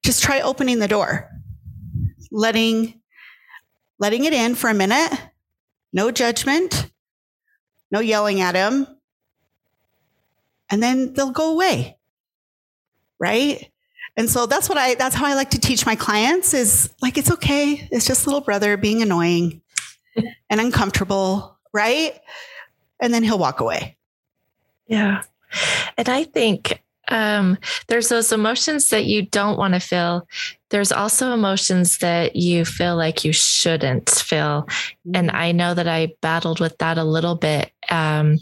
just 0.04 0.24
try 0.24 0.42
opening 0.42 0.80
the 0.80 0.88
door. 0.88 1.30
Letting 2.32 3.00
letting 4.00 4.26
it 4.26 4.34
in 4.34 4.56
for 4.56 4.70
a 4.70 4.74
minute. 4.74 5.12
No 5.94 6.10
judgment. 6.10 6.90
No 7.92 8.00
yelling 8.00 8.42
at 8.42 8.56
him. 8.56 8.88
And 10.70 10.82
then 10.82 11.14
they'll 11.14 11.32
go 11.32 11.52
away. 11.52 11.98
Right? 13.20 13.71
And 14.22 14.30
so 14.30 14.46
that's 14.46 14.70
what 14.70 14.78
I, 14.78 14.94
that's 14.94 15.16
how 15.16 15.26
I 15.26 15.34
like 15.34 15.50
to 15.50 15.60
teach 15.60 15.84
my 15.88 15.96
clients 15.96 16.54
is 16.54 16.94
like, 17.02 17.18
it's 17.18 17.32
okay. 17.32 17.88
It's 17.92 18.06
just 18.06 18.28
little 18.28 18.40
brother 18.40 18.78
being 18.78 19.02
annoying 19.02 19.64
and 20.48 20.62
uncomfortable. 20.62 21.58
Right. 21.74 22.20
And 23.00 23.12
then 23.16 23.24
he'll 23.24 23.40
walk 23.40 23.62
away. 23.62 23.98
Yeah. 24.86 25.24
And 25.98 26.08
I 26.08 26.26
think 26.26 26.84
um, 27.08 27.58
there's 27.88 28.10
those 28.10 28.32
emotions 28.32 28.92
that 28.92 29.06
you 29.06 29.24
don't 29.24 29.58
want 29.58 29.74
to 29.74 29.80
feel. 29.80 30.28
There's 30.70 30.92
also 30.92 31.34
emotions 31.34 31.98
that 31.98 32.36
you 32.36 32.64
feel 32.64 32.96
like 32.96 33.26
you 33.26 33.34
shouldn't 33.34 34.08
feel. 34.12 34.68
And 35.16 35.30
mm-hmm. 35.30 35.36
I 35.36 35.52
know 35.52 35.74
that 35.74 35.88
I 35.88 36.14
battled 36.22 36.60
with 36.60 36.78
that 36.78 37.00
a 37.00 37.04
little 37.04 37.34
bit. 37.34 37.72
Um, 37.90 38.38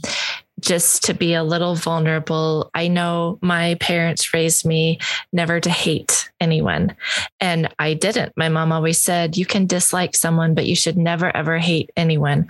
just 0.59 1.03
to 1.05 1.13
be 1.13 1.33
a 1.33 1.43
little 1.43 1.75
vulnerable. 1.75 2.69
I 2.73 2.87
know 2.87 3.39
my 3.41 3.75
parents 3.75 4.33
raised 4.33 4.65
me 4.65 4.99
never 5.31 5.59
to 5.59 5.69
hate 5.69 6.29
anyone, 6.39 6.95
and 7.39 7.73
I 7.79 7.93
didn't. 7.93 8.33
My 8.35 8.49
mom 8.49 8.71
always 8.71 9.01
said, 9.01 9.37
"You 9.37 9.45
can 9.45 9.65
dislike 9.65 10.15
someone, 10.15 10.53
but 10.53 10.65
you 10.65 10.75
should 10.75 10.97
never 10.97 11.35
ever 11.35 11.57
hate 11.57 11.91
anyone." 11.95 12.47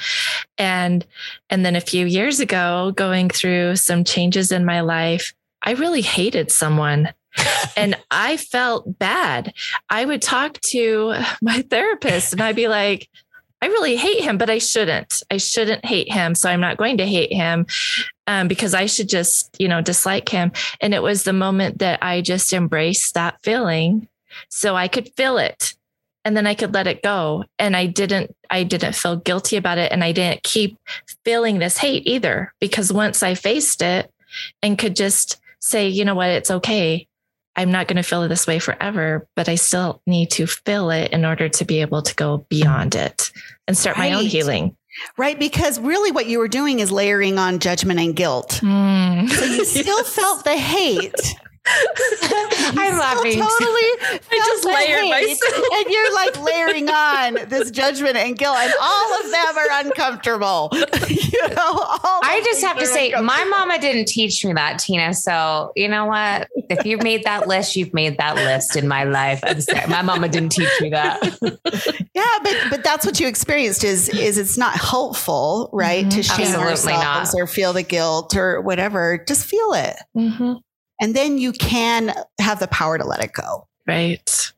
And 0.57 1.05
and 1.49 1.65
then 1.65 1.75
a 1.75 1.81
few 1.81 2.05
years 2.05 2.39
ago, 2.39 2.93
going 2.95 3.29
through 3.29 3.75
some 3.75 4.03
changes 4.03 4.51
in 4.51 4.65
my 4.65 4.81
life, 4.81 5.33
I 5.63 5.71
really 5.71 6.01
hated 6.01 6.51
someone. 6.51 7.13
and 7.77 7.95
I 8.09 8.37
felt 8.37 8.97
bad. 8.97 9.53
I 9.89 10.05
would 10.05 10.21
talk 10.21 10.59
to 10.61 11.13
my 11.41 11.61
therapist 11.69 12.33
and 12.33 12.41
I'd 12.41 12.55
be 12.55 12.67
like, 12.67 13.07
I 13.61 13.67
really 13.67 13.95
hate 13.95 14.21
him, 14.23 14.37
but 14.37 14.49
I 14.49 14.57
shouldn't. 14.57 15.21
I 15.29 15.37
shouldn't 15.37 15.85
hate 15.85 16.11
him. 16.11 16.33
So 16.35 16.49
I'm 16.49 16.61
not 16.61 16.77
going 16.77 16.97
to 16.97 17.05
hate 17.05 17.33
him 17.33 17.65
um, 18.27 18.47
because 18.47 18.73
I 18.73 18.85
should 18.85 19.09
just, 19.09 19.55
you 19.59 19.67
know, 19.67 19.81
dislike 19.81 20.29
him. 20.29 20.51
And 20.79 20.93
it 20.93 21.03
was 21.03 21.23
the 21.23 21.33
moment 21.33 21.79
that 21.79 21.99
I 22.01 22.21
just 22.21 22.53
embraced 22.53 23.15
that 23.15 23.41
feeling 23.43 24.07
so 24.47 24.75
I 24.75 24.87
could 24.87 25.09
feel 25.17 25.37
it 25.37 25.73
and 26.23 26.37
then 26.37 26.47
I 26.47 26.53
could 26.53 26.73
let 26.73 26.87
it 26.87 27.03
go. 27.03 27.43
And 27.57 27.75
I 27.75 27.85
didn't, 27.85 28.35
I 28.49 28.63
didn't 28.63 28.95
feel 28.95 29.17
guilty 29.17 29.57
about 29.57 29.77
it. 29.77 29.91
And 29.91 30.03
I 30.03 30.11
didn't 30.11 30.43
keep 30.43 30.77
feeling 31.25 31.59
this 31.59 31.77
hate 31.77 32.07
either 32.07 32.53
because 32.61 32.93
once 32.93 33.23
I 33.23 33.35
faced 33.35 33.81
it 33.81 34.11
and 34.61 34.77
could 34.77 34.95
just 34.95 35.37
say, 35.59 35.89
you 35.89 36.05
know 36.05 36.15
what, 36.15 36.29
it's 36.29 36.51
okay. 36.51 37.08
I'm 37.59 37.71
not 37.71 37.89
going 37.89 37.97
to 37.97 38.03
feel 38.03 38.23
it 38.23 38.29
this 38.29 38.47
way 38.47 38.57
forever, 38.59 39.27
but 39.35 39.49
I 39.49 39.55
still 39.55 40.01
need 40.07 40.31
to 40.31 40.47
feel 40.47 40.91
it 40.91 41.11
in 41.11 41.25
order 41.25 41.49
to 41.49 41.65
be 41.65 41.81
able 41.81 42.01
to 42.01 42.15
go 42.15 42.45
beyond 42.47 42.95
it 42.95 43.33
and 43.67 43.77
start 43.77 43.97
right. 43.97 44.13
my 44.13 44.17
own 44.17 44.23
healing. 44.23 44.77
Right. 45.17 45.37
Because 45.37 45.77
really 45.77 46.13
what 46.13 46.27
you 46.27 46.39
were 46.39 46.47
doing 46.47 46.79
is 46.79 46.89
layering 46.89 47.37
on 47.37 47.59
judgment 47.59 47.99
and 47.99 48.15
guilt. 48.15 48.61
Mm. 48.63 49.29
So 49.29 49.43
you 49.43 49.65
still 49.83 50.05
felt 50.05 50.45
the 50.45 50.55
hate. 50.55 51.35
I'm 52.77 52.97
laughing. 52.97 53.39
Totally. 53.39 53.89
I 54.31 54.37
just 54.37 54.65
layered 54.65 55.09
myself. 55.09 55.65
And 55.79 55.85
you're 55.89 56.13
like 56.13 56.41
layering 56.41 56.89
on 56.89 57.49
this 57.49 57.71
judgment 57.71 58.15
and 58.15 58.37
guilt, 58.37 58.57
and 58.57 58.73
all 58.81 59.19
of 59.19 59.31
them 59.31 59.57
are 59.57 59.85
uncomfortable. 59.85 60.69
you 60.71 61.47
know, 61.49 61.73
I 62.23 62.41
just 62.43 62.63
have 62.63 62.77
to 62.79 62.85
say, 62.85 63.11
my 63.11 63.43
mama 63.45 63.79
didn't 63.79 64.07
teach 64.07 64.43
me 64.43 64.53
that, 64.53 64.79
Tina. 64.79 65.13
So 65.13 65.71
you 65.75 65.87
know 65.87 66.05
what? 66.05 66.47
If 66.69 66.85
you've 66.85 67.03
made 67.03 67.23
that 67.23 67.47
list, 67.47 67.75
you've 67.75 67.93
made 67.93 68.17
that 68.17 68.35
list 68.35 68.75
in 68.75 68.87
my 68.87 69.03
life. 69.03 69.39
I'm 69.43 69.61
sorry. 69.61 69.87
My 69.87 70.01
mama 70.01 70.27
didn't 70.27 70.49
teach 70.49 70.81
me 70.81 70.89
that. 70.89 71.21
yeah, 72.13 72.37
but 72.43 72.55
but 72.69 72.83
that's 72.83 73.05
what 73.05 73.19
you 73.19 73.27
experienced 73.27 73.83
is 73.83 74.09
is 74.09 74.37
it's 74.37 74.57
not 74.57 74.73
helpful, 74.73 75.69
right? 75.71 76.01
Mm-hmm. 76.05 76.09
To 76.09 76.23
shame 76.23 76.45
Absolutely 76.47 76.93
ourselves 76.93 77.33
not. 77.33 77.41
or 77.41 77.47
feel 77.47 77.73
the 77.73 77.83
guilt 77.83 78.35
or 78.35 78.61
whatever. 78.61 79.23
Just 79.27 79.45
feel 79.45 79.73
it. 79.73 79.95
Mm-hmm 80.17 80.53
and 80.99 81.15
then 81.15 81.37
you 81.37 81.53
can 81.53 82.13
have 82.39 82.59
the 82.59 82.67
power 82.67 82.97
to 82.97 83.05
let 83.05 83.23
it 83.23 83.33
go. 83.33 83.67
Right. 83.87 84.51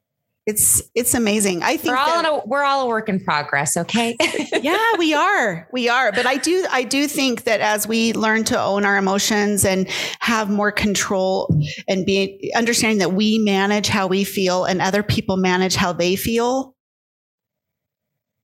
It's 0.47 0.81
it's 0.95 1.13
amazing. 1.13 1.61
I 1.61 1.77
think 1.77 1.93
we're 1.93 1.97
all 1.97 2.23
that, 2.23 2.25
a, 2.25 2.47
we're 2.47 2.63
all 2.63 2.81
a 2.81 2.87
work 2.87 3.07
in 3.09 3.19
progress. 3.23 3.77
Okay. 3.77 4.17
yeah, 4.61 4.97
we 4.97 5.13
are. 5.13 5.67
We 5.71 5.87
are. 5.87 6.11
But 6.11 6.25
I 6.25 6.37
do 6.37 6.65
I 6.71 6.83
do 6.83 7.07
think 7.07 7.43
that 7.43 7.61
as 7.61 7.87
we 7.87 8.13
learn 8.13 8.43
to 8.45 8.59
own 8.59 8.83
our 8.83 8.97
emotions 8.97 9.63
and 9.63 9.87
have 10.19 10.49
more 10.49 10.71
control 10.71 11.55
and 11.87 12.07
be 12.07 12.51
understanding 12.55 12.97
that 12.97 13.13
we 13.13 13.37
manage 13.37 13.87
how 13.87 14.07
we 14.07 14.23
feel 14.23 14.65
and 14.65 14.81
other 14.81 15.03
people 15.03 15.37
manage 15.37 15.75
how 15.75 15.93
they 15.93 16.15
feel, 16.15 16.75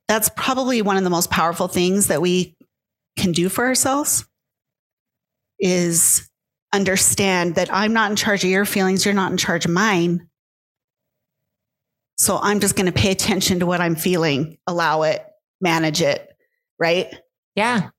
that's 0.08 0.30
probably 0.30 0.84
one 0.84 0.98
of 0.98 1.04
the 1.04 1.10
most 1.10 1.32
powerful 1.32 1.68
things 1.68 2.08
that 2.08 2.22
we 2.22 2.56
can 3.18 3.32
do 3.32 3.50
for 3.50 3.66
ourselves. 3.66 4.24
Is 5.60 6.30
understand 6.74 7.56
that 7.56 7.74
I'm 7.74 7.94
not 7.94 8.12
in 8.12 8.18
charge 8.18 8.44
of 8.44 8.50
your 8.50 8.66
feelings, 8.66 9.06
you're 9.06 9.14
not 9.14 9.32
in 9.32 9.38
charge 9.38 9.66
of 9.66 9.72
mine. 9.72 10.28
So 12.18 12.40
I'm 12.42 12.60
just 12.60 12.76
going 12.76 12.88
to 12.88 12.92
pay 12.92 13.12
attention 13.12 13.60
to 13.60 13.66
what 13.66 13.80
I'm 13.80 13.96
feeling, 13.96 14.58
allow 14.66 15.04
it, 15.04 15.24
manage 15.62 16.02
it, 16.02 16.36
right? 16.80 17.08
Yeah. 17.56 17.90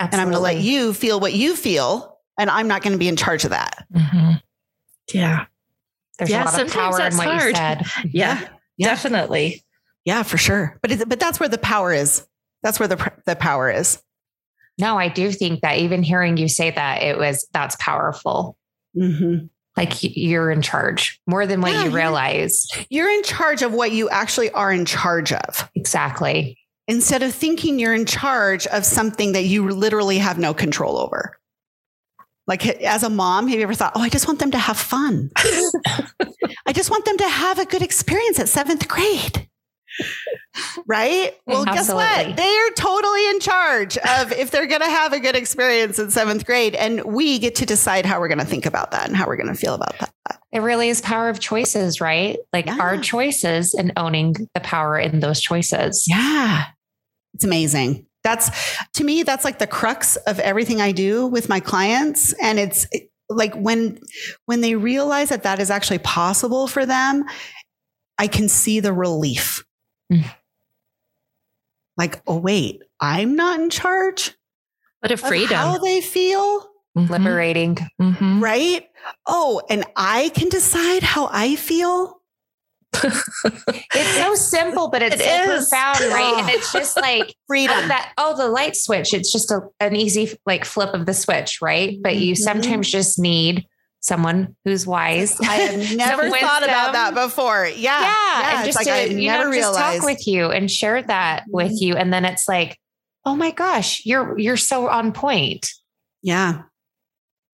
Absolutely. 0.00 0.12
And 0.12 0.20
I'm 0.20 0.26
going 0.28 0.34
to 0.34 0.40
let 0.40 0.64
you 0.64 0.92
feel 0.92 1.20
what 1.20 1.32
you 1.32 1.56
feel, 1.56 2.18
and 2.38 2.50
I'm 2.50 2.68
not 2.68 2.82
going 2.82 2.92
to 2.92 2.98
be 2.98 3.08
in 3.08 3.16
charge 3.16 3.44
of 3.44 3.50
that. 3.50 3.84
Mm-hmm. 3.92 4.32
Yeah. 5.12 5.46
There's 6.18 6.30
yeah, 6.30 6.44
a 6.44 6.46
lot 6.46 6.60
of 6.60 6.72
power 6.72 7.00
in 7.00 7.16
what 7.16 7.26
hard. 7.28 7.48
you 7.48 7.54
said. 7.54 7.86
Yeah, 8.12 8.48
yeah, 8.76 8.88
definitely. 8.88 9.64
Yeah, 10.04 10.24
for 10.24 10.36
sure. 10.36 10.78
But 10.82 10.90
it, 10.90 11.08
but 11.08 11.20
that's 11.20 11.38
where 11.38 11.48
the 11.48 11.58
power 11.58 11.92
is. 11.92 12.26
That's 12.62 12.80
where 12.80 12.88
the 12.88 13.12
the 13.24 13.36
power 13.36 13.70
is. 13.70 14.02
No, 14.78 14.98
I 14.98 15.08
do 15.08 15.32
think 15.32 15.60
that 15.62 15.78
even 15.78 16.02
hearing 16.02 16.36
you 16.36 16.48
say 16.48 16.70
that, 16.70 17.02
it 17.02 17.18
was 17.18 17.46
that's 17.52 17.76
powerful. 17.76 18.56
Mm-hmm. 18.96 19.46
Like 19.76 19.92
you're 20.00 20.50
in 20.50 20.62
charge 20.62 21.20
more 21.26 21.46
than 21.46 21.60
what 21.60 21.72
yeah, 21.72 21.84
you 21.84 21.90
realize. 21.90 22.66
You're 22.90 23.10
in 23.10 23.22
charge 23.22 23.62
of 23.62 23.72
what 23.72 23.92
you 23.92 24.08
actually 24.08 24.50
are 24.50 24.72
in 24.72 24.84
charge 24.84 25.32
of. 25.32 25.70
Exactly. 25.74 26.58
Instead 26.88 27.22
of 27.22 27.34
thinking 27.34 27.78
you're 27.78 27.94
in 27.94 28.06
charge 28.06 28.66
of 28.68 28.84
something 28.84 29.32
that 29.32 29.44
you 29.44 29.68
literally 29.68 30.18
have 30.18 30.38
no 30.38 30.54
control 30.54 30.98
over. 30.98 31.38
Like 32.46 32.66
as 32.66 33.02
a 33.02 33.10
mom, 33.10 33.46
have 33.46 33.58
you 33.58 33.62
ever 33.62 33.74
thought, 33.74 33.92
oh, 33.94 34.00
I 34.00 34.08
just 34.08 34.26
want 34.26 34.38
them 34.38 34.50
to 34.52 34.58
have 34.58 34.78
fun? 34.78 35.30
I 35.36 36.72
just 36.72 36.90
want 36.90 37.04
them 37.04 37.18
to 37.18 37.28
have 37.28 37.58
a 37.58 37.66
good 37.66 37.82
experience 37.82 38.40
at 38.40 38.48
seventh 38.48 38.88
grade 38.88 39.47
right? 40.86 41.34
Well, 41.46 41.64
Absolutely. 41.66 42.04
guess 42.04 42.26
what? 42.26 42.36
They 42.36 42.56
are 42.56 42.70
totally 42.76 43.30
in 43.30 43.40
charge 43.40 43.96
of 43.96 44.32
if 44.38 44.50
they're 44.50 44.66
going 44.66 44.82
to 44.82 44.86
have 44.86 45.14
a 45.14 45.20
good 45.20 45.34
experience 45.34 45.98
in 45.98 46.10
seventh 46.10 46.44
grade. 46.44 46.74
And 46.74 47.02
we 47.04 47.38
get 47.38 47.54
to 47.56 47.66
decide 47.66 48.04
how 48.04 48.20
we're 48.20 48.28
going 48.28 48.38
to 48.38 48.44
think 48.44 48.66
about 48.66 48.90
that 48.90 49.08
and 49.08 49.16
how 49.16 49.26
we're 49.26 49.36
going 49.36 49.48
to 49.48 49.54
feel 49.54 49.74
about 49.74 49.98
that. 49.98 50.12
It 50.52 50.60
really 50.60 50.90
is 50.90 51.00
power 51.00 51.30
of 51.30 51.40
choices, 51.40 52.02
right? 52.02 52.38
Like 52.52 52.66
yeah. 52.66 52.78
our 52.80 52.98
choices 52.98 53.72
and 53.72 53.92
owning 53.96 54.34
the 54.54 54.60
power 54.60 54.98
in 54.98 55.20
those 55.20 55.40
choices. 55.40 56.04
Yeah. 56.06 56.66
It's 57.32 57.44
amazing. 57.44 58.06
That's 58.22 58.50
to 58.94 59.04
me, 59.04 59.22
that's 59.22 59.44
like 59.44 59.58
the 59.58 59.66
crux 59.66 60.16
of 60.16 60.38
everything 60.40 60.82
I 60.82 60.92
do 60.92 61.26
with 61.26 61.48
my 61.48 61.60
clients. 61.60 62.34
And 62.34 62.58
it's 62.58 62.86
like 63.30 63.54
when, 63.54 64.00
when 64.44 64.60
they 64.60 64.74
realize 64.74 65.30
that 65.30 65.44
that 65.44 65.60
is 65.60 65.70
actually 65.70 65.98
possible 66.00 66.66
for 66.66 66.84
them, 66.84 67.24
I 68.18 68.26
can 68.26 68.48
see 68.48 68.80
the 68.80 68.92
relief 68.92 69.64
Mm. 70.12 70.24
Like, 71.96 72.22
oh, 72.28 72.38
wait, 72.38 72.84
I'm 73.00 73.34
not 73.34 73.58
in 73.58 73.70
charge. 73.70 74.38
What 75.00 75.10
a 75.10 75.16
freedom. 75.16 75.56
how 75.56 75.78
they 75.78 76.00
feel. 76.00 76.60
Mm-hmm. 76.96 77.12
Liberating. 77.12 77.78
Mm-hmm. 78.00 78.42
Right? 78.42 78.86
Oh, 79.26 79.60
and 79.68 79.84
I 79.96 80.30
can 80.30 80.48
decide 80.48 81.02
how 81.02 81.28
I 81.32 81.56
feel. 81.56 82.20
it's 82.94 84.16
so 84.16 84.34
simple, 84.34 84.88
but 84.88 85.02
it's 85.02 85.16
it 85.16 85.22
so 85.22 85.44
profound, 85.44 86.00
right? 86.12 86.34
Oh. 86.34 86.40
And 86.40 86.50
it's 86.50 86.72
just 86.72 86.96
like 87.00 87.34
freedom. 87.46 87.76
Oh, 87.76 87.88
that 87.88 88.12
oh, 88.16 88.36
the 88.36 88.48
light 88.48 88.76
switch. 88.76 89.12
It's 89.12 89.30
just 89.30 89.50
a, 89.50 89.60
an 89.78 89.94
easy 89.94 90.36
like 90.46 90.64
flip 90.64 90.94
of 90.94 91.06
the 91.06 91.14
switch, 91.14 91.60
right? 91.60 91.98
But 92.00 92.16
you 92.16 92.34
mm-hmm. 92.34 92.42
sometimes 92.42 92.90
just 92.90 93.18
need 93.18 93.66
someone 94.00 94.56
who's 94.64 94.86
wise. 94.86 95.38
I 95.40 95.54
have 95.56 95.96
never 95.96 96.30
thought 96.30 96.64
about 96.64 96.92
that 96.92 97.14
before. 97.14 97.66
Yeah. 97.66 98.00
Yeah. 98.00 98.40
yeah 98.40 98.56
and 98.56 98.66
just 98.66 98.78
like 98.78 98.86
to, 98.86 98.92
I 98.92 99.08
never 99.08 99.44
know, 99.44 99.50
realized. 99.50 99.78
Just 99.78 99.96
talk 99.98 100.04
with 100.04 100.26
you 100.26 100.46
and 100.50 100.70
share 100.70 101.02
that 101.02 101.44
with 101.48 101.72
mm-hmm. 101.72 101.84
you. 101.84 101.96
And 101.96 102.12
then 102.12 102.24
it's 102.24 102.48
like, 102.48 102.78
oh 103.24 103.36
my 103.36 103.50
gosh, 103.50 104.04
you're 104.04 104.38
you're 104.38 104.56
so 104.56 104.88
on 104.88 105.12
point. 105.12 105.70
Yeah. 106.22 106.62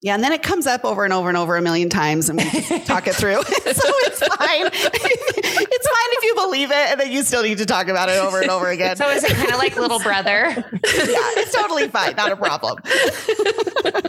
Yeah, 0.05 0.14
and 0.14 0.22
then 0.22 0.32
it 0.32 0.42
comes 0.42 0.66
up 0.66 0.84
over 0.84 1.05
and 1.05 1.14
over 1.14 1.30
and 1.30 1.38
over 1.38 1.57
a 1.57 1.62
million 1.62 1.88
times, 1.88 2.28
and 2.28 2.38
we 2.38 2.44
talk 2.84 3.07
it 3.07 3.14
through. 3.14 3.42
so 3.42 3.48
it's 3.55 4.18
fine. 4.18 4.66
it's 4.70 5.88
fine 5.88 6.11
if 6.12 6.24
you 6.24 6.34
believe 6.34 6.70
it, 6.70 6.90
and 6.90 7.00
then 7.00 7.11
you 7.11 7.22
still 7.22 7.42
need 7.42 7.57
to 7.57 7.64
talk 7.64 7.88
about 7.88 8.11
it 8.11 8.18
over 8.18 8.42
and 8.42 8.50
over 8.50 8.68
again. 8.68 8.96
So 8.96 9.09
is 9.09 9.24
it 9.24 9.32
kind 9.32 9.50
of 9.50 9.57
like 9.57 9.76
little 9.76 10.00
brother? 10.00 10.50
yeah, 10.50 10.61
it's 10.82 11.55
totally 11.55 11.88
fine. 11.88 12.16
Not 12.16 12.30
a 12.30 12.36
problem. 12.36 12.80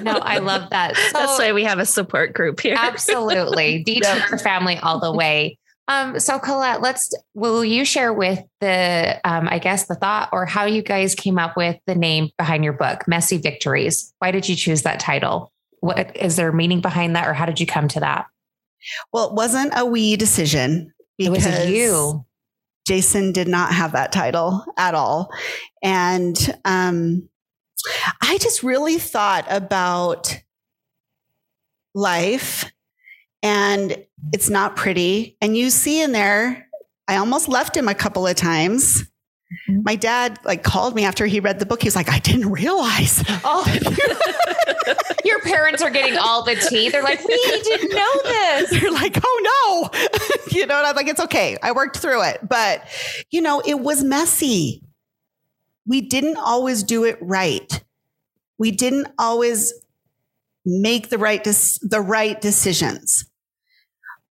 no, 0.04 0.18
I 0.18 0.40
love 0.40 0.70
that. 0.72 0.98
So, 0.98 1.12
That's 1.14 1.40
why 1.40 1.54
we 1.54 1.64
have 1.64 1.80
a 1.80 1.86
support 1.86 2.34
group 2.34 2.60
here. 2.60 2.76
absolutely, 2.78 3.86
DTR 3.86 4.42
family 4.42 4.76
all 4.76 5.00
the 5.00 5.14
way. 5.14 5.58
Um, 5.88 6.20
so 6.20 6.40
Colette, 6.40 6.82
let's 6.82 7.14
will 7.36 7.64
you 7.64 7.86
share 7.86 8.12
with 8.12 8.44
the 8.60 9.22
um, 9.24 9.48
I 9.50 9.60
guess 9.60 9.86
the 9.86 9.96
thought 9.96 10.28
or 10.34 10.46
how 10.46 10.66
you 10.66 10.82
guys 10.82 11.16
came 11.16 11.40
up 11.40 11.56
with 11.56 11.78
the 11.88 11.96
name 11.96 12.32
behind 12.38 12.66
your 12.66 12.74
book, 12.74 13.08
Messy 13.08 13.38
Victories. 13.38 14.14
Why 14.20 14.32
did 14.32 14.50
you 14.50 14.58
choose 14.58 14.82
that 14.82 15.00
title? 15.00 15.54
What 15.86 16.18
is 16.18 16.36
there 16.36 16.52
meaning 16.52 16.82
behind 16.82 17.16
that 17.16 17.28
or 17.28 17.34
how 17.34 17.46
did 17.46 17.60
you 17.60 17.66
come 17.66 17.88
to 17.90 18.00
that? 18.02 18.26
Well, 19.14 19.30
it 19.30 19.34
wasn't 19.34 19.74
a 19.76 19.86
we 19.86 20.16
decision 20.16 20.94
because 21.18 21.46
it 21.46 21.60
was 21.60 21.70
you. 21.70 22.26
Jason 22.88 23.32
did 23.32 23.48
not 23.48 23.74
have 23.74 23.94
that 23.94 24.12
title 24.12 24.64
at 24.78 24.94
all. 24.94 25.32
And 25.82 26.38
um, 26.66 27.28
I 28.22 28.38
just 28.38 28.64
really 28.64 29.00
thought 29.00 29.46
about 29.50 30.40
life 31.96 32.72
and 33.42 34.06
it's 34.34 34.50
not 34.50 34.76
pretty. 34.76 35.38
And 35.42 35.56
you 35.56 35.70
see 35.70 36.02
in 36.02 36.12
there, 36.12 36.68
I 37.08 37.18
almost 37.18 37.48
left 37.48 37.76
him 37.78 37.88
a 37.88 37.96
couple 37.96 38.26
of 38.28 38.36
times. 38.36 39.04
Mm-hmm. 39.70 39.82
My 39.84 39.96
dad 39.96 40.40
like 40.44 40.64
called 40.64 40.96
me 40.96 41.06
after 41.06 41.26
he 41.26 41.40
read 41.40 41.60
the 41.60 41.66
book. 41.66 41.82
He 41.82 41.88
was 41.88 41.96
like, 41.96 42.10
I 42.10 42.20
didn't 42.20 42.52
realize. 42.52 43.24
Oh. 43.48 43.64
Your 45.26 45.40
parents 45.42 45.82
are 45.82 45.90
getting 45.90 46.18
all 46.18 46.44
the 46.44 46.56
tea. 46.56 46.90
They're 46.90 47.04
like, 47.04 47.24
we 47.24 47.62
didn't 47.64 47.92
know 47.92 48.22
this. 48.24 48.70
They're 48.82 48.92
like, 48.92 49.18
oh 49.24 49.90
no. 49.92 50.00
you 50.52 50.66
know, 50.66 50.78
and 50.78 50.88
I'm 50.88 50.96
like, 50.96 51.08
it's 51.08 51.20
okay. 51.20 51.58
I 51.62 51.72
worked 51.72 51.98
through 51.98 52.24
it. 52.24 52.40
But, 52.48 52.84
you 53.30 53.42
know, 53.42 53.62
it 53.66 53.80
was 53.80 54.04
messy. 54.04 54.84
We 55.86 56.02
didn't 56.02 56.38
always 56.38 56.84
do 56.84 57.04
it 57.04 57.18
right. 57.22 57.84
We 58.58 58.72
didn't 58.72 59.08
always 59.20 59.74
make 60.66 61.10
the 61.10 61.18
right 61.18 61.44
des- 61.44 61.80
the 61.82 62.02
right 62.02 62.40
decisions. 62.40 63.26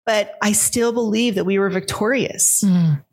But 0.07 0.37
I 0.43 0.53
still 0.53 0.93
believe 0.93 1.37
that 1.37 1.45
we 1.45 1.59
were 1.59 1.71
victorious. 1.71 2.63
Mm. 2.65 3.05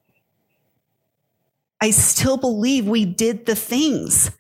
I 1.82 1.90
still 1.90 2.38
believe 2.38 2.88
we 2.88 3.06
did 3.06 3.46
the 3.46 3.56
things 3.56 4.32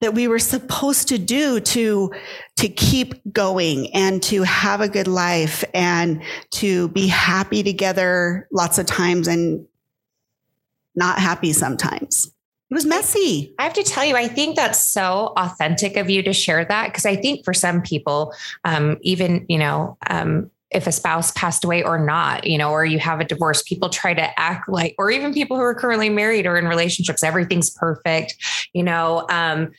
that 0.00 0.14
we 0.14 0.28
were 0.28 0.38
supposed 0.38 1.08
to 1.08 1.18
do 1.18 1.60
to 1.60 2.12
to 2.56 2.68
keep 2.68 3.14
going 3.32 3.94
and 3.94 4.22
to 4.24 4.42
have 4.42 4.80
a 4.80 4.88
good 4.88 5.08
life 5.08 5.64
and 5.74 6.22
to 6.52 6.88
be 6.88 7.06
happy 7.06 7.62
together 7.62 8.48
lots 8.52 8.78
of 8.78 8.86
times 8.86 9.28
and 9.28 9.66
not 10.94 11.18
happy 11.18 11.52
sometimes. 11.52 12.32
It 12.70 12.74
was 12.74 12.84
messy. 12.84 13.54
I 13.58 13.62
have 13.62 13.74
to 13.74 13.82
tell 13.82 14.04
you, 14.04 14.16
I 14.16 14.26
think 14.26 14.56
that's 14.56 14.84
so 14.84 15.32
authentic 15.36 15.96
of 15.96 16.10
you 16.10 16.22
to 16.24 16.32
share 16.32 16.64
that 16.64 16.88
because 16.88 17.06
I 17.06 17.14
think 17.14 17.44
for 17.44 17.54
some 17.54 17.80
people, 17.80 18.34
um, 18.64 18.98
even 19.02 19.46
you 19.48 19.58
know, 19.58 19.96
um, 20.10 20.50
if 20.76 20.86
a 20.86 20.92
spouse 20.92 21.32
passed 21.32 21.64
away 21.64 21.82
or 21.82 21.98
not, 21.98 22.46
you 22.46 22.58
know, 22.58 22.70
or 22.70 22.84
you 22.84 22.98
have 22.98 23.18
a 23.18 23.24
divorce, 23.24 23.62
people 23.62 23.88
try 23.88 24.12
to 24.12 24.38
act 24.38 24.68
like, 24.68 24.94
or 24.98 25.10
even 25.10 25.32
people 25.32 25.56
who 25.56 25.62
are 25.62 25.74
currently 25.74 26.10
married 26.10 26.46
or 26.46 26.58
in 26.58 26.66
relationships, 26.66 27.24
everything's 27.24 27.70
perfect, 27.70 28.36
you 28.74 28.82
know. 28.82 29.26
Um, 29.30 29.72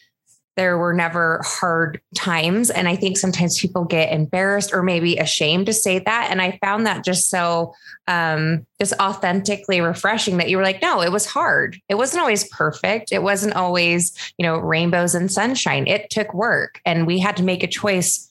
there 0.55 0.79
were 0.79 0.93
never 0.93 1.39
hard 1.45 2.01
times. 2.15 2.71
And 2.71 2.89
I 2.89 2.95
think 2.95 3.15
sometimes 3.15 3.61
people 3.61 3.85
get 3.85 4.11
embarrassed 4.11 4.73
or 4.73 4.81
maybe 4.81 5.15
ashamed 5.17 5.67
to 5.67 5.73
say 5.73 5.99
that. 5.99 6.29
And 6.31 6.41
I 6.41 6.57
found 6.63 6.87
that 6.87 7.05
just 7.05 7.29
so 7.29 7.75
um, 8.07 8.65
just 8.79 8.93
authentically 8.99 9.81
refreshing 9.81 10.37
that 10.37 10.49
you 10.49 10.57
were 10.57 10.63
like, 10.63 10.81
no, 10.81 11.01
it 11.01 11.11
was 11.11 11.27
hard. 11.27 11.77
It 11.89 11.95
wasn't 11.95 12.21
always 12.21 12.49
perfect. 12.49 13.11
It 13.11 13.21
wasn't 13.21 13.53
always, 13.53 14.13
you 14.39 14.43
know, 14.47 14.57
rainbows 14.57 15.13
and 15.13 15.31
sunshine. 15.31 15.85
It 15.85 16.09
took 16.09 16.33
work 16.33 16.81
and 16.85 17.05
we 17.05 17.19
had 17.19 17.37
to 17.37 17.43
make 17.43 17.61
a 17.61 17.67
choice. 17.67 18.26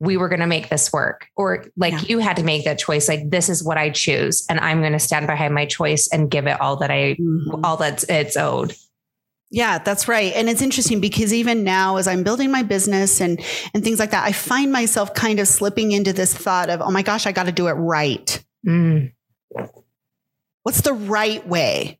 We 0.00 0.16
were 0.16 0.28
going 0.28 0.40
to 0.40 0.46
make 0.46 0.70
this 0.70 0.92
work, 0.92 1.28
or 1.36 1.66
like 1.76 1.92
yeah. 1.92 2.02
you 2.08 2.18
had 2.18 2.36
to 2.36 2.42
make 2.42 2.64
that 2.64 2.78
choice. 2.78 3.08
Like, 3.08 3.30
this 3.30 3.48
is 3.48 3.62
what 3.62 3.78
I 3.78 3.90
choose, 3.90 4.46
and 4.48 4.58
I'm 4.58 4.80
going 4.80 4.92
to 4.92 4.98
stand 4.98 5.26
behind 5.26 5.54
my 5.54 5.66
choice 5.66 6.08
and 6.12 6.30
give 6.30 6.46
it 6.46 6.60
all 6.60 6.76
that 6.76 6.90
I, 6.90 7.16
mm-hmm. 7.20 7.64
all 7.64 7.76
that's 7.76 8.04
it's 8.04 8.36
owed. 8.36 8.74
Yeah, 9.50 9.78
that's 9.78 10.08
right. 10.08 10.32
And 10.34 10.48
it's 10.48 10.62
interesting 10.62 11.00
because 11.00 11.34
even 11.34 11.64
now 11.64 11.96
as 11.96 12.06
I'm 12.06 12.22
building 12.22 12.50
my 12.50 12.62
business 12.62 13.20
and 13.20 13.40
and 13.74 13.84
things 13.84 13.98
like 13.98 14.12
that, 14.12 14.24
I 14.24 14.32
find 14.32 14.72
myself 14.72 15.12
kind 15.14 15.40
of 15.40 15.48
slipping 15.48 15.92
into 15.92 16.12
this 16.12 16.32
thought 16.32 16.70
of, 16.70 16.80
"Oh 16.80 16.90
my 16.90 17.02
gosh, 17.02 17.26
I 17.26 17.32
got 17.32 17.46
to 17.46 17.52
do 17.52 17.66
it 17.68 17.72
right." 17.72 18.44
Mm. 18.66 19.12
What's 20.62 20.82
the 20.82 20.92
right 20.92 21.46
way? 21.46 21.99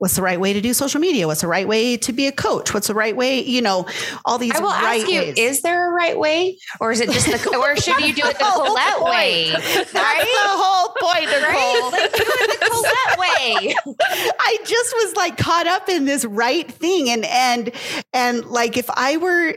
What's 0.00 0.16
the 0.16 0.22
right 0.22 0.40
way 0.40 0.54
to 0.54 0.62
do 0.62 0.72
social 0.72 0.98
media? 0.98 1.26
What's 1.26 1.42
the 1.42 1.46
right 1.46 1.68
way 1.68 1.98
to 1.98 2.12
be 2.14 2.26
a 2.26 2.32
coach? 2.32 2.72
What's 2.72 2.86
the 2.86 2.94
right 2.94 3.14
way? 3.14 3.44
You 3.44 3.60
know, 3.60 3.86
all 4.24 4.38
these. 4.38 4.52
I 4.54 4.60
will 4.60 4.70
right 4.70 5.02
ask 5.02 5.12
you: 5.12 5.20
ways. 5.20 5.34
Is 5.36 5.60
there 5.60 5.90
a 5.90 5.92
right 5.92 6.18
way, 6.18 6.56
or 6.80 6.90
is 6.90 7.00
it 7.00 7.10
just 7.10 7.26
the, 7.26 7.54
or 7.54 7.76
should 7.76 8.00
you 8.00 8.14
do 8.14 8.22
it 8.24 8.38
the 8.38 8.44
Colette 8.46 9.02
way? 9.02 9.50
That's 9.50 9.92
the 9.92 9.98
whole 9.98 10.94
point, 10.98 11.26
Nicole. 11.26 11.90
Right? 11.90 12.12
Do 12.14 12.24
it 12.24 12.60
the 12.60 12.66
Colette 12.70 13.18
way. 13.18 13.74
I 14.40 14.56
just 14.64 14.94
was 14.94 15.16
like 15.16 15.36
caught 15.36 15.66
up 15.66 15.90
in 15.90 16.06
this 16.06 16.24
right 16.24 16.72
thing, 16.72 17.10
and 17.10 17.26
and 17.26 17.70
and 18.14 18.46
like 18.46 18.78
if 18.78 18.88
I 18.88 19.18
were, 19.18 19.54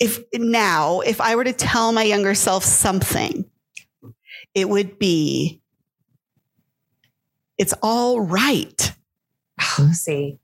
if 0.00 0.18
now 0.32 1.00
if 1.00 1.20
I 1.20 1.36
were 1.36 1.44
to 1.44 1.52
tell 1.52 1.92
my 1.92 2.04
younger 2.04 2.34
self 2.34 2.64
something, 2.64 3.44
it 4.54 4.70
would 4.70 4.98
be, 4.98 5.60
it's 7.58 7.74
all 7.82 8.18
right 8.18 8.91
Oh, 9.78 9.90
see. 9.92 10.38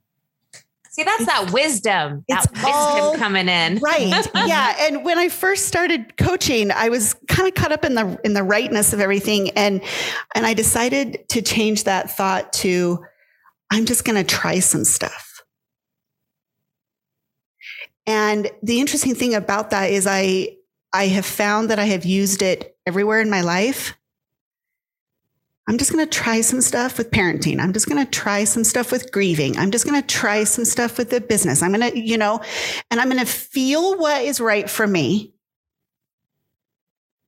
See, 0.90 1.04
that's 1.04 1.26
that 1.26 1.52
wisdom. 1.52 2.24
That 2.28 2.46
wisdom 2.52 3.20
coming 3.20 3.48
in. 3.48 3.78
Right. 3.78 4.26
yeah. 4.34 4.74
And 4.88 5.04
when 5.04 5.18
I 5.18 5.28
first 5.28 5.66
started 5.66 6.16
coaching, 6.16 6.72
I 6.72 6.88
was 6.88 7.14
kind 7.28 7.46
of 7.46 7.54
caught 7.54 7.70
up 7.70 7.84
in 7.84 7.94
the 7.94 8.18
in 8.24 8.34
the 8.34 8.42
rightness 8.42 8.92
of 8.92 8.98
everything. 8.98 9.50
And 9.50 9.80
and 10.34 10.44
I 10.44 10.54
decided 10.54 11.28
to 11.28 11.42
change 11.42 11.84
that 11.84 12.10
thought 12.10 12.52
to 12.54 13.04
I'm 13.70 13.84
just 13.86 14.04
gonna 14.04 14.24
try 14.24 14.58
some 14.58 14.84
stuff. 14.84 15.42
And 18.06 18.50
the 18.62 18.80
interesting 18.80 19.14
thing 19.14 19.34
about 19.34 19.70
that 19.70 19.90
is 19.90 20.06
I 20.06 20.56
I 20.92 21.08
have 21.08 21.26
found 21.26 21.70
that 21.70 21.78
I 21.78 21.84
have 21.84 22.06
used 22.06 22.42
it 22.42 22.76
everywhere 22.86 23.20
in 23.20 23.30
my 23.30 23.42
life. 23.42 23.97
I'm 25.68 25.76
just 25.76 25.92
going 25.92 26.04
to 26.04 26.10
try 26.10 26.40
some 26.40 26.62
stuff 26.62 26.96
with 26.96 27.10
parenting. 27.10 27.60
I'm 27.60 27.74
just 27.74 27.86
going 27.86 28.02
to 28.02 28.10
try 28.10 28.44
some 28.44 28.64
stuff 28.64 28.90
with 28.90 29.12
grieving. 29.12 29.58
I'm 29.58 29.70
just 29.70 29.84
going 29.84 30.00
to 30.00 30.06
try 30.06 30.44
some 30.44 30.64
stuff 30.64 30.96
with 30.96 31.10
the 31.10 31.20
business. 31.20 31.62
I'm 31.62 31.74
going 31.74 31.92
to, 31.92 31.98
you 31.98 32.16
know, 32.16 32.40
and 32.90 32.98
I'm 32.98 33.08
going 33.10 33.20
to 33.20 33.30
feel 33.30 33.98
what 33.98 34.22
is 34.22 34.40
right 34.40 34.68
for 34.68 34.86
me. 34.86 35.34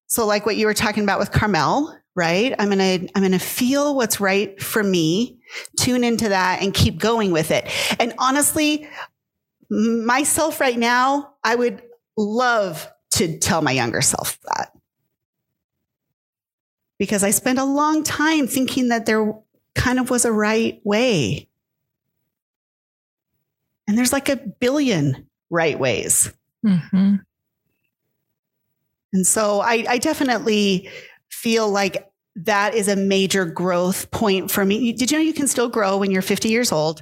So 0.06 0.26
like 0.26 0.46
what 0.46 0.56
you 0.56 0.66
were 0.66 0.74
talking 0.74 1.02
about 1.02 1.18
with 1.18 1.32
Carmel, 1.32 1.94
right? 2.16 2.54
I'm 2.58 2.70
going 2.70 2.78
to 2.78 3.08
I'm 3.14 3.22
going 3.22 3.32
to 3.32 3.38
feel 3.38 3.94
what's 3.94 4.20
right 4.20 4.60
for 4.60 4.82
me, 4.82 5.38
tune 5.78 6.02
into 6.02 6.30
that 6.30 6.62
and 6.62 6.72
keep 6.72 6.98
going 6.98 7.32
with 7.32 7.50
it. 7.50 7.68
And 8.00 8.14
honestly, 8.18 8.88
myself 9.68 10.60
right 10.60 10.78
now, 10.78 11.34
I 11.44 11.56
would 11.56 11.82
love 12.16 12.90
to 13.12 13.38
tell 13.38 13.60
my 13.60 13.72
younger 13.72 14.00
self 14.00 14.38
that 14.44 14.72
because 17.00 17.24
I 17.24 17.30
spent 17.30 17.58
a 17.58 17.64
long 17.64 18.04
time 18.04 18.46
thinking 18.46 18.88
that 18.88 19.06
there 19.06 19.32
kind 19.74 19.98
of 19.98 20.10
was 20.10 20.26
a 20.26 20.32
right 20.32 20.82
way. 20.84 21.48
And 23.88 23.96
there's 23.96 24.12
like 24.12 24.28
a 24.28 24.36
billion 24.36 25.26
right 25.48 25.78
ways. 25.78 26.30
Mm-hmm. 26.64 27.16
And 29.14 29.26
so 29.26 29.60
I, 29.60 29.86
I, 29.88 29.98
definitely 29.98 30.90
feel 31.30 31.70
like 31.70 32.06
that 32.36 32.74
is 32.74 32.86
a 32.86 32.96
major 32.96 33.46
growth 33.46 34.10
point 34.10 34.50
for 34.50 34.64
me. 34.64 34.92
Did 34.92 35.10
you 35.10 35.16
know 35.18 35.24
you 35.24 35.32
can 35.32 35.48
still 35.48 35.70
grow 35.70 35.96
when 35.96 36.10
you're 36.10 36.20
50 36.20 36.50
years 36.50 36.70
old? 36.70 37.00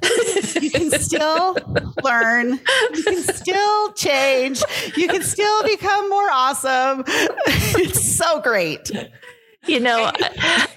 you 0.61 0.71
can 0.71 0.91
still 0.91 1.57
learn. 2.03 2.51
You 2.93 3.03
can 3.03 3.21
still 3.21 3.91
change. 3.93 4.63
You 4.95 5.09
can 5.09 5.23
still 5.23 5.61
become 5.63 6.09
more 6.09 6.29
awesome. 6.31 7.03
it's 7.07 8.17
so 8.17 8.39
great 8.39 8.89
you 9.67 9.79
know, 9.79 10.11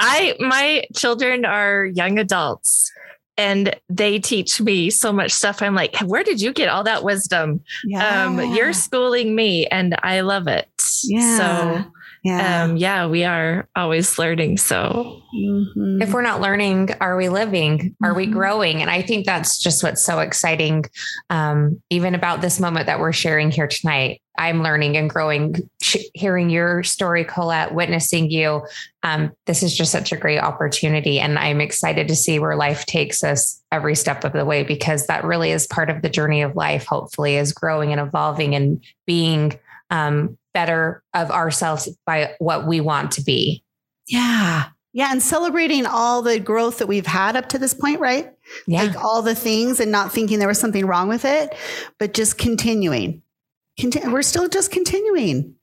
I 0.01 0.35
my 0.41 0.85
children 0.95 1.45
are 1.45 1.87
young 1.87 2.19
adults 2.19 2.91
and 3.37 3.75
they 3.89 4.19
teach 4.19 4.61
me 4.61 4.91
so 4.91 5.13
much 5.13 5.33
stuff. 5.33 5.63
I'm 5.63 5.75
like, 5.75 5.97
where 6.01 6.23
did 6.23 6.41
you 6.41 6.53
get 6.53 6.69
all 6.69 6.85
that 6.85 7.03
wisdom? 7.03 7.61
Yeah. 7.85 8.25
Um, 8.25 8.39
you're 8.55 8.73
schooling 8.73 9.35
me 9.35 9.67
and 9.67 9.97
I 10.03 10.21
love 10.21 10.49
it. 10.49 10.69
Yeah. 11.05 11.37
So 11.39 11.91
yeah. 12.23 12.63
Um, 12.63 12.77
yeah, 12.77 13.07
we 13.07 13.25
are 13.25 13.69
always 13.75 14.19
learning. 14.19 14.59
So 14.59 15.23
mm-hmm. 15.35 16.01
if 16.01 16.13
we're 16.13 16.23
not 16.23 16.41
learning, 16.41 16.91
are 17.01 17.17
we 17.17 17.29
living? 17.29 17.97
Are 18.03 18.11
mm-hmm. 18.11 18.17
we 18.17 18.27
growing? 18.27 18.81
And 18.81 18.91
I 18.91 19.03
think 19.03 19.27
that's 19.27 19.59
just 19.59 19.83
what's 19.83 20.05
so 20.05 20.21
exciting, 20.21 20.85
um, 21.31 21.83
even 21.91 22.15
about 22.15 22.41
this 22.41 22.61
moment 22.61 22.87
that 22.87 23.01
we're 23.01 23.13
sharing 23.13 23.51
here 23.51 23.67
tonight. 23.67 24.21
I'm 24.39 24.63
learning 24.63 24.97
and 24.97 25.11
growing, 25.11 25.69
hearing 26.15 26.49
your 26.49 26.83
story, 26.85 27.23
Colette, 27.23 27.75
witnessing 27.75 28.31
you. 28.31 28.63
Um, 29.03 29.33
this 29.47 29.63
is 29.63 29.77
just 29.77 29.93
such 29.93 30.11
a 30.11 30.17
great 30.17 30.39
opportunity. 30.39 31.21
And 31.21 31.39
I'm 31.39 31.61
excited 31.61 32.09
to 32.09 32.17
see 32.17 32.39
where 32.39 32.57
life 32.57 32.87
takes 32.87 33.23
us 33.23 33.61
every 33.71 33.95
step 33.95 34.25
of 34.25 34.33
the 34.33 34.47
way, 34.47 34.63
because 34.63 35.07
that 35.09 35.25
really 35.25 35.51
is 35.51 35.67
part 35.67 35.91
of 35.91 36.01
the 36.01 36.09
journey 36.09 36.41
of 36.41 36.57
life, 36.57 36.87
hopefully, 36.87 37.37
is 37.37 37.53
growing 37.53 37.93
and 37.93 38.01
evolving 38.01 38.55
and 38.55 38.83
being 39.07 39.59
um, 39.93 40.39
better 40.55 41.05
of 41.15 41.31
ourselves 41.31 41.89
by 42.07 42.35
what 42.39 42.67
we 42.67 42.81
want 42.81 43.13
to 43.13 43.23
be. 43.23 43.63
Yeah. 44.09 44.65
Yeah. 44.95 45.13
And 45.13 45.23
celebrating 45.23 45.87
all 45.87 46.23
the 46.23 46.41
growth 46.41 46.79
that 46.79 46.89
we've 46.89 47.07
had 47.07 47.37
up 47.37 47.49
to 47.51 47.59
this 47.59 47.75
point, 47.75 48.01
right? 48.01 48.33
Yeah. 48.67 48.85
Like 48.85 48.97
all 48.97 49.23
the 49.23 49.35
things 49.35 49.81
and 49.81 49.93
not 49.93 50.13
thinking 50.13 50.39
there 50.39 50.49
was 50.49 50.59
something 50.59 50.87
wrong 50.87 51.09
with 51.09 51.25
it, 51.25 51.55
but 51.99 52.15
just 52.15 52.39
continuing. 52.39 53.23
Contin- 53.79 54.13
we're 54.13 54.23
still 54.23 54.49
just 54.49 54.71
continuing. 54.71 55.55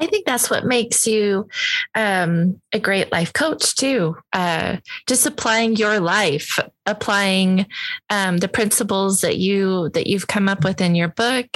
I 0.00 0.06
think 0.06 0.26
that's 0.26 0.48
what 0.48 0.64
makes 0.64 1.06
you 1.06 1.48
um, 1.94 2.60
a 2.72 2.78
great 2.78 3.10
life 3.10 3.32
coach 3.32 3.74
too. 3.74 4.16
Uh, 4.32 4.76
just 5.06 5.26
applying 5.26 5.76
your 5.76 5.98
life, 5.98 6.58
applying 6.86 7.66
um, 8.08 8.38
the 8.38 8.48
principles 8.48 9.20
that 9.22 9.38
you 9.38 9.90
that 9.94 10.06
you've 10.06 10.28
come 10.28 10.48
up 10.48 10.62
with 10.62 10.80
in 10.80 10.94
your 10.94 11.08
book, 11.08 11.48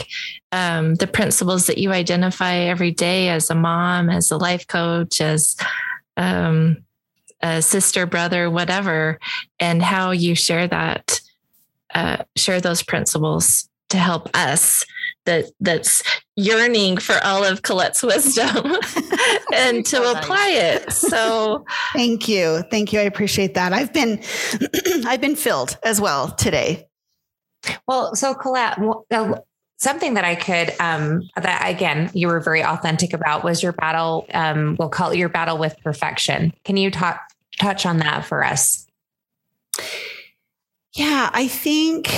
um, 0.50 0.96
the 0.96 1.06
principles 1.06 1.66
that 1.66 1.78
you 1.78 1.92
identify 1.92 2.54
every 2.54 2.90
day 2.90 3.28
as 3.28 3.48
a 3.48 3.54
mom, 3.54 4.10
as 4.10 4.30
a 4.30 4.36
life 4.36 4.66
coach, 4.66 5.20
as 5.20 5.56
um, 6.16 6.78
a 7.42 7.62
sister, 7.62 8.06
brother, 8.06 8.50
whatever, 8.50 9.20
and 9.60 9.82
how 9.82 10.10
you 10.10 10.34
share 10.34 10.66
that, 10.66 11.20
uh, 11.94 12.18
share 12.36 12.60
those 12.60 12.82
principles 12.82 13.68
to 13.88 13.98
help 13.98 14.28
us 14.34 14.84
that 15.24 15.46
that's 15.60 16.02
yearning 16.36 16.96
for 16.96 17.18
all 17.24 17.44
of 17.44 17.62
Colette's 17.62 18.02
wisdom 18.02 18.76
and 19.54 19.84
to 19.86 20.10
apply 20.10 20.48
it. 20.48 20.92
So 20.92 21.64
thank 21.92 22.28
you. 22.28 22.62
Thank 22.70 22.92
you. 22.92 23.00
I 23.00 23.04
appreciate 23.04 23.54
that. 23.54 23.72
I've 23.72 23.92
been 23.92 24.22
I've 25.06 25.20
been 25.20 25.36
filled 25.36 25.78
as 25.84 26.00
well 26.00 26.30
today. 26.30 26.88
Well, 27.86 28.16
so 28.16 28.34
Colette, 28.34 28.78
something 29.78 30.14
that 30.14 30.24
I 30.24 30.34
could 30.34 30.72
um 30.80 31.28
that 31.36 31.68
again 31.68 32.10
you 32.14 32.28
were 32.28 32.40
very 32.40 32.62
authentic 32.62 33.12
about 33.12 33.42
was 33.42 33.62
your 33.62 33.72
battle 33.72 34.26
um 34.32 34.76
we'll 34.78 34.88
call 34.88 35.10
it 35.10 35.18
your 35.18 35.28
battle 35.28 35.58
with 35.58 35.76
perfection. 35.82 36.52
Can 36.64 36.76
you 36.76 36.90
talk 36.90 37.20
touch 37.58 37.84
on 37.84 37.98
that 37.98 38.24
for 38.24 38.44
us? 38.44 38.86
Yeah, 40.94 41.30
I 41.32 41.48
think 41.48 42.10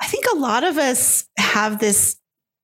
I 0.00 0.06
think 0.06 0.26
a 0.32 0.36
lot 0.36 0.64
of 0.64 0.76
us 0.76 1.24
have 1.54 1.78
this 1.78 2.16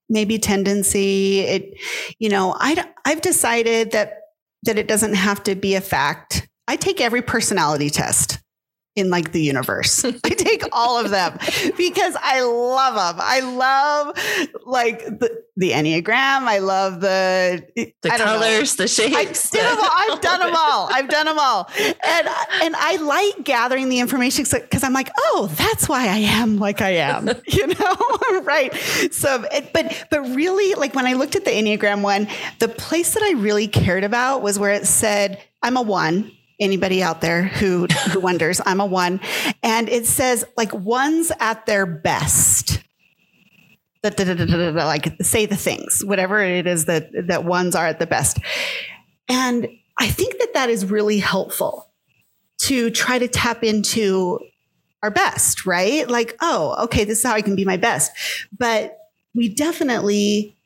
maybe 0.09 0.39
tendency 0.39 1.41
it 1.41 1.79
you 2.19 2.29
know 2.29 2.57
I 2.59 2.85
I've 3.05 3.21
decided 3.21 3.93
that 3.93 4.21
that 4.65 4.79
it 4.79 4.89
doesn't 4.89 5.15
have 5.15 5.43
to 5.45 5.55
be 5.55 5.75
a 5.75 5.81
fact. 5.81 6.49
I 6.69 6.77
take 6.77 7.01
every 7.01 7.23
personality 7.23 7.91
test 7.91 8.39
in 8.97 9.11
like 9.11 9.33
the 9.33 9.41
universe. 9.41 10.05
I 10.05 10.11
take 10.11 10.65
all 10.73 11.03
of 11.03 11.11
them 11.11 11.39
because 11.77 12.17
I 12.21 12.43
love 12.43 12.95
them. 12.95 13.25
I 13.25 13.41
love 13.41 14.17
like 14.67 15.05
the, 15.05 15.43
the 15.57 15.71
Enneagram. 15.71 16.43
I 16.43 16.59
love 16.59 17.01
the 17.01 17.65
the 18.03 18.09
colors, 18.11 18.79
know. 18.79 18.85
the 18.85 18.89
shapes. 18.89 19.17
I 19.17 19.25
did 19.59 19.65
them 19.65 19.79
all. 19.79 19.91
I've 19.97 20.21
done 20.21 20.41
them 20.41 20.55
all. 20.57 20.89
I've 20.93 21.09
done 21.09 21.27
them 21.27 21.39
all. 21.39 21.71
And 21.79 22.29
and 22.63 22.77
I 22.77 22.97
like 22.97 23.45
gathering 23.45 23.89
the 23.89 24.01
information 24.01 24.45
because 24.51 24.83
I'm 24.83 24.93
like, 24.93 25.11
oh, 25.17 25.51
that's 25.57 25.89
why 25.89 26.09
I 26.09 26.19
am 26.19 26.59
like 26.59 26.81
I 26.81 26.91
am. 26.91 27.31
You 27.51 27.67
know, 27.67 28.41
right? 28.43 28.73
So, 29.11 29.45
but 29.73 30.07
but 30.11 30.21
really, 30.35 30.75
like 30.75 30.95
when 30.95 31.07
I 31.07 31.15
looked 31.15 31.35
at 31.35 31.45
the 31.45 31.51
Enneagram 31.51 32.01
one, 32.01 32.29
the 32.59 32.69
place 32.69 33.15
that 33.15 33.23
I 33.23 33.33
really 33.33 33.67
cared 33.67 34.05
about 34.05 34.43
was 34.43 34.59
where 34.59 34.71
it 34.71 34.87
said, 34.87 35.43
I'm 35.63 35.77
a 35.77 35.83
one 35.83 36.31
anybody 36.61 37.03
out 37.03 37.21
there 37.21 37.45
who, 37.45 37.87
who 37.87 38.21
wonders, 38.21 38.61
I'm 38.65 38.81
a 38.81 38.87
one. 38.87 39.21
And 39.63 39.89
it 39.89 40.07
says 40.07 40.45
like 40.57 40.73
ones 40.73 41.33
at 41.41 41.67
their 41.67 41.87
best. 41.87 42.83
like 44.03 45.17
say 45.23 45.47
the 45.47 45.57
things, 45.57 46.03
whatever 46.05 46.43
it 46.43 46.67
is 46.67 46.87
that, 46.87 47.11
that 47.27 47.45
ones 47.45 47.75
are 47.75 47.87
at 47.87 47.99
the 47.99 48.07
best. 48.07 48.39
And 49.29 49.69
I 49.99 50.09
think 50.09 50.39
that 50.39 50.55
that 50.55 50.71
is 50.71 50.87
really 50.87 51.19
helpful 51.19 51.91
to 52.63 52.91
try 52.91 53.19
to 53.19 53.29
tap 53.29 53.65
into 53.65 54.39
our 55.03 55.11
best, 55.11 55.67
right? 55.67 56.09
Like, 56.09 56.37
oh, 56.41 56.85
okay, 56.85 57.05
this 57.05 57.19
is 57.19 57.25
how 57.25 57.35
I 57.35 57.43
can 57.43 57.57
be 57.57 57.65
my 57.65 57.77
best. 57.77 58.13
But 58.57 58.99
we 59.35 59.49
definitely 59.49 60.57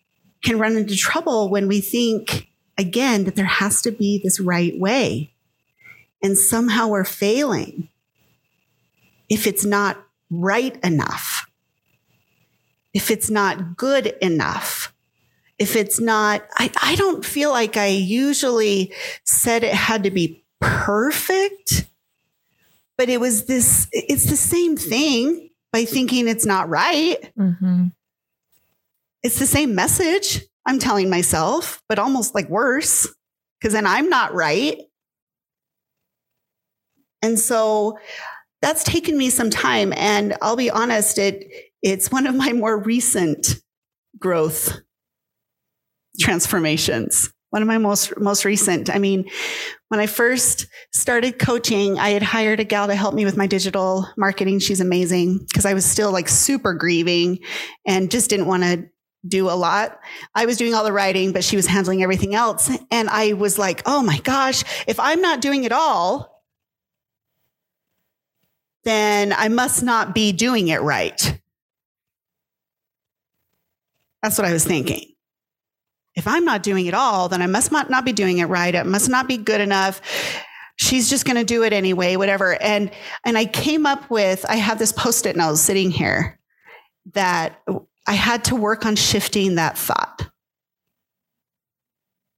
can 0.42 0.58
run 0.58 0.76
into 0.76 0.96
trouble 0.96 1.48
when 1.48 1.68
we 1.68 1.80
think, 1.80 2.48
again, 2.78 3.24
that 3.24 3.36
there 3.36 3.44
has 3.44 3.82
to 3.82 3.90
be 3.90 4.20
this 4.22 4.40
right 4.40 4.78
way 4.78 5.33
and 6.24 6.38
somehow 6.38 6.88
we're 6.88 7.04
failing 7.04 7.90
if 9.28 9.46
it's 9.46 9.64
not 9.64 10.02
right 10.30 10.76
enough, 10.82 11.46
if 12.94 13.10
it's 13.10 13.30
not 13.30 13.76
good 13.76 14.06
enough, 14.22 14.92
if 15.58 15.76
it's 15.76 16.00
not, 16.00 16.42
I, 16.56 16.70
I 16.82 16.94
don't 16.96 17.24
feel 17.24 17.50
like 17.50 17.76
I 17.76 17.88
usually 17.88 18.92
said 19.24 19.64
it 19.64 19.74
had 19.74 20.04
to 20.04 20.10
be 20.10 20.44
perfect, 20.60 21.86
but 22.96 23.08
it 23.08 23.20
was 23.20 23.44
this, 23.44 23.86
it's 23.92 24.24
the 24.24 24.36
same 24.36 24.76
thing 24.76 25.50
by 25.72 25.84
thinking 25.84 26.26
it's 26.26 26.46
not 26.46 26.70
right. 26.70 27.18
Mm-hmm. 27.38 27.88
It's 29.22 29.38
the 29.38 29.46
same 29.46 29.74
message 29.74 30.40
I'm 30.66 30.78
telling 30.78 31.10
myself, 31.10 31.82
but 31.88 31.98
almost 31.98 32.34
like 32.34 32.48
worse 32.48 33.06
because 33.60 33.74
then 33.74 33.86
I'm 33.86 34.08
not 34.08 34.34
right. 34.34 34.78
And 37.24 37.38
so 37.38 37.98
that's 38.60 38.84
taken 38.84 39.16
me 39.16 39.30
some 39.30 39.48
time. 39.48 39.94
And 39.96 40.36
I'll 40.42 40.56
be 40.56 40.70
honest, 40.70 41.16
it, 41.16 41.50
it's 41.82 42.12
one 42.12 42.26
of 42.26 42.34
my 42.34 42.52
more 42.52 42.78
recent 42.78 43.62
growth 44.18 44.78
transformations. 46.20 47.32
One 47.48 47.62
of 47.62 47.68
my 47.68 47.78
most 47.78 48.18
most 48.18 48.44
recent. 48.44 48.90
I 48.90 48.98
mean, 48.98 49.30
when 49.88 50.00
I 50.00 50.06
first 50.06 50.66
started 50.92 51.38
coaching, 51.38 51.98
I 51.98 52.10
had 52.10 52.22
hired 52.22 52.60
a 52.60 52.64
gal 52.64 52.88
to 52.88 52.94
help 52.94 53.14
me 53.14 53.24
with 53.24 53.36
my 53.36 53.46
digital 53.46 54.06
marketing. 54.18 54.58
She's 54.58 54.80
amazing 54.80 55.38
because 55.38 55.64
I 55.64 55.72
was 55.72 55.84
still 55.84 56.12
like 56.12 56.28
super 56.28 56.74
grieving 56.74 57.38
and 57.86 58.10
just 58.10 58.28
didn't 58.28 58.48
want 58.48 58.64
to 58.64 58.88
do 59.26 59.48
a 59.48 59.52
lot. 59.52 59.98
I 60.34 60.44
was 60.44 60.58
doing 60.58 60.74
all 60.74 60.84
the 60.84 60.92
writing, 60.92 61.32
but 61.32 61.44
she 61.44 61.56
was 61.56 61.66
handling 61.66 62.02
everything 62.02 62.34
else. 62.34 62.70
And 62.90 63.08
I 63.08 63.32
was 63.32 63.58
like, 63.58 63.82
oh 63.86 64.02
my 64.02 64.18
gosh, 64.18 64.64
if 64.86 65.00
I'm 65.00 65.22
not 65.22 65.40
doing 65.40 65.64
it 65.64 65.72
all, 65.72 66.33
then 68.84 69.32
I 69.32 69.48
must 69.48 69.82
not 69.82 70.14
be 70.14 70.32
doing 70.32 70.68
it 70.68 70.80
right. 70.82 71.40
That's 74.22 74.38
what 74.38 74.46
I 74.46 74.52
was 74.52 74.64
thinking. 74.64 75.12
If 76.14 76.26
I'm 76.28 76.44
not 76.44 76.62
doing 76.62 76.86
it 76.86 76.94
all, 76.94 77.28
then 77.28 77.42
I 77.42 77.46
must 77.46 77.72
not 77.72 78.04
be 78.04 78.12
doing 78.12 78.38
it 78.38 78.46
right. 78.46 78.74
It 78.74 78.86
must 78.86 79.08
not 79.08 79.26
be 79.26 79.36
good 79.36 79.60
enough. 79.60 80.00
She's 80.76 81.10
just 81.10 81.24
going 81.24 81.36
to 81.36 81.44
do 81.44 81.62
it 81.62 81.72
anyway, 81.72 82.16
whatever. 82.16 82.60
And 82.62 82.90
and 83.24 83.36
I 83.36 83.44
came 83.46 83.86
up 83.86 84.08
with 84.10 84.44
I 84.48 84.56
have 84.56 84.78
this 84.78 84.92
post-it 84.92 85.36
note 85.36 85.56
sitting 85.56 85.90
here 85.90 86.38
that 87.12 87.60
I 88.06 88.12
had 88.12 88.44
to 88.44 88.56
work 88.56 88.86
on 88.86 88.96
shifting 88.96 89.56
that 89.56 89.76
thought 89.76 90.28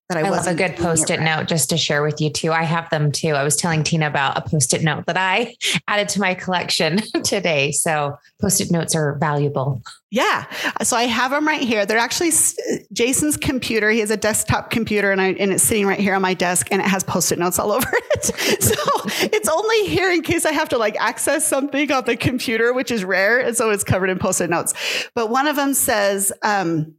that 0.08 0.18
I, 0.18 0.26
I 0.26 0.30
love 0.30 0.46
a 0.46 0.54
good 0.54 0.76
post-it 0.76 1.20
note 1.20 1.48
just 1.48 1.70
to 1.70 1.76
share 1.76 2.02
with 2.02 2.20
you 2.20 2.30
too. 2.30 2.52
I 2.52 2.62
have 2.62 2.88
them 2.90 3.10
too. 3.10 3.30
I 3.30 3.42
was 3.42 3.56
telling 3.56 3.82
Tina 3.82 4.06
about 4.06 4.38
a 4.38 4.48
post-it 4.48 4.82
note 4.82 5.06
that 5.06 5.16
I 5.16 5.56
added 5.88 6.08
to 6.10 6.20
my 6.20 6.34
collection 6.34 6.98
today. 7.24 7.72
So 7.72 8.16
post-it 8.40 8.70
notes 8.70 8.94
are 8.94 9.16
valuable. 9.18 9.82
Yeah. 10.12 10.46
So 10.82 10.96
I 10.96 11.04
have 11.04 11.32
them 11.32 11.46
right 11.46 11.60
here. 11.60 11.84
They're 11.84 11.98
actually 11.98 12.30
Jason's 12.92 13.36
computer. 13.36 13.90
He 13.90 13.98
has 13.98 14.12
a 14.12 14.16
desktop 14.16 14.70
computer 14.70 15.10
and 15.10 15.20
I 15.20 15.32
and 15.32 15.52
it's 15.52 15.64
sitting 15.64 15.86
right 15.86 15.98
here 15.98 16.14
on 16.14 16.22
my 16.22 16.34
desk 16.34 16.68
and 16.70 16.80
it 16.80 16.86
has 16.86 17.02
post-it 17.02 17.40
notes 17.40 17.58
all 17.58 17.72
over 17.72 17.88
it. 17.92 18.24
so 18.24 18.74
it's 19.26 19.48
only 19.48 19.86
here 19.86 20.12
in 20.12 20.22
case 20.22 20.46
I 20.46 20.52
have 20.52 20.68
to 20.68 20.78
like 20.78 20.96
access 21.00 21.46
something 21.46 21.90
on 21.90 22.04
the 22.04 22.16
computer, 22.16 22.72
which 22.72 22.92
is 22.92 23.04
rare. 23.04 23.40
And 23.40 23.56
so 23.56 23.70
it's 23.70 23.82
covered 23.82 24.10
in 24.10 24.18
post-it 24.18 24.50
notes. 24.50 24.72
But 25.14 25.30
one 25.30 25.48
of 25.48 25.56
them 25.56 25.74
says, 25.74 26.32
um, 26.42 26.94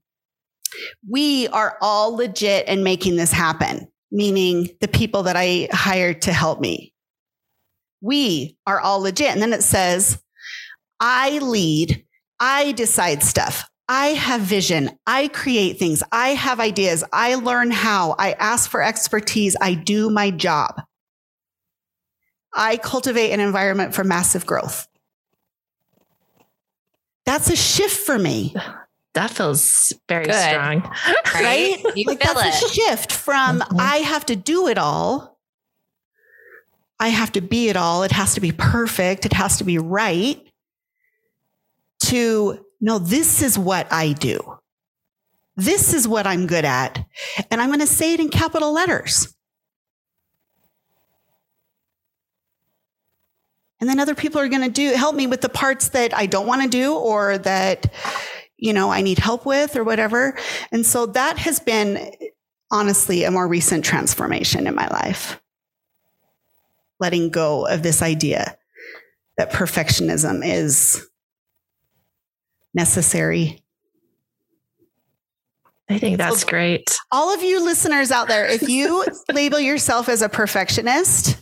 we 1.10 1.48
are 1.50 1.78
all 1.82 2.16
legit 2.16 2.68
in 2.68 2.84
making 2.84 3.16
this 3.16 3.32
happen, 3.32 3.88
meaning 4.12 4.70
the 4.82 4.88
people 4.88 5.24
that 5.24 5.36
I 5.36 5.70
hired 5.72 6.24
to 6.24 6.34
help 6.34 6.60
me. 6.60 6.94
We 8.02 8.58
are 8.66 8.80
all 8.80 9.00
legit. 9.00 9.32
And 9.32 9.42
then 9.42 9.54
it 9.54 9.64
says, 9.64 10.22
I 11.00 11.40
lead, 11.40 12.06
I 12.40 12.72
decide 12.74 13.24
stuff. 13.24 13.70
I 13.90 14.08
have 14.08 14.42
vision. 14.42 14.92
I 15.08 15.30
create 15.30 15.80
things. 15.80 16.04
I 16.12 16.30
have 16.30 16.60
ideas. 16.60 17.04
I 17.14 17.36
learn 17.36 17.72
how. 17.72 18.16
I 18.20 18.34
ask 18.34 18.70
for 18.70 18.84
expertise. 18.84 19.56
I 19.62 19.76
do 19.76 20.10
my 20.10 20.30
job. 20.30 20.82
I 22.54 22.78
cultivate 22.78 23.32
an 23.32 23.40
environment 23.40 23.94
for 23.96 24.04
massive 24.04 24.46
growth. 24.46 24.88
That's 27.26 27.50
a 27.50 27.56
shift 27.56 27.96
for 27.96 28.18
me. 28.18 28.56
that 29.18 29.32
feels 29.32 29.94
very 30.08 30.26
Good. 30.26 30.36
strong. 30.36 30.84
Right? 31.34 31.84
You 31.96 32.04
like 32.06 32.20
that's 32.20 32.62
it. 32.62 32.70
a 32.70 32.74
shift 32.74 33.12
from 33.12 33.60
mm-hmm. 33.60 33.80
I 33.80 33.98
have 33.98 34.28
to 34.28 34.36
do 34.36 34.68
it 34.68 34.78
all. 34.78 35.40
I 37.00 37.08
have 37.10 37.32
to 37.32 37.42
be 37.42 37.70
it 37.70 37.76
all. 37.76 38.04
It 38.04 38.12
has 38.12 38.36
to 38.36 38.42
be 38.42 38.52
perfect. 38.52 39.26
It 39.26 39.34
has 39.34 39.58
to 39.58 39.64
be 39.64 39.80
right. 39.80 40.40
To 42.06 42.64
no, 42.80 43.00
this 43.00 43.42
is 43.42 43.58
what 43.58 43.92
I 43.92 44.14
do. 44.14 44.60
This 45.56 45.96
is 45.96 46.08
what 46.08 46.28
I'm 46.28 46.46
good 46.46 46.66
at. 46.66 47.04
And 47.50 47.60
I'm 47.60 47.70
going 47.70 47.80
to 47.80 47.88
say 47.88 48.14
it 48.14 48.20
in 48.20 48.30
capital 48.30 48.72
letters. 48.72 49.36
And 53.80 53.90
then 53.90 54.00
other 54.00 54.16
people 54.16 54.40
are 54.42 54.48
going 54.48 54.62
to 54.62 54.70
do 54.70 54.94
help 54.96 55.16
me 55.16 55.26
with 55.26 55.42
the 55.42 55.50
parts 55.50 55.90
that 55.90 56.16
I 56.16 56.28
don't 56.28 56.46
want 56.46 56.64
to 56.64 56.70
do 56.70 56.96
or 56.96 57.40
that 57.40 57.92
you 58.58 58.74
know, 58.74 58.90
I 58.90 59.02
need 59.02 59.20
help 59.20 59.46
with 59.46 59.76
or 59.76 59.84
whatever. 59.84 60.38
And 60.72 60.86
so 60.86 61.06
that 61.08 61.38
has 61.38 61.60
been 61.60 62.12
honestly 62.72 63.24
a 63.24 63.32
more 63.32 63.48
recent 63.48 63.86
transformation 63.86 64.68
in 64.68 64.76
my 64.76 64.88
life. 64.88 65.40
Letting 67.00 67.30
go 67.30 67.68
of 67.68 67.84
this 67.84 68.02
idea 68.02 68.58
that 69.38 69.52
perfectionism 69.52 70.42
is 70.44 71.06
necessary. 72.74 73.64
I 75.90 76.00
think 76.00 76.18
that's 76.18 76.42
so, 76.42 76.48
great. 76.48 76.98
All 77.12 77.34
of 77.34 77.44
you 77.44 77.64
listeners 77.64 78.12
out 78.12 78.28
there, 78.28 78.46
if 78.46 78.68
you 78.68 79.06
label 79.34 79.60
yourself 79.60 80.10
as 80.10 80.22
a 80.22 80.28
perfectionist, 80.28 81.38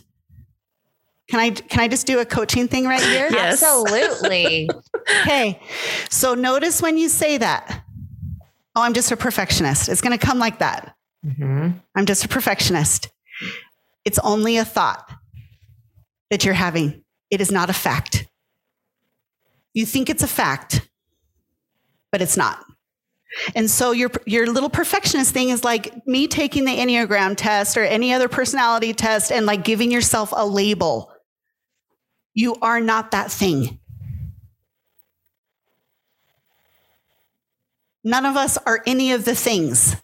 can 1.28 1.40
I 1.40 1.50
can 1.50 1.80
I 1.80 1.88
just 1.88 2.06
do 2.06 2.20
a 2.20 2.24
coaching 2.24 2.68
thing 2.68 2.84
right 2.84 3.02
here? 3.02 3.28
Yes. 3.36 3.62
Absolutely. 3.62 4.70
okay. 5.22 5.60
So 6.08 6.34
notice 6.34 6.80
when 6.80 6.96
you 6.96 7.08
say 7.08 7.38
that. 7.38 7.84
Oh, 8.74 8.82
I'm 8.82 8.94
just 8.94 9.10
a 9.10 9.16
perfectionist. 9.16 9.88
It's 9.88 10.00
going 10.02 10.16
to 10.16 10.24
come 10.24 10.38
like 10.38 10.58
that. 10.58 10.94
Mm-hmm. 11.24 11.70
I'm 11.94 12.06
just 12.06 12.24
a 12.24 12.28
perfectionist. 12.28 13.08
It's 14.04 14.18
only 14.18 14.58
a 14.58 14.64
thought 14.64 15.10
that 16.30 16.44
you're 16.44 16.54
having. 16.54 17.02
It 17.30 17.40
is 17.40 17.50
not 17.50 17.70
a 17.70 17.72
fact. 17.72 18.26
You 19.72 19.86
think 19.86 20.10
it's 20.10 20.22
a 20.22 20.28
fact, 20.28 20.88
but 22.12 22.22
it's 22.22 22.36
not. 22.36 22.64
And 23.54 23.70
so 23.70 23.90
your 23.90 24.10
your 24.26 24.46
little 24.46 24.70
perfectionist 24.70 25.32
thing 25.32 25.48
is 25.48 25.64
like 25.64 26.06
me 26.06 26.28
taking 26.28 26.64
the 26.64 26.76
Enneagram 26.76 27.34
test 27.36 27.76
or 27.76 27.82
any 27.82 28.12
other 28.12 28.28
personality 28.28 28.92
test 28.92 29.32
and 29.32 29.46
like 29.46 29.64
giving 29.64 29.90
yourself 29.90 30.32
a 30.34 30.46
label 30.46 31.12
You 32.36 32.56
are 32.60 32.80
not 32.80 33.12
that 33.12 33.32
thing. 33.32 33.80
None 38.04 38.26
of 38.26 38.36
us 38.36 38.58
are 38.58 38.82
any 38.86 39.12
of 39.12 39.24
the 39.24 39.34
things. 39.34 39.96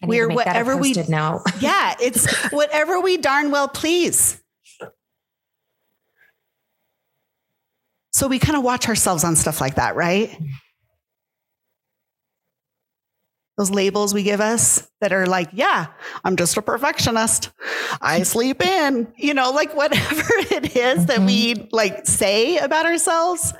We're 0.00 0.28
whatever 0.28 0.76
we 0.76 0.92
now. 1.08 1.42
yeah, 1.60 1.96
it's 2.00 2.32
whatever 2.50 3.00
we 3.00 3.16
darn 3.16 3.50
well 3.50 3.66
please. 3.66 4.40
So 8.12 8.28
we 8.28 8.38
kind 8.38 8.56
of 8.56 8.62
watch 8.62 8.88
ourselves 8.88 9.24
on 9.24 9.34
stuff 9.34 9.60
like 9.60 9.74
that, 9.74 9.96
right? 9.96 10.38
Those 13.56 13.70
labels 13.70 14.12
we 14.12 14.24
give 14.24 14.40
us 14.40 14.88
that 15.00 15.12
are 15.12 15.26
like, 15.26 15.48
yeah, 15.52 15.86
I'm 16.24 16.36
just 16.36 16.56
a 16.56 16.62
perfectionist. 16.62 17.50
I 18.00 18.22
sleep 18.24 18.64
in, 18.64 19.12
you 19.16 19.32
know, 19.32 19.52
like 19.52 19.76
whatever 19.76 20.22
it 20.50 20.76
is 20.76 21.00
mm-hmm. 21.00 21.06
that 21.06 21.20
we 21.20 21.68
like 21.70 22.06
say 22.06 22.58
about 22.58 22.86
ourselves, 22.86 23.54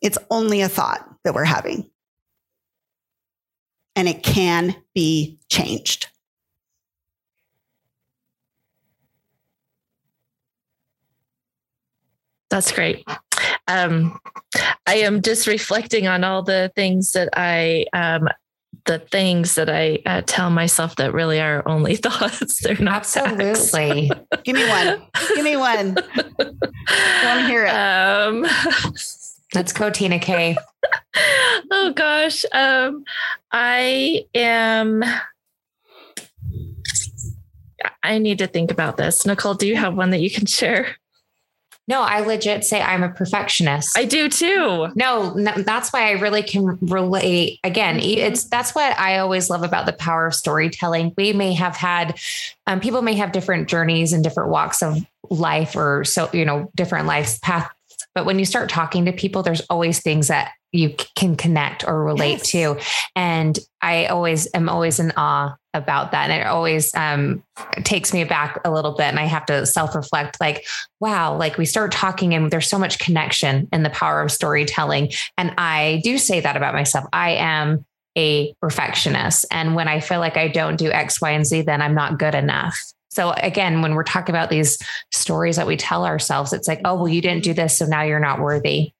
it's 0.00 0.18
only 0.30 0.62
a 0.62 0.68
thought 0.68 1.06
that 1.24 1.34
we're 1.34 1.44
having. 1.44 1.90
And 3.94 4.08
it 4.08 4.22
can 4.22 4.76
be 4.94 5.38
changed. 5.50 6.08
That's 12.48 12.72
great. 12.72 13.04
Um, 13.68 14.18
I 14.86 14.96
am 14.96 15.20
just 15.20 15.46
reflecting 15.46 16.06
on 16.06 16.24
all 16.24 16.42
the 16.42 16.70
things 16.76 17.12
that 17.12 17.28
I, 17.34 17.86
um, 17.92 18.28
the 18.86 18.98
things 18.98 19.54
that 19.56 19.68
I 19.68 19.98
uh, 20.06 20.22
tell 20.26 20.50
myself 20.50 20.96
that 20.96 21.12
really 21.12 21.40
are 21.40 21.62
only 21.68 21.96
thoughts. 21.96 22.62
They're 22.62 22.76
not 22.78 23.16
absolutely. 23.16 24.10
Give 24.44 24.56
me 24.56 24.68
one. 24.68 25.02
Give 25.34 25.44
me 25.44 25.56
one. 25.56 25.96
I 26.88 27.24
want 27.24 27.40
to 27.40 27.46
hear 27.46 27.66
it. 27.66 27.74
Um, 27.74 28.46
Let's 29.54 29.72
go, 29.72 29.90
Tina 29.90 30.18
K. 30.18 30.56
oh 31.70 31.92
gosh, 31.94 32.44
um, 32.52 33.04
I 33.52 34.26
am. 34.34 35.04
I 38.02 38.18
need 38.18 38.38
to 38.38 38.46
think 38.46 38.70
about 38.70 38.96
this. 38.96 39.24
Nicole, 39.24 39.54
do 39.54 39.66
you 39.66 39.76
have 39.76 39.94
one 39.94 40.10
that 40.10 40.20
you 40.20 40.30
can 40.30 40.46
share? 40.46 40.96
No, 41.88 42.02
I 42.02 42.20
legit 42.20 42.64
say 42.64 42.80
I'm 42.80 43.04
a 43.04 43.08
perfectionist. 43.08 43.96
I 43.96 44.04
do 44.04 44.28
too. 44.28 44.88
No, 44.96 45.32
no, 45.34 45.52
that's 45.58 45.92
why 45.92 46.08
I 46.08 46.12
really 46.12 46.42
can 46.42 46.78
relate. 46.80 47.60
Again, 47.62 47.98
mm-hmm. 47.98 48.18
it's 48.18 48.44
that's 48.44 48.74
what 48.74 48.98
I 48.98 49.18
always 49.18 49.48
love 49.48 49.62
about 49.62 49.86
the 49.86 49.92
power 49.92 50.26
of 50.26 50.34
storytelling. 50.34 51.14
We 51.16 51.32
may 51.32 51.54
have 51.54 51.76
had 51.76 52.18
um, 52.66 52.80
people 52.80 53.02
may 53.02 53.14
have 53.14 53.30
different 53.30 53.68
journeys 53.68 54.12
and 54.12 54.24
different 54.24 54.50
walks 54.50 54.82
of 54.82 55.06
life, 55.30 55.76
or 55.76 56.04
so 56.04 56.28
you 56.32 56.44
know, 56.44 56.70
different 56.74 57.06
life 57.06 57.40
paths. 57.40 57.75
But 58.16 58.24
when 58.24 58.38
you 58.38 58.46
start 58.46 58.70
talking 58.70 59.04
to 59.04 59.12
people, 59.12 59.42
there's 59.42 59.60
always 59.68 60.00
things 60.00 60.28
that 60.28 60.52
you 60.72 60.94
can 61.14 61.36
connect 61.36 61.86
or 61.86 62.02
relate 62.02 62.38
yes. 62.38 62.50
to, 62.50 62.80
and 63.14 63.58
I 63.82 64.06
always 64.06 64.48
am 64.54 64.70
always 64.70 64.98
in 64.98 65.12
awe 65.16 65.54
about 65.74 66.12
that. 66.12 66.30
And 66.30 66.40
it 66.40 66.46
always 66.46 66.94
um, 66.94 67.44
takes 67.84 68.14
me 68.14 68.24
back 68.24 68.58
a 68.64 68.70
little 68.70 68.92
bit. 68.92 69.06
And 69.06 69.20
I 69.20 69.24
have 69.24 69.44
to 69.46 69.66
self 69.66 69.94
reflect 69.94 70.40
like, 70.40 70.66
wow, 70.98 71.36
like 71.36 71.58
we 71.58 71.66
start 71.66 71.92
talking 71.92 72.34
and 72.34 72.50
there's 72.50 72.68
so 72.68 72.78
much 72.78 72.98
connection 72.98 73.68
in 73.70 73.82
the 73.82 73.90
power 73.90 74.22
of 74.22 74.32
storytelling. 74.32 75.12
And 75.36 75.52
I 75.58 76.00
do 76.02 76.16
say 76.16 76.40
that 76.40 76.56
about 76.56 76.74
myself. 76.74 77.04
I 77.12 77.32
am 77.32 77.84
a 78.16 78.54
perfectionist. 78.62 79.44
And 79.50 79.74
when 79.74 79.88
I 79.88 80.00
feel 80.00 80.20
like 80.20 80.38
I 80.38 80.48
don't 80.48 80.76
do 80.76 80.90
X, 80.90 81.20
Y, 81.20 81.30
and 81.30 81.46
Z, 81.46 81.62
then 81.62 81.82
I'm 81.82 81.94
not 81.94 82.18
good 82.18 82.34
enough. 82.34 82.82
So 83.16 83.32
again, 83.32 83.82
when 83.82 83.94
we're 83.94 84.04
talking 84.04 84.34
about 84.34 84.50
these 84.50 84.78
stories 85.12 85.56
that 85.56 85.66
we 85.66 85.76
tell 85.76 86.04
ourselves, 86.04 86.52
it's 86.52 86.68
like, 86.68 86.80
oh, 86.84 86.94
well, 86.94 87.08
you 87.08 87.20
didn't 87.20 87.44
do 87.44 87.54
this. 87.54 87.78
So 87.78 87.86
now 87.86 88.02
you're 88.02 88.20
not 88.20 88.40
worthy. 88.40 88.92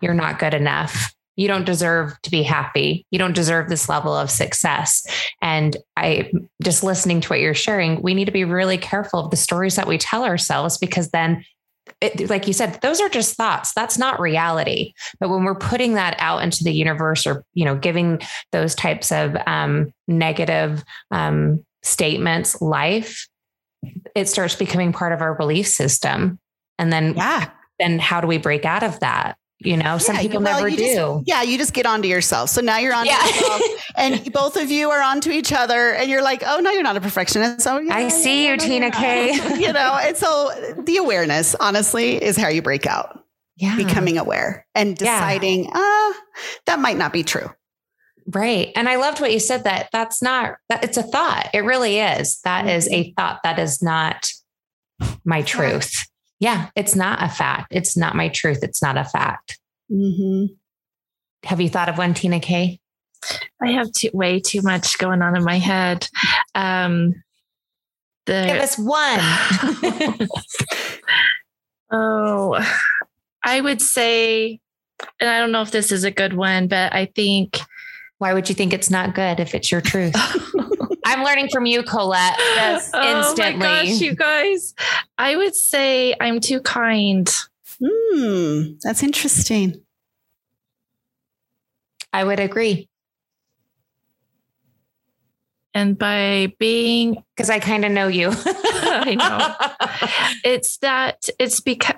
You're 0.00 0.14
not 0.14 0.38
good 0.38 0.54
enough 0.54 1.12
you 1.36 1.48
don't 1.48 1.64
deserve 1.64 2.20
to 2.22 2.30
be 2.30 2.42
happy. 2.42 3.06
You 3.10 3.18
don't 3.18 3.34
deserve 3.34 3.68
this 3.68 3.88
level 3.88 4.14
of 4.14 4.30
success. 4.30 5.04
And 5.40 5.76
I 5.96 6.30
just 6.62 6.84
listening 6.84 7.20
to 7.22 7.28
what 7.28 7.40
you're 7.40 7.54
sharing, 7.54 8.02
we 8.02 8.14
need 8.14 8.26
to 8.26 8.32
be 8.32 8.44
really 8.44 8.78
careful 8.78 9.20
of 9.20 9.30
the 9.30 9.36
stories 9.36 9.76
that 9.76 9.88
we 9.88 9.98
tell 9.98 10.24
ourselves 10.24 10.76
because 10.78 11.10
then 11.10 11.44
it, 12.00 12.30
like 12.30 12.46
you 12.46 12.52
said, 12.52 12.78
those 12.80 13.00
are 13.00 13.08
just 13.08 13.36
thoughts. 13.36 13.72
That's 13.74 13.98
not 13.98 14.20
reality. 14.20 14.92
But 15.18 15.30
when 15.30 15.42
we're 15.44 15.54
putting 15.54 15.94
that 15.94 16.14
out 16.18 16.42
into 16.42 16.64
the 16.64 16.72
universe 16.72 17.26
or, 17.26 17.44
you 17.54 17.64
know, 17.64 17.76
giving 17.76 18.20
those 18.52 18.74
types 18.74 19.10
of 19.10 19.36
um, 19.46 19.92
negative 20.06 20.84
um, 21.10 21.64
statements 21.82 22.60
life, 22.60 23.26
it 24.14 24.28
starts 24.28 24.54
becoming 24.54 24.92
part 24.92 25.12
of 25.12 25.20
our 25.20 25.34
belief 25.34 25.66
system. 25.66 26.38
And 26.78 26.92
then, 26.92 27.14
yeah. 27.14 27.50
then 27.78 27.98
how 27.98 28.20
do 28.20 28.26
we 28.26 28.38
break 28.38 28.64
out 28.64 28.82
of 28.82 29.00
that? 29.00 29.36
You 29.64 29.76
know, 29.76 29.98
some 29.98 30.16
people 30.16 30.40
well, 30.40 30.56
never 30.56 30.70
do. 30.70 30.76
Just, 30.76 31.28
yeah, 31.28 31.42
you 31.42 31.56
just 31.56 31.72
get 31.72 31.86
onto 31.86 32.08
yourself. 32.08 32.50
So 32.50 32.60
now 32.60 32.78
you're 32.78 32.94
on 32.94 33.06
yeah. 33.06 33.24
yourself, 33.24 33.62
and 33.96 34.32
both 34.32 34.56
of 34.56 34.70
you 34.70 34.90
are 34.90 35.00
onto 35.00 35.30
each 35.30 35.52
other, 35.52 35.92
and 35.92 36.10
you're 36.10 36.22
like, 36.22 36.42
oh 36.44 36.58
no, 36.58 36.70
you're 36.70 36.82
not 36.82 36.96
a 36.96 37.00
perfectionist. 37.00 37.60
So 37.60 37.78
yeah, 37.78 37.94
I 37.94 38.08
see 38.08 38.48
you, 38.48 38.56
Tina 38.56 38.90
K. 38.90 39.32
you 39.60 39.72
know, 39.72 39.98
and 40.02 40.16
so 40.16 40.74
the 40.78 40.96
awareness, 40.96 41.54
honestly, 41.54 42.22
is 42.22 42.36
how 42.36 42.48
you 42.48 42.62
break 42.62 42.86
out. 42.86 43.20
Yeah, 43.56 43.76
becoming 43.76 44.18
aware 44.18 44.66
and 44.74 44.96
deciding, 44.96 45.70
ah, 45.72 45.78
yeah. 45.78 46.14
uh, 46.14 46.42
that 46.66 46.80
might 46.80 46.96
not 46.96 47.12
be 47.12 47.22
true. 47.22 47.48
Right. 48.32 48.72
And 48.76 48.88
I 48.88 48.96
loved 48.96 49.20
what 49.20 49.32
you 49.32 49.40
said 49.40 49.64
that 49.64 49.88
that's 49.92 50.22
not 50.22 50.56
that 50.68 50.84
it's 50.84 50.96
a 50.96 51.02
thought. 51.02 51.50
It 51.52 51.60
really 51.60 51.98
is. 51.98 52.40
That 52.42 52.66
mm-hmm. 52.66 52.76
is 52.76 52.88
a 52.88 53.12
thought. 53.12 53.40
That 53.42 53.58
is 53.58 53.82
not 53.82 54.30
my 55.24 55.42
truth 55.42 55.92
yeah, 56.42 56.70
it's 56.74 56.96
not 56.96 57.22
a 57.22 57.28
fact. 57.28 57.68
It's 57.70 57.96
not 57.96 58.16
my 58.16 58.28
truth. 58.28 58.64
It's 58.64 58.82
not 58.82 58.98
a 58.98 59.04
fact. 59.04 59.60
Mm-hmm. 59.92 60.46
Have 61.44 61.60
you 61.60 61.68
thought 61.68 61.88
of 61.88 61.98
one, 61.98 62.14
Tina 62.14 62.40
K? 62.40 62.80
I 63.62 63.70
have 63.70 63.92
too, 63.92 64.10
way 64.12 64.40
too 64.40 64.60
much 64.60 64.98
going 64.98 65.22
on 65.22 65.36
in 65.36 65.44
my 65.44 65.58
head. 65.58 66.08
Um, 66.56 67.14
the, 68.26 68.42
Give 68.44 68.56
us 68.56 68.76
one. 68.76 70.28
oh, 71.92 72.60
I 73.44 73.60
would 73.60 73.80
say, 73.80 74.58
and 75.20 75.30
I 75.30 75.38
don't 75.38 75.52
know 75.52 75.62
if 75.62 75.70
this 75.70 75.92
is 75.92 76.02
a 76.02 76.10
good 76.10 76.34
one, 76.34 76.66
but 76.66 76.92
I 76.92 77.06
think. 77.14 77.60
Why 78.22 78.34
would 78.34 78.48
you 78.48 78.54
think 78.54 78.72
it's 78.72 78.88
not 78.88 79.16
good 79.16 79.40
if 79.40 79.52
it's 79.52 79.72
your 79.72 79.80
truth? 79.80 80.14
I'm 81.04 81.24
learning 81.24 81.48
from 81.52 81.66
you, 81.66 81.82
Colette. 81.82 82.36
Yes, 82.38 82.88
instantly. 82.94 83.66
Oh 83.66 83.72
my 83.72 83.82
gosh, 83.82 84.00
you 84.00 84.14
guys. 84.14 84.74
I 85.18 85.34
would 85.34 85.56
say 85.56 86.14
I'm 86.20 86.38
too 86.38 86.60
kind. 86.60 87.28
Hmm, 87.84 88.74
that's 88.80 89.02
interesting. 89.02 89.82
I 92.12 92.22
would 92.22 92.38
agree. 92.38 92.88
And 95.74 95.98
by 95.98 96.52
being, 96.60 97.24
because 97.36 97.50
I 97.50 97.58
kind 97.58 97.84
of 97.84 97.90
know 97.90 98.06
you, 98.06 98.28
I 98.46 99.16
know 99.16 100.28
it's 100.44 100.76
that 100.76 101.28
it's 101.40 101.58
because 101.58 101.96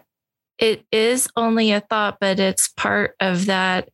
it 0.56 0.86
is 0.90 1.28
only 1.36 1.72
a 1.72 1.80
thought, 1.80 2.16
but 2.18 2.40
it's 2.40 2.68
part 2.68 3.14
of 3.20 3.44
that. 3.44 3.90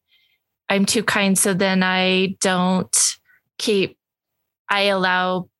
I'm 0.70 0.86
too 0.86 1.02
kind. 1.02 1.36
So 1.36 1.52
then 1.52 1.82
I 1.82 2.36
don't 2.40 2.96
keep 3.58 3.98
I 4.70 4.82
allow 4.82 5.50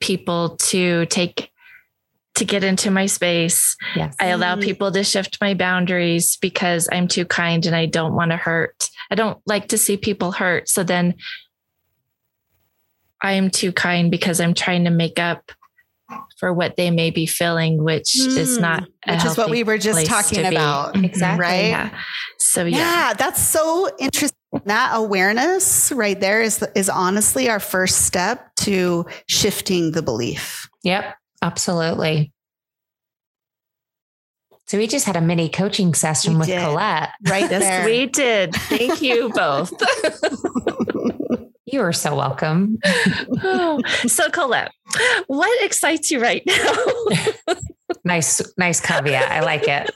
people 0.00 0.56
to 0.56 1.06
take 1.06 1.50
to 2.34 2.44
get 2.44 2.64
into 2.64 2.90
my 2.90 3.06
space. 3.06 3.76
Yes. 3.94 4.16
I 4.18 4.26
allow 4.28 4.56
people 4.56 4.90
to 4.92 5.04
shift 5.04 5.38
my 5.40 5.54
boundaries 5.54 6.36
because 6.36 6.88
I'm 6.90 7.06
too 7.06 7.24
kind 7.24 7.64
and 7.66 7.76
I 7.76 7.86
don't 7.86 8.14
want 8.14 8.30
to 8.30 8.36
hurt. 8.36 8.88
I 9.10 9.14
don't 9.14 9.38
like 9.46 9.68
to 9.68 9.78
see 9.78 9.96
people 9.96 10.32
hurt. 10.32 10.68
So 10.68 10.82
then 10.82 11.14
I 13.20 13.32
am 13.32 13.50
too 13.50 13.72
kind 13.72 14.10
because 14.10 14.40
I'm 14.40 14.54
trying 14.54 14.84
to 14.84 14.90
make 14.90 15.18
up 15.18 15.52
for 16.38 16.52
what 16.52 16.76
they 16.76 16.90
may 16.90 17.10
be 17.10 17.26
feeling, 17.26 17.84
which 17.84 18.16
mm, 18.18 18.36
is 18.36 18.58
not 18.58 18.84
which 19.06 19.24
is 19.24 19.36
what 19.36 19.50
we 19.50 19.62
were 19.62 19.78
just 19.78 20.06
talking 20.06 20.46
about. 20.46 20.96
Exactly. 21.04 21.40
Right. 21.40 21.68
Yeah. 21.68 22.00
So 22.38 22.64
yeah. 22.64 22.78
yeah, 22.78 23.14
that's 23.14 23.40
so 23.40 23.90
interesting 23.98 24.39
that 24.64 24.92
awareness 24.94 25.92
right 25.92 26.18
there 26.18 26.40
is 26.42 26.64
is 26.74 26.88
honestly 26.88 27.48
our 27.48 27.60
first 27.60 28.02
step 28.06 28.54
to 28.56 29.06
shifting 29.26 29.92
the 29.92 30.02
belief. 30.02 30.68
Yep, 30.82 31.14
absolutely. 31.42 32.32
So 34.66 34.78
we 34.78 34.86
just 34.86 35.04
had 35.04 35.16
a 35.16 35.20
mini 35.20 35.48
coaching 35.48 35.94
session 35.94 36.34
we 36.34 36.38
with 36.40 36.48
did. 36.48 36.60
Colette. 36.62 37.10
Right 37.28 37.48
there. 37.50 37.84
we 37.84 38.06
did. 38.06 38.54
Thank 38.54 39.02
you 39.02 39.28
both. 39.34 39.72
you 41.66 41.80
are 41.80 41.92
so 41.92 42.14
welcome. 42.14 42.78
oh, 43.42 43.80
so 44.06 44.30
Colette, 44.30 44.70
what 45.26 45.64
excites 45.64 46.10
you 46.12 46.20
right 46.20 46.42
now? 46.46 47.54
nice, 48.04 48.40
nice 48.58 48.80
caveat. 48.80 49.30
I 49.30 49.40
like 49.40 49.66
it. 49.66 49.90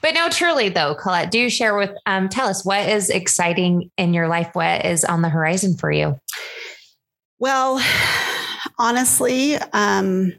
But 0.00 0.14
no, 0.14 0.28
truly 0.28 0.68
though, 0.68 0.94
Colette, 0.94 1.30
do 1.30 1.48
share 1.48 1.76
with 1.76 1.90
um, 2.06 2.28
tell 2.28 2.48
us 2.48 2.64
what 2.64 2.88
is 2.88 3.10
exciting 3.10 3.90
in 3.96 4.14
your 4.14 4.28
life? 4.28 4.50
What 4.52 4.84
is 4.84 5.04
on 5.04 5.22
the 5.22 5.28
horizon 5.28 5.76
for 5.76 5.90
you? 5.90 6.20
Well, 7.38 7.82
honestly, 8.78 9.56
um, 9.56 10.32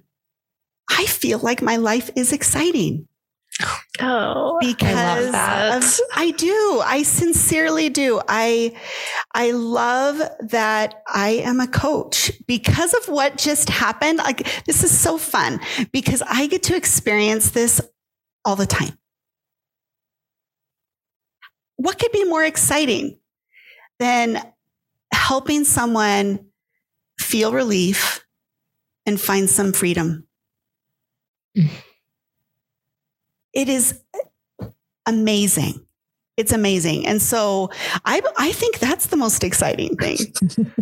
I 0.90 1.06
feel 1.06 1.40
like 1.40 1.62
my 1.62 1.78
life 1.78 2.10
is 2.16 2.32
exciting. 2.32 3.08
Oh, 4.02 4.58
because 4.60 5.34
I, 5.34 5.78
of, 5.78 6.00
I 6.14 6.32
do. 6.32 6.82
I 6.84 7.04
sincerely 7.04 7.90
do. 7.90 8.22
I 8.28 8.76
I 9.34 9.52
love 9.52 10.22
that 10.50 11.02
I 11.08 11.42
am 11.46 11.62
a 11.62 11.68
coach 11.68 12.32
because 12.48 12.94
of 12.94 13.08
what 13.08 13.38
just 13.38 13.70
happened. 13.70 14.18
Like 14.18 14.66
this 14.66 14.84
is 14.84 14.98
so 14.98 15.18
fun 15.18 15.62
because 15.94 16.22
I 16.24 16.48
get 16.48 16.64
to 16.64 16.76
experience 16.76 17.52
this 17.52 17.80
all 18.44 18.58
the 18.58 18.66
time. 18.66 18.98
What 21.86 22.00
could 22.00 22.12
be 22.12 22.26
more 22.26 22.44
exciting 22.44 23.20
than 24.00 24.42
helping 25.14 25.64
someone 25.64 26.48
feel 27.20 27.54
relief 27.54 28.26
and 29.06 29.20
find 29.20 29.50
some 29.50 29.72
freedom? 29.72 30.28
Mm 31.58 31.70
it 33.56 33.70
is 33.70 34.00
amazing. 35.08 35.86
It's 36.38 36.52
amazing. 36.52 37.08
And 37.08 37.22
so 37.22 37.70
I 38.04 38.22
I 38.38 38.52
think 38.52 38.80
that's 38.80 39.08
the 39.08 39.18
most 39.18 39.44
exciting 39.44 39.96
thing. 39.96 40.18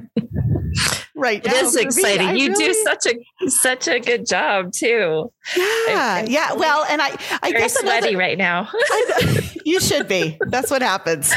right. 1.15 1.45
It 1.45 1.53
is 1.53 1.75
exciting. 1.75 2.33
Me, 2.33 2.41
you 2.41 2.49
really, 2.49 2.65
do 2.65 2.73
such 2.83 3.05
a 3.05 3.49
such 3.49 3.87
a 3.87 3.99
good 3.99 4.25
job 4.25 4.71
too. 4.73 5.31
Yeah. 5.55 6.21
I'm, 6.23 6.27
yeah. 6.27 6.53
Well, 6.53 6.85
and 6.89 7.01
I 7.01 7.15
I 7.43 7.51
guess 7.51 7.79
sweaty 7.79 8.07
another, 8.09 8.17
right 8.17 8.37
now. 8.37 8.67
I, 8.73 9.51
you 9.63 9.79
should 9.79 10.07
be. 10.07 10.37
That's 10.47 10.71
what 10.71 10.81
happens 10.81 11.33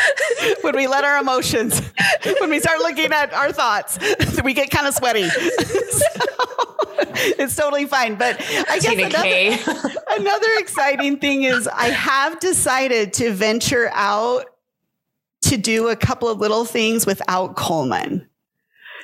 when 0.63 0.77
we 0.77 0.87
let 0.87 1.05
our 1.05 1.19
emotions, 1.19 1.81
when 2.41 2.51
we 2.51 2.61
start 2.61 2.79
looking 2.81 3.13
at 3.13 3.33
our 3.33 3.53
thoughts, 3.53 3.99
we 4.45 4.55
get 4.55 4.71
kind 4.71 4.87
of 4.87 4.95
sweaty. 4.95 5.29
so, 5.29 6.05
it's 7.39 7.57
totally 7.57 7.87
fine. 7.87 8.17
But 8.17 8.37
I 8.69 8.79
guess 8.79 9.65
another, 9.67 9.93
another 10.11 10.49
exciting 10.59 11.19
thing 11.19 11.45
is 11.45 11.69
I 11.69 11.87
have 11.87 12.41
decided 12.41 13.13
to 13.15 13.33
venture 13.33 13.91
out 13.93 14.47
to 15.43 15.57
do 15.57 15.89
a 15.89 15.97
couple 15.97 16.29
of 16.29 16.39
little 16.39 16.65
things 16.65 17.07
without 17.07 17.57
Coleman. 17.57 18.29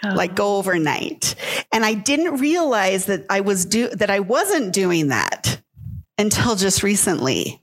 Oh. 0.05 0.15
Like 0.15 0.35
go 0.35 0.57
overnight. 0.57 1.35
And 1.71 1.85
I 1.85 1.95
didn't 1.95 2.39
realize 2.41 3.07
that 3.07 3.25
I 3.31 3.41
was 3.41 3.65
do 3.65 3.89
that 3.91 4.11
I 4.11 4.21
wasn't 4.21 4.73
doing 4.73 5.09
that 5.09 5.61
until 6.19 6.57
just 6.57 6.83
recently. 6.83 7.63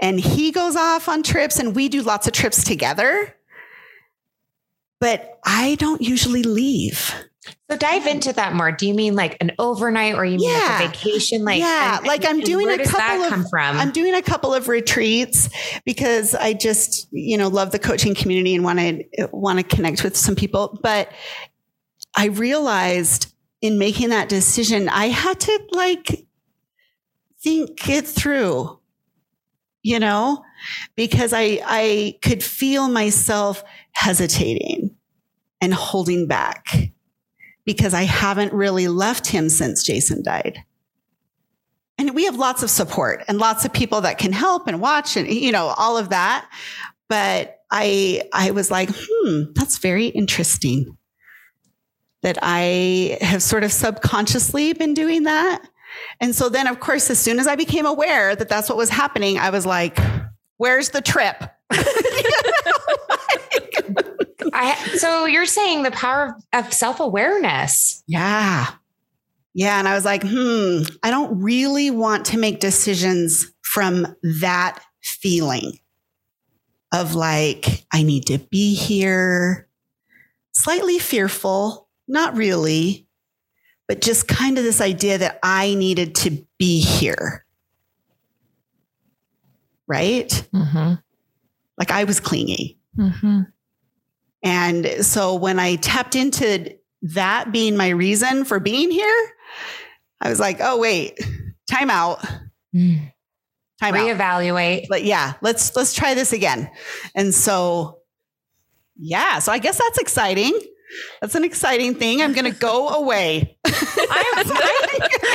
And 0.00 0.20
he 0.20 0.52
goes 0.52 0.76
off 0.76 1.08
on 1.08 1.22
trips 1.22 1.58
and 1.58 1.74
we 1.74 1.88
do 1.88 2.02
lots 2.02 2.26
of 2.26 2.32
trips 2.32 2.64
together. 2.64 3.34
But 5.00 5.38
I 5.44 5.74
don't 5.76 6.00
usually 6.00 6.42
leave. 6.42 7.14
So 7.70 7.76
dive 7.76 8.06
into 8.06 8.32
that 8.32 8.54
more. 8.54 8.70
Do 8.70 8.86
you 8.86 8.94
mean 8.94 9.14
like 9.14 9.36
an 9.40 9.52
overnight 9.58 10.14
or 10.14 10.24
you 10.24 10.38
mean 10.38 10.50
yeah. 10.50 10.78
like 10.80 10.84
a 10.84 10.88
vacation? 10.88 11.44
Like 11.44 11.58
yeah, 11.60 11.98
and, 11.98 12.06
like 12.06 12.24
I'm 12.24 12.40
doing 12.40 12.68
a 12.68 12.84
couple 12.84 13.24
of 13.24 13.28
come 13.28 13.44
from? 13.46 13.76
I'm 13.76 13.90
doing 13.90 14.14
a 14.14 14.22
couple 14.22 14.54
of 14.54 14.68
retreats 14.68 15.48
because 15.84 16.34
I 16.34 16.52
just 16.52 17.08
you 17.10 17.36
know 17.36 17.48
love 17.48 17.72
the 17.72 17.78
coaching 17.78 18.14
community 18.14 18.54
and 18.54 18.64
want 18.64 18.78
to 18.78 19.28
want 19.32 19.58
to 19.58 19.64
connect 19.64 20.04
with 20.04 20.16
some 20.16 20.36
people. 20.36 20.78
But 20.82 21.10
I 22.14 22.26
realized 22.26 23.32
in 23.60 23.78
making 23.78 24.10
that 24.10 24.28
decision, 24.28 24.88
I 24.88 25.06
had 25.06 25.40
to 25.40 25.60
like 25.72 26.26
think 27.40 27.88
it 27.88 28.06
through, 28.06 28.78
you 29.82 29.98
know, 29.98 30.44
because 30.94 31.32
I 31.32 31.60
I 31.64 32.18
could 32.22 32.42
feel 32.42 32.88
myself 32.88 33.64
hesitating 33.92 34.96
and 35.60 35.74
holding 35.74 36.26
back 36.26 36.85
because 37.66 37.92
I 37.92 38.04
haven't 38.04 38.54
really 38.54 38.88
left 38.88 39.26
him 39.26 39.50
since 39.50 39.82
Jason 39.82 40.22
died. 40.22 40.62
And 41.98 42.14
we 42.14 42.24
have 42.24 42.36
lots 42.36 42.62
of 42.62 42.70
support 42.70 43.24
and 43.26 43.38
lots 43.38 43.64
of 43.64 43.72
people 43.72 44.02
that 44.02 44.18
can 44.18 44.32
help 44.32 44.68
and 44.68 44.80
watch 44.80 45.16
and, 45.16 45.28
you 45.28 45.52
know, 45.52 45.74
all 45.76 45.98
of 45.98 46.10
that. 46.10 46.48
But 47.08 47.60
I, 47.70 48.22
I 48.32 48.52
was 48.52 48.70
like, 48.70 48.90
hmm, 48.92 49.52
that's 49.54 49.78
very 49.78 50.06
interesting 50.06 50.96
that 52.22 52.38
I 52.42 53.18
have 53.20 53.42
sort 53.42 53.64
of 53.64 53.72
subconsciously 53.72 54.72
been 54.74 54.94
doing 54.94 55.24
that. 55.24 55.62
And 56.20 56.34
so 56.34 56.48
then, 56.48 56.66
of 56.66 56.80
course, 56.80 57.10
as 57.10 57.18
soon 57.18 57.38
as 57.38 57.46
I 57.46 57.56
became 57.56 57.86
aware 57.86 58.36
that 58.36 58.48
that's 58.48 58.68
what 58.68 58.78
was 58.78 58.90
happening, 58.90 59.38
I 59.38 59.50
was 59.50 59.66
like, 59.66 59.98
where's 60.58 60.90
the 60.90 61.00
trip? 61.00 61.42
I 64.52 64.74
so 64.96 65.26
you're 65.26 65.46
saying 65.46 65.82
the 65.82 65.90
power 65.90 66.36
of, 66.52 66.66
of 66.66 66.72
self-awareness. 66.72 68.02
Yeah. 68.06 68.66
Yeah. 69.54 69.78
And 69.78 69.88
I 69.88 69.94
was 69.94 70.04
like, 70.04 70.22
hmm, 70.22 70.82
I 71.02 71.10
don't 71.10 71.40
really 71.40 71.90
want 71.90 72.26
to 72.26 72.38
make 72.38 72.60
decisions 72.60 73.50
from 73.62 74.14
that 74.40 74.80
feeling 75.02 75.78
of 76.92 77.14
like, 77.14 77.84
I 77.92 78.02
need 78.02 78.26
to 78.26 78.38
be 78.38 78.74
here, 78.74 79.68
slightly 80.52 80.98
fearful, 80.98 81.88
not 82.06 82.36
really, 82.36 83.08
but 83.88 84.00
just 84.00 84.28
kind 84.28 84.58
of 84.58 84.64
this 84.64 84.80
idea 84.80 85.18
that 85.18 85.38
I 85.42 85.74
needed 85.74 86.14
to 86.16 86.46
be 86.58 86.80
here. 86.80 87.44
Right? 89.88 90.28
Mm-hmm. 90.52 90.94
Like 91.78 91.90
I 91.90 92.04
was 92.04 92.20
clingy. 92.20 92.78
Mm-hmm. 92.98 93.42
And 94.46 95.04
so 95.04 95.34
when 95.34 95.58
I 95.58 95.74
tapped 95.74 96.14
into 96.14 96.72
that 97.02 97.50
being 97.50 97.76
my 97.76 97.88
reason 97.88 98.44
for 98.44 98.60
being 98.60 98.92
here, 98.92 99.32
I 100.20 100.28
was 100.28 100.38
like, 100.38 100.58
oh 100.60 100.78
wait, 100.78 101.18
time 101.68 101.90
out. 101.90 102.24
Mm. 102.72 103.12
Time 103.80 103.94
Reevaluate. 103.94 104.82
Out. 104.82 104.88
But 104.88 105.02
yeah, 105.02 105.34
let's 105.42 105.74
let's 105.74 105.92
try 105.92 106.14
this 106.14 106.32
again. 106.32 106.70
And 107.16 107.34
so 107.34 107.98
yeah, 108.96 109.40
so 109.40 109.50
I 109.50 109.58
guess 109.58 109.78
that's 109.78 109.98
exciting. 109.98 110.56
That's 111.20 111.34
an 111.34 111.44
exciting 111.44 111.94
thing. 111.94 112.22
I'm 112.22 112.32
going 112.32 112.50
to 112.50 112.58
go 112.58 112.88
away. 112.88 113.58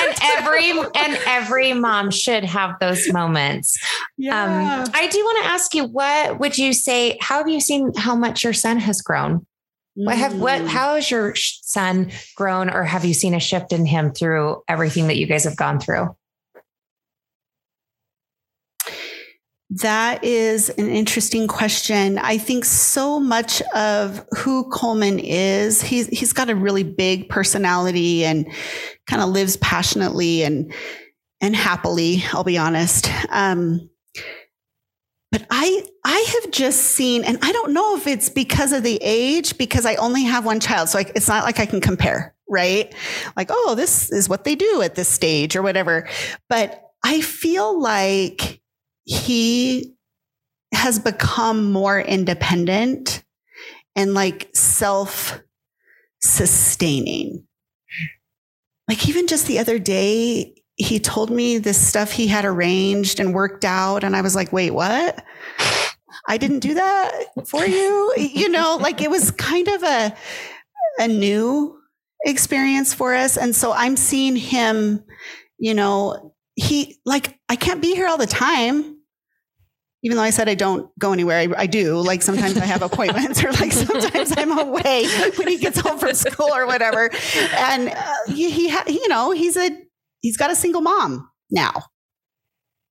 And 0.03 0.15
every 0.23 0.71
and 0.71 1.19
every 1.25 1.73
mom 1.73 2.11
should 2.11 2.43
have 2.43 2.79
those 2.79 3.11
moments. 3.11 3.77
Yeah. 4.17 4.83
Um, 4.85 4.91
I 4.93 5.07
do 5.07 5.19
want 5.19 5.43
to 5.43 5.49
ask 5.49 5.75
you, 5.75 5.85
what 5.85 6.39
would 6.39 6.57
you 6.57 6.73
say? 6.73 7.17
How 7.21 7.37
have 7.37 7.47
you 7.47 7.59
seen 7.59 7.91
how 7.95 8.15
much 8.15 8.43
your 8.43 8.53
son 8.53 8.77
has 8.79 9.01
grown? 9.01 9.45
What 9.95 10.17
have 10.17 10.39
what? 10.39 10.61
Mm. 10.61 10.67
How 10.67 10.95
has 10.95 11.11
your 11.11 11.35
son 11.35 12.11
grown, 12.35 12.69
or 12.69 12.83
have 12.83 13.03
you 13.03 13.13
seen 13.13 13.33
a 13.33 13.39
shift 13.39 13.73
in 13.73 13.85
him 13.85 14.11
through 14.11 14.63
everything 14.67 15.07
that 15.07 15.17
you 15.17 15.27
guys 15.27 15.43
have 15.43 15.57
gone 15.57 15.79
through? 15.79 16.15
That 19.76 20.26
is 20.26 20.69
an 20.69 20.89
interesting 20.89 21.47
question. 21.47 22.17
I 22.17 22.38
think 22.38 22.65
so 22.65 23.22
much 23.22 23.61
of 23.74 24.26
who 24.38 24.69
Coleman 24.69 25.17
is, 25.17 25.82
he's 25.82 26.07
he's 26.07 26.34
got 26.34 26.49
a 26.49 26.55
really 26.55 26.84
big 26.84 27.30
personality 27.30 28.26
and 28.26 28.51
kind 29.07 29.22
of 29.22 29.30
lives 29.30 29.55
passionately 29.57 30.43
and 30.43 30.74
and 31.39 31.55
happily, 31.55 32.24
I'll 32.34 32.43
be 32.43 32.57
honest. 32.57 33.09
Um, 33.30 33.89
but 35.32 35.47
I 35.49 35.88
I 36.03 36.39
have 36.41 36.51
just 36.51 36.82
seen, 36.82 37.24
and 37.24 37.38
I 37.41 37.53
don't 37.53 37.72
know 37.72 37.95
if 37.95 38.07
it's 38.07 38.28
because 38.28 38.74
of 38.74 38.84
the 38.84 38.99
age, 39.01 39.57
because 39.57 39.86
I 39.86 39.95
only 39.95 40.24
have 40.24 40.45
one 40.45 40.59
child, 40.59 40.89
so 40.89 40.99
I, 40.99 41.05
it's 41.15 41.30
not 41.30 41.45
like 41.45 41.59
I 41.59 41.65
can 41.65 41.80
compare, 41.80 42.36
right? 42.49 42.93
Like, 43.38 43.47
oh, 43.49 43.76
this 43.76 44.11
is 44.11 44.28
what 44.28 44.43
they 44.43 44.55
do 44.55 44.82
at 44.82 44.95
this 44.95 45.07
stage 45.07 45.55
or 45.55 45.61
whatever. 45.61 46.09
But 46.49 46.84
I 47.05 47.22
feel 47.22 47.80
like 47.80 48.61
he 49.12 49.93
has 50.74 50.99
become 50.99 51.70
more 51.70 51.99
independent 51.99 53.24
and 53.93 54.14
like 54.14 54.49
self 54.55 55.41
sustaining. 56.22 57.45
Like, 58.88 59.09
even 59.09 59.28
just 59.28 59.47
the 59.47 59.59
other 59.59 59.80
day, 59.80 60.55
he 60.76 60.99
told 60.99 61.30
me 61.30 61.57
this 61.57 61.78
stuff 61.78 62.12
he 62.12 62.28
had 62.28 62.45
arranged 62.45 63.20
and 63.20 63.34
worked 63.34 63.66
out. 63.66 64.05
And 64.05 64.16
I 64.16 64.22
was 64.22 64.34
like, 64.34 64.53
wait, 64.53 64.72
what? 64.72 65.24
I 66.28 66.38
didn't 66.38 66.59
do 66.59 66.76
that 66.76 67.12
for 67.45 67.66
you. 67.66 68.14
You 68.18 68.47
know, 68.47 68.78
like 68.80 69.01
it 69.01 69.09
was 69.09 69.32
kind 69.32 69.68
of 69.68 69.84
a, 69.84 70.16
a 70.99 71.07
new 71.07 71.78
experience 72.26 72.93
for 72.93 73.14
us. 73.14 73.38
And 73.38 73.55
so 73.55 73.74
I'm 73.74 73.97
seeing 73.97 74.36
him, 74.36 75.03
you 75.57 75.74
know, 75.74 76.34
he 76.55 76.99
like, 77.05 77.38
I 77.49 77.55
can't 77.57 77.82
be 77.82 77.93
here 77.93 78.07
all 78.07 78.18
the 78.18 78.26
time 78.26 79.00
even 80.03 80.17
though 80.17 80.23
I 80.23 80.31
said 80.31 80.49
I 80.49 80.55
don't 80.55 80.89
go 80.97 81.13
anywhere, 81.13 81.37
I, 81.37 81.47
I, 81.57 81.67
do. 81.67 81.95
Like 81.99 82.21
sometimes 82.21 82.57
I 82.57 82.65
have 82.65 82.81
appointments, 82.81 83.43
or 83.43 83.51
like 83.51 83.71
sometimes 83.71 84.33
I'm 84.35 84.57
away 84.57 85.05
when 85.35 85.47
he 85.47 85.57
gets 85.57 85.79
home 85.79 85.99
from 85.99 86.13
school 86.13 86.49
or 86.53 86.65
whatever. 86.65 87.09
And 87.55 87.89
uh, 87.89 88.15
he, 88.27 88.49
he 88.49 88.69
ha- 88.69 88.85
you 88.87 89.07
know, 89.07 89.31
he's 89.31 89.57
a 89.57 89.69
he's 90.21 90.37
got 90.37 90.51
a 90.51 90.55
single 90.55 90.81
mom 90.81 91.29
now, 91.51 91.83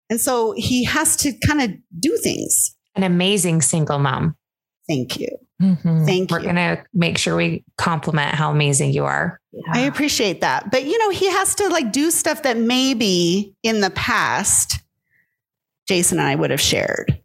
and 0.08 0.20
so 0.20 0.54
he 0.56 0.84
has 0.84 1.16
to 1.18 1.32
kind 1.46 1.60
of 1.62 1.70
do 1.98 2.16
things. 2.22 2.76
An 2.94 3.02
amazing 3.02 3.62
single 3.62 3.98
mom. 3.98 4.36
Thank 4.88 5.18
you. 5.18 5.28
Mm-hmm. 5.62 6.04
Thank 6.04 6.30
We're 6.30 6.40
you. 6.40 6.46
We're 6.46 6.52
gonna 6.54 6.84
make 6.94 7.18
sure 7.18 7.36
we 7.36 7.64
compliment 7.76 8.34
how 8.34 8.50
amazing 8.50 8.92
you 8.92 9.04
are. 9.04 9.40
Yeah. 9.52 9.60
I 9.72 9.80
appreciate 9.80 10.40
that, 10.42 10.70
but 10.70 10.84
you 10.84 10.98
know, 10.98 11.10
he 11.10 11.28
has 11.30 11.56
to 11.56 11.68
like 11.68 11.92
do 11.92 12.10
stuff 12.10 12.44
that 12.44 12.56
maybe 12.56 13.54
in 13.62 13.80
the 13.80 13.90
past 13.90 14.80
Jason 15.90 16.20
and 16.20 16.28
I 16.28 16.36
would 16.36 16.52
have 16.52 16.60
shared 16.60 17.20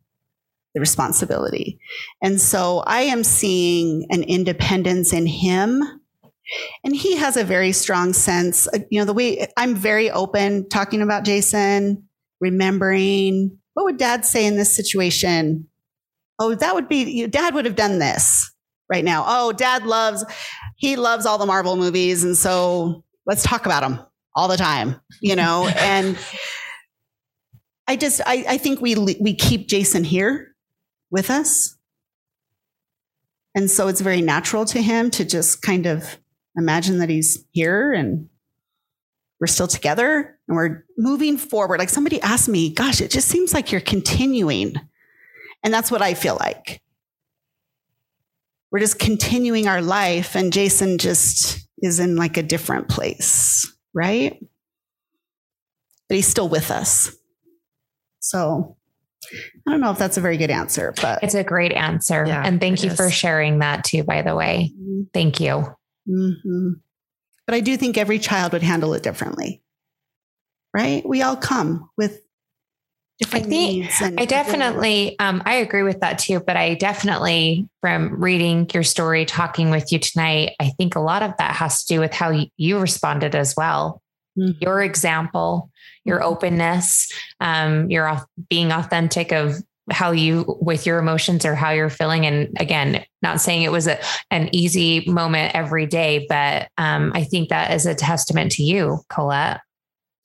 the 0.74 0.80
responsibility. 0.80 1.80
And 2.24 2.42
so 2.42 2.80
I 2.88 3.02
am 3.02 3.24
seeing 3.24 4.08
an 4.10 4.24
independence 4.24 5.14
in 5.14 5.28
him. 5.28 5.84
And 6.84 6.96
he 6.96 7.16
has 7.16 7.38
a 7.38 7.44
very 7.44 7.72
strong 7.72 8.12
sense, 8.12 8.68
you 8.90 9.00
know, 9.00 9.06
the 9.06 9.14
way 9.14 9.48
I'm 9.56 9.76
very 9.76 10.10
open 10.10 10.68
talking 10.68 11.04
about 11.04 11.26
Jason, 11.26 12.10
remembering 12.42 13.56
what 13.76 13.84
would 13.84 13.98
dad 13.98 14.26
say 14.26 14.48
in 14.48 14.58
this 14.58 14.76
situation? 14.76 15.68
Oh, 16.40 16.56
that 16.56 16.74
would 16.74 16.90
be, 16.90 17.28
dad 17.28 17.54
would 17.54 17.66
have 17.66 17.76
done 17.76 18.00
this 18.00 18.52
right 18.90 19.06
now. 19.06 19.26
Oh, 19.28 19.52
dad 19.52 19.86
loves, 19.86 20.26
he 20.76 20.96
loves 20.96 21.28
all 21.28 21.38
the 21.38 21.46
Marvel 21.46 21.76
movies. 21.76 22.24
And 22.24 22.36
so 22.36 23.04
let's 23.28 23.44
talk 23.44 23.68
about 23.68 23.82
them 23.82 24.00
all 24.34 24.48
the 24.48 24.58
time, 24.58 25.00
you 25.22 25.36
know? 25.36 25.68
and 25.78 26.18
I 27.88 27.96
just, 27.96 28.22
I, 28.26 28.46
I 28.48 28.58
think 28.58 28.82
we, 28.82 28.96
we 28.96 29.36
keep 29.36 29.68
Jason 29.68 30.04
here 30.04 30.56
with 31.12 31.30
us. 31.30 31.78
And 33.54 33.70
so 33.70 33.88
it's 33.88 34.02
very 34.02 34.22
natural 34.22 34.66
to 34.66 34.82
him 34.82 35.12
to 35.12 35.24
just 35.24 35.62
kind 35.62 35.86
of 35.86 36.18
imagine 36.58 37.00
that 37.00 37.10
he's 37.10 37.46
here 37.52 37.94
and 37.94 38.30
we're 39.40 39.48
still 39.48 39.68
together 39.68 40.38
and 40.48 40.56
we're 40.58 40.84
moving 40.98 41.38
forward. 41.38 41.80
Like 41.80 41.90
somebody 41.90 42.22
asked 42.22 42.50
me, 42.50 42.74
gosh, 42.74 43.02
it 43.02 43.12
just 43.12 43.28
seems 43.28 43.54
like 43.54 43.72
you're 43.72 43.82
continuing. 43.82 44.76
And 45.64 45.74
that's 45.74 45.92
what 45.92 46.02
I 46.02 46.14
feel 46.14 46.38
like. 46.40 46.82
We're 48.72 48.80
just 48.80 49.00
continuing 49.00 49.68
our 49.68 49.82
life, 49.82 50.36
and 50.36 50.52
Jason 50.52 50.98
just 50.98 51.66
is 51.78 52.00
in 52.00 52.18
like 52.18 52.36
a 52.36 52.44
different 52.44 52.90
place, 52.90 53.72
right? 53.94 54.38
But 56.10 56.16
he's 56.16 56.28
still 56.28 56.50
with 56.50 56.72
us. 56.72 57.16
So 58.26 58.76
I 59.68 59.72
don't 59.72 59.82
know 59.82 59.92
if 59.92 59.98
that's 59.98 60.18
a 60.18 60.22
very 60.22 60.38
good 60.38 60.52
answer, 60.52 60.94
but 61.02 61.24
it's 61.24 61.36
a 61.36 61.44
great 61.44 61.72
answer. 61.72 62.26
Yeah, 62.26 62.44
and 62.46 62.60
thank 62.60 62.84
you 62.84 62.90
is. 62.90 62.96
for 62.96 63.10
sharing 63.10 63.60
that 63.60 63.84
too, 63.84 64.04
by 64.04 64.22
the 64.22 64.36
way. 64.36 64.72
Mm-hmm. 64.74 65.02
Thank 65.14 65.40
you. 65.40 65.66
Mm-hmm. 66.08 66.70
But 67.46 67.56
I 67.56 67.60
do 67.60 67.78
think 67.78 67.98
every 67.98 68.20
child 68.20 68.54
would 68.54 68.64
handle 68.64 68.94
it 68.94 69.04
differently, 69.04 69.62
right? 70.74 71.08
We 71.08 71.22
all 71.22 71.36
come 71.36 71.90
with 71.98 72.20
different 73.20 73.46
I 73.46 73.50
think, 73.50 73.84
needs. 73.84 74.02
And 74.02 74.20
I 74.20 74.26
definitely, 74.26 75.18
um, 75.20 75.44
I 75.46 75.56
agree 75.56 75.84
with 75.84 76.00
that 76.00 76.18
too. 76.18 76.40
But 76.40 76.58
I 76.58 76.74
definitely, 76.74 77.70
from 77.82 78.22
reading 78.22 78.68
your 78.74 78.84
story, 78.84 79.26
talking 79.26 79.70
with 79.70 79.92
you 79.92 80.00
tonight, 80.00 80.54
I 80.60 80.72
think 80.72 80.96
a 80.96 81.00
lot 81.00 81.22
of 81.22 81.34
that 81.38 81.56
has 81.56 81.84
to 81.84 81.94
do 81.94 82.00
with 82.00 82.14
how 82.14 82.46
you 82.58 82.80
responded 82.80 83.36
as 83.36 83.56
well. 83.56 84.02
Mm-hmm. 84.38 84.60
Your 84.62 84.82
example, 84.82 85.72
your 86.04 86.20
mm-hmm. 86.20 86.28
openness, 86.28 87.12
um, 87.40 87.90
your 87.90 88.22
being 88.50 88.72
authentic 88.72 89.32
of 89.32 89.56
how 89.92 90.12
you 90.12 90.58
with 90.62 90.86
your 90.86 90.98
emotions 90.98 91.46
or 91.46 91.54
how 91.54 91.72
you're 91.72 91.90
feeling 91.90 92.26
and 92.26 92.50
again 92.60 93.06
not 93.22 93.40
saying 93.40 93.62
it 93.62 93.72
was 93.72 93.88
a, 93.88 94.00
an 94.32 94.50
easy 94.52 95.04
moment 95.08 95.54
every 95.54 95.86
day 95.86 96.26
but 96.28 96.70
um, 96.80 97.12
i 97.14 97.24
think 97.24 97.50
that 97.50 97.72
is 97.72 97.86
a 97.86 97.94
testament 97.94 98.52
to 98.52 98.64
you 98.64 98.98
colette 99.10 99.62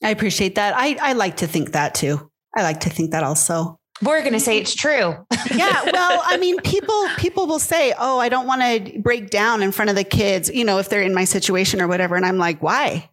i 0.03 0.09
appreciate 0.09 0.55
that 0.55 0.73
i, 0.75 0.97
I 0.99 1.13
like 1.13 1.37
to 1.37 1.47
think 1.47 1.73
that 1.73 1.93
too 1.93 2.31
i 2.55 2.63
like 2.63 2.79
to 2.81 2.89
think 2.89 3.11
that 3.11 3.23
also 3.23 3.79
we're 4.03 4.21
going 4.21 4.33
to 4.33 4.39
say 4.39 4.57
it's 4.57 4.73
true. 4.73 5.15
yeah, 5.53 5.83
well, 5.93 6.23
I 6.25 6.37
mean, 6.37 6.57
people 6.61 7.07
people 7.17 7.45
will 7.45 7.59
say, 7.59 7.93
"Oh, 7.99 8.17
I 8.17 8.29
don't 8.29 8.47
want 8.47 8.63
to 8.63 8.99
break 8.99 9.29
down 9.29 9.61
in 9.61 9.71
front 9.71 9.91
of 9.91 9.95
the 9.95 10.03
kids," 10.03 10.49
you 10.49 10.65
know, 10.65 10.79
if 10.79 10.89
they're 10.89 11.03
in 11.03 11.13
my 11.13 11.23
situation 11.23 11.79
or 11.79 11.87
whatever, 11.87 12.15
and 12.15 12.25
I'm 12.25 12.39
like, 12.39 12.63
"Why? 12.63 13.10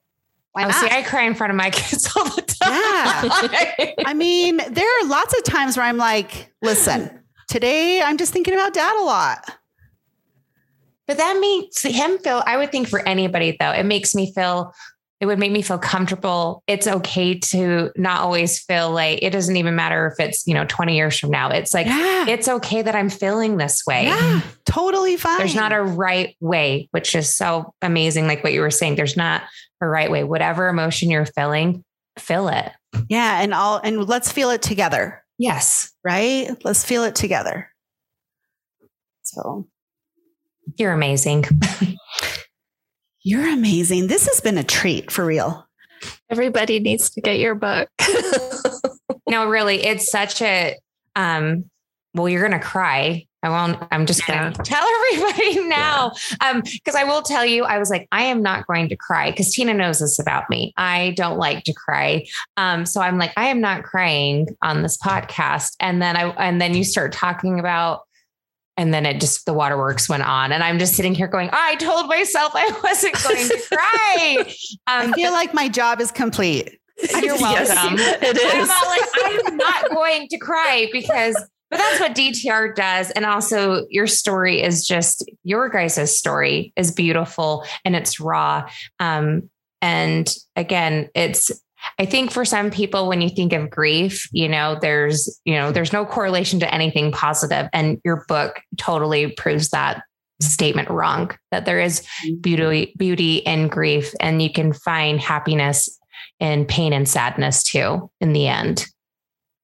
Why 0.58 0.66
oh. 0.66 0.72
See, 0.72 0.88
I 0.90 1.02
cry 1.02 1.22
in 1.22 1.34
front 1.34 1.52
of 1.52 1.56
my 1.56 1.70
kids 1.72 2.10
all 2.16 2.24
the 2.24 2.42
time. 2.42 2.72
Yeah. 2.72 3.92
I 4.06 4.14
mean, 4.14 4.56
there 4.56 5.00
are 5.00 5.06
lots 5.06 5.36
of 5.36 5.44
times 5.44 5.76
where 5.76 5.86
I'm 5.86 5.98
like, 5.98 6.52
listen, 6.62 7.22
today 7.48 8.02
I'm 8.02 8.16
just 8.16 8.32
thinking 8.32 8.54
about 8.54 8.74
dad 8.74 8.96
a 9.00 9.04
lot. 9.04 9.44
But 11.06 11.18
that 11.18 11.38
makes 11.40 11.82
him 11.82 12.18
feel, 12.18 12.42
I 12.44 12.56
would 12.56 12.72
think 12.72 12.88
for 12.88 13.06
anybody 13.06 13.56
though, 13.58 13.70
it 13.70 13.84
makes 13.84 14.16
me 14.16 14.32
feel, 14.32 14.74
it 15.20 15.26
would 15.26 15.38
make 15.38 15.50
me 15.50 15.62
feel 15.62 15.78
comfortable. 15.78 16.62
It's 16.68 16.86
okay 16.86 17.38
to 17.38 17.90
not 17.96 18.20
always 18.20 18.60
feel 18.60 18.92
like 18.92 19.18
it 19.20 19.30
doesn't 19.30 19.56
even 19.56 19.74
matter 19.74 20.06
if 20.06 20.24
it's, 20.24 20.46
you 20.46 20.54
know, 20.54 20.64
20 20.64 20.96
years 20.96 21.18
from 21.18 21.30
now. 21.30 21.50
It's 21.50 21.74
like, 21.74 21.86
yeah. 21.86 22.26
it's 22.28 22.46
okay 22.46 22.82
that 22.82 22.94
I'm 22.94 23.10
feeling 23.10 23.56
this 23.56 23.82
way. 23.84 24.04
Yeah, 24.04 24.40
totally 24.64 25.16
fine. 25.16 25.38
There's 25.38 25.56
not 25.56 25.72
a 25.72 25.82
right 25.82 26.36
way, 26.40 26.88
which 26.92 27.16
is 27.16 27.34
so 27.34 27.74
amazing. 27.82 28.28
Like 28.28 28.44
what 28.44 28.52
you 28.52 28.60
were 28.60 28.70
saying, 28.70 28.94
there's 28.94 29.16
not 29.16 29.42
a 29.80 29.88
right 29.88 30.10
way. 30.10 30.22
Whatever 30.22 30.68
emotion 30.68 31.10
you're 31.10 31.26
feeling, 31.26 31.84
feel 32.16 32.48
it. 32.48 32.70
Yeah. 33.08 33.40
And 33.40 33.52
all, 33.52 33.80
and 33.82 34.06
let's 34.06 34.30
feel 34.30 34.50
it 34.50 34.62
together. 34.62 35.24
Yes. 35.36 35.92
Right. 36.04 36.48
Let's 36.64 36.84
feel 36.84 37.02
it 37.02 37.16
together. 37.16 37.70
So 39.22 39.66
you're 40.76 40.92
amazing. 40.92 41.44
you're 43.22 43.48
amazing. 43.48 44.06
This 44.06 44.26
has 44.26 44.40
been 44.40 44.58
a 44.58 44.64
treat 44.64 45.10
for 45.10 45.24
real. 45.24 45.66
Everybody 46.30 46.78
needs 46.80 47.10
to 47.10 47.20
get 47.20 47.38
your 47.38 47.54
book. 47.54 47.88
no, 49.28 49.48
really, 49.48 49.84
it's 49.84 50.10
such 50.10 50.42
a 50.42 50.76
um 51.16 51.64
well, 52.14 52.28
you're 52.28 52.42
gonna 52.42 52.62
cry 52.62 53.26
I 53.42 53.50
won't, 53.50 53.80
I'm 53.92 54.04
just 54.04 54.26
going 54.26 54.52
to 54.52 54.62
tell 54.62 54.84
everybody 54.84 55.60
now. 55.68 56.12
Yeah. 56.42 56.50
Um, 56.50 56.62
cause 56.84 56.96
I 56.96 57.04
will 57.04 57.22
tell 57.22 57.44
you, 57.44 57.64
I 57.64 57.78
was 57.78 57.88
like, 57.88 58.08
I 58.10 58.24
am 58.24 58.42
not 58.42 58.66
going 58.66 58.88
to 58.88 58.96
cry 58.96 59.30
because 59.30 59.52
Tina 59.54 59.74
knows 59.74 60.00
this 60.00 60.18
about 60.18 60.50
me. 60.50 60.72
I 60.76 61.14
don't 61.16 61.38
like 61.38 61.62
to 61.64 61.72
cry. 61.72 62.26
Um, 62.56 62.84
so 62.84 63.00
I'm 63.00 63.16
like, 63.16 63.32
I 63.36 63.46
am 63.46 63.60
not 63.60 63.84
crying 63.84 64.48
on 64.62 64.82
this 64.82 64.98
podcast. 64.98 65.76
And 65.78 66.02
then 66.02 66.16
I, 66.16 66.30
and 66.30 66.60
then 66.60 66.74
you 66.74 66.82
start 66.82 67.12
talking 67.12 67.60
about, 67.60 68.07
and 68.78 68.94
then 68.94 69.04
it 69.04 69.20
just, 69.20 69.44
the 69.44 69.52
waterworks 69.52 70.08
went 70.08 70.22
on 70.22 70.52
and 70.52 70.64
I'm 70.64 70.78
just 70.78 70.94
sitting 70.94 71.14
here 71.14 71.26
going, 71.26 71.50
I 71.52 71.74
told 71.74 72.08
myself 72.08 72.52
I 72.54 72.70
wasn't 72.84 73.22
going 73.22 73.48
to 73.48 73.62
cry. 73.68 74.54
Um, 74.86 75.10
I 75.10 75.12
feel 75.12 75.32
like 75.32 75.52
my 75.52 75.68
job 75.68 76.00
is 76.00 76.10
complete. 76.10 76.78
You're 77.22 77.38
welcome. 77.38 77.98
Yes, 77.98 78.18
it 78.22 78.36
is. 78.38 78.70
I'm 78.72 78.88
like, 78.88 79.48
I'm 79.50 79.56
not 79.56 79.90
going 79.90 80.28
to 80.28 80.38
cry 80.38 80.88
because 80.92 81.36
but 81.70 81.76
that's 81.76 82.00
what 82.00 82.14
DTR 82.14 82.74
does. 82.74 83.10
And 83.10 83.26
also, 83.26 83.86
your 83.90 84.06
story 84.06 84.62
is 84.62 84.86
just 84.86 85.30
your 85.44 85.68
guys' 85.68 86.16
story 86.16 86.72
is 86.76 86.90
beautiful 86.90 87.66
and 87.84 87.94
it's 87.94 88.18
raw. 88.18 88.70
Um, 89.00 89.50
and 89.82 90.34
again, 90.56 91.10
it's, 91.14 91.50
I 91.98 92.06
think 92.06 92.30
for 92.30 92.44
some 92.44 92.70
people, 92.70 93.08
when 93.08 93.20
you 93.20 93.28
think 93.28 93.52
of 93.52 93.70
grief, 93.70 94.28
you 94.32 94.48
know, 94.48 94.78
there's, 94.80 95.40
you 95.44 95.54
know, 95.54 95.72
there's 95.72 95.92
no 95.92 96.04
correlation 96.04 96.60
to 96.60 96.74
anything 96.74 97.12
positive, 97.12 97.68
And 97.72 98.00
your 98.04 98.24
book 98.28 98.60
totally 98.76 99.32
proves 99.32 99.70
that 99.70 100.02
statement 100.40 100.88
wrong 100.88 101.36
that 101.50 101.64
there 101.64 101.80
is 101.80 102.00
mm-hmm. 102.00 102.40
beauty 102.40 102.94
beauty 102.96 103.36
in 103.38 103.68
grief 103.68 104.14
and 104.20 104.40
you 104.40 104.52
can 104.52 104.72
find 104.72 105.20
happiness 105.20 105.98
in 106.38 106.64
pain 106.64 106.92
and 106.92 107.08
sadness 107.08 107.64
too 107.64 108.08
in 108.20 108.32
the 108.32 108.46
end 108.46 108.86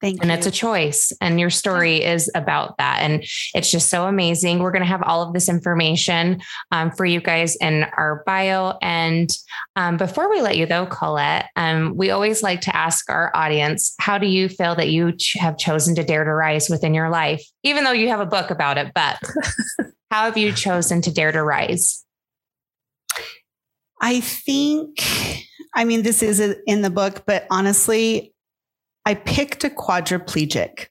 Thank 0.04 0.20
and 0.20 0.30
you. 0.30 0.36
it's 0.36 0.46
a 0.46 0.50
choice. 0.50 1.14
And 1.22 1.40
your 1.40 1.48
story 1.48 2.04
is 2.04 2.30
about 2.34 2.76
that. 2.76 2.98
And 3.00 3.24
it's 3.54 3.70
just 3.70 3.88
so 3.88 4.04
amazing. 4.04 4.58
We're 4.58 4.70
going 4.70 4.82
to 4.82 4.88
have 4.88 5.02
all 5.02 5.22
of 5.22 5.32
this 5.32 5.48
information 5.48 6.42
um, 6.72 6.90
for 6.90 7.06
you 7.06 7.22
guys 7.22 7.56
in 7.56 7.84
our 7.96 8.22
bio. 8.26 8.76
And 8.82 9.30
um, 9.76 9.96
before 9.96 10.28
we 10.28 10.42
let 10.42 10.58
you, 10.58 10.66
though, 10.66 10.84
Colette, 10.84 11.48
um, 11.56 11.96
we 11.96 12.10
always 12.10 12.42
like 12.42 12.60
to 12.62 12.76
ask 12.76 13.08
our 13.08 13.34
audience 13.34 13.94
how 13.98 14.18
do 14.18 14.26
you 14.26 14.50
feel 14.50 14.74
that 14.74 14.90
you 14.90 15.12
ch- 15.12 15.38
have 15.40 15.56
chosen 15.56 15.94
to 15.94 16.04
dare 16.04 16.24
to 16.24 16.34
rise 16.34 16.68
within 16.68 16.92
your 16.92 17.08
life, 17.08 17.42
even 17.62 17.84
though 17.84 17.92
you 17.92 18.08
have 18.08 18.20
a 18.20 18.26
book 18.26 18.50
about 18.50 18.76
it? 18.76 18.92
But 18.94 19.18
how 20.10 20.24
have 20.26 20.36
you 20.36 20.52
chosen 20.52 21.00
to 21.00 21.10
dare 21.10 21.32
to 21.32 21.42
rise? 21.42 22.04
I 24.02 24.20
think, 24.20 25.02
I 25.74 25.84
mean, 25.84 26.02
this 26.02 26.22
is 26.22 26.40
in 26.66 26.82
the 26.82 26.90
book, 26.90 27.22
but 27.24 27.46
honestly, 27.50 28.33
I 29.06 29.14
picked 29.14 29.64
a 29.64 29.70
quadriplegic. 29.70 30.86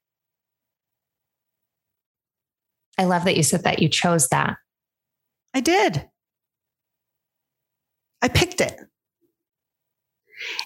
I 2.97 3.05
love 3.05 3.25
that 3.25 3.35
you 3.35 3.43
said 3.43 3.63
that 3.63 3.81
you 3.81 3.89
chose 3.89 4.27
that. 4.29 4.57
I 5.53 5.61
did. 5.61 6.07
I 8.21 8.27
picked 8.27 8.61
it. 8.61 8.79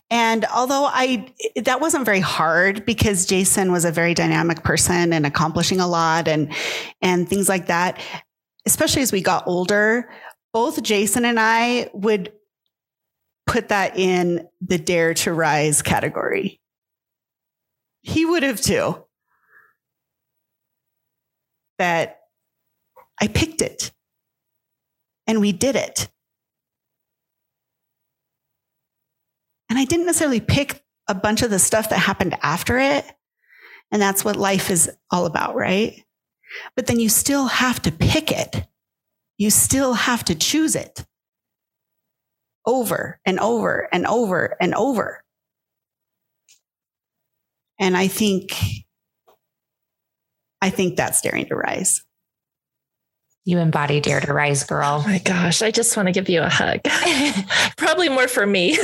And 0.09 0.45
although 0.45 0.85
I, 0.85 1.33
that 1.55 1.81
wasn't 1.81 2.05
very 2.05 2.19
hard 2.19 2.85
because 2.85 3.25
Jason 3.25 3.71
was 3.71 3.85
a 3.85 3.91
very 3.91 4.13
dynamic 4.13 4.63
person 4.63 5.13
and 5.13 5.25
accomplishing 5.25 5.79
a 5.79 5.87
lot 5.87 6.27
and, 6.27 6.53
and 7.01 7.27
things 7.27 7.47
like 7.47 7.67
that, 7.67 8.01
especially 8.65 9.01
as 9.01 9.11
we 9.11 9.21
got 9.21 9.47
older, 9.47 10.09
both 10.53 10.81
Jason 10.83 11.25
and 11.25 11.39
I 11.39 11.89
would 11.93 12.31
put 13.45 13.69
that 13.69 13.97
in 13.97 14.47
the 14.61 14.77
dare 14.77 15.13
to 15.15 15.33
rise 15.33 15.81
category. 15.81 16.59
He 18.07 18.25
would 18.25 18.43
have 18.43 18.61
too. 18.61 19.03
That 21.79 22.21
I 23.21 23.27
picked 23.27 23.61
it 23.61 23.91
and 25.27 25.41
we 25.41 25.51
did 25.53 25.75
it. 25.75 26.09
And 29.69 29.79
I 29.79 29.85
didn't 29.85 30.07
necessarily 30.07 30.41
pick 30.41 30.83
a 31.07 31.15
bunch 31.15 31.41
of 31.43 31.51
the 31.51 31.59
stuff 31.59 31.89
that 31.89 31.99
happened 31.99 32.37
after 32.43 32.79
it 32.79 33.05
And 33.91 34.01
that's 34.01 34.25
what 34.25 34.35
life 34.35 34.69
is 34.69 34.89
all 35.11 35.25
about, 35.25 35.55
right? 35.55 36.03
But 36.75 36.87
then 36.87 36.99
you 36.99 37.09
still 37.09 37.47
have 37.47 37.81
to 37.83 37.91
pick 37.91 38.31
it. 38.31 38.67
You 39.37 39.49
still 39.51 39.93
have 39.93 40.25
to 40.25 40.35
choose 40.35 40.75
it 40.75 41.05
over 42.65 43.19
and 43.25 43.39
over 43.39 43.89
and 43.93 44.07
over 44.07 44.57
and 44.61 44.75
over. 44.75 45.23
And 47.79 47.95
I 47.95 48.07
think, 48.07 48.55
I 50.61 50.69
think 50.69 50.97
that's 50.97 51.21
daring 51.21 51.45
to 51.47 51.55
rise. 51.55 52.03
You 53.47 53.59
embody 53.59 54.01
Dare 54.01 54.19
to 54.19 54.33
Rise, 54.33 54.65
girl. 54.65 55.01
Oh 55.05 55.07
my 55.07 55.19
gosh, 55.19 55.61
I 55.61 55.71
just 55.71 55.95
want 55.95 56.07
to 56.07 56.11
give 56.11 56.27
you 56.27 56.41
a 56.41 56.49
hug. 56.49 56.81
Probably 57.77 58.09
more 58.09 58.27
for 58.27 58.45
me. 58.45 58.77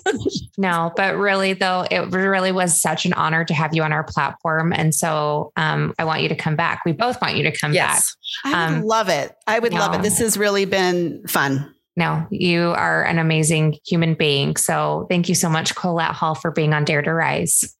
no, 0.58 0.92
but 0.96 1.16
really, 1.16 1.52
though, 1.52 1.86
it 1.88 2.10
really 2.10 2.50
was 2.50 2.80
such 2.82 3.06
an 3.06 3.12
honor 3.12 3.44
to 3.44 3.54
have 3.54 3.72
you 3.72 3.84
on 3.84 3.92
our 3.92 4.02
platform. 4.02 4.72
And 4.72 4.92
so 4.92 5.52
um, 5.54 5.94
I 5.96 6.04
want 6.06 6.22
you 6.22 6.28
to 6.28 6.34
come 6.34 6.56
back. 6.56 6.82
We 6.84 6.90
both 6.90 7.22
want 7.22 7.36
you 7.36 7.44
to 7.44 7.52
come 7.56 7.72
yes. 7.72 8.16
back. 8.42 8.52
I 8.52 8.70
would 8.70 8.78
um, 8.78 8.82
love 8.82 9.08
it. 9.08 9.32
I 9.46 9.60
would 9.60 9.72
no. 9.72 9.78
love 9.78 9.94
it. 9.94 10.02
This 10.02 10.18
has 10.18 10.36
really 10.36 10.64
been 10.64 11.24
fun. 11.28 11.72
No, 11.94 12.26
you 12.32 12.70
are 12.76 13.04
an 13.04 13.20
amazing 13.20 13.78
human 13.86 14.14
being. 14.14 14.56
So 14.56 15.06
thank 15.08 15.28
you 15.28 15.36
so 15.36 15.48
much, 15.48 15.76
Colette 15.76 16.16
Hall, 16.16 16.34
for 16.34 16.50
being 16.50 16.72
on 16.72 16.84
Dare 16.84 17.02
to 17.02 17.14
Rise. 17.14 17.76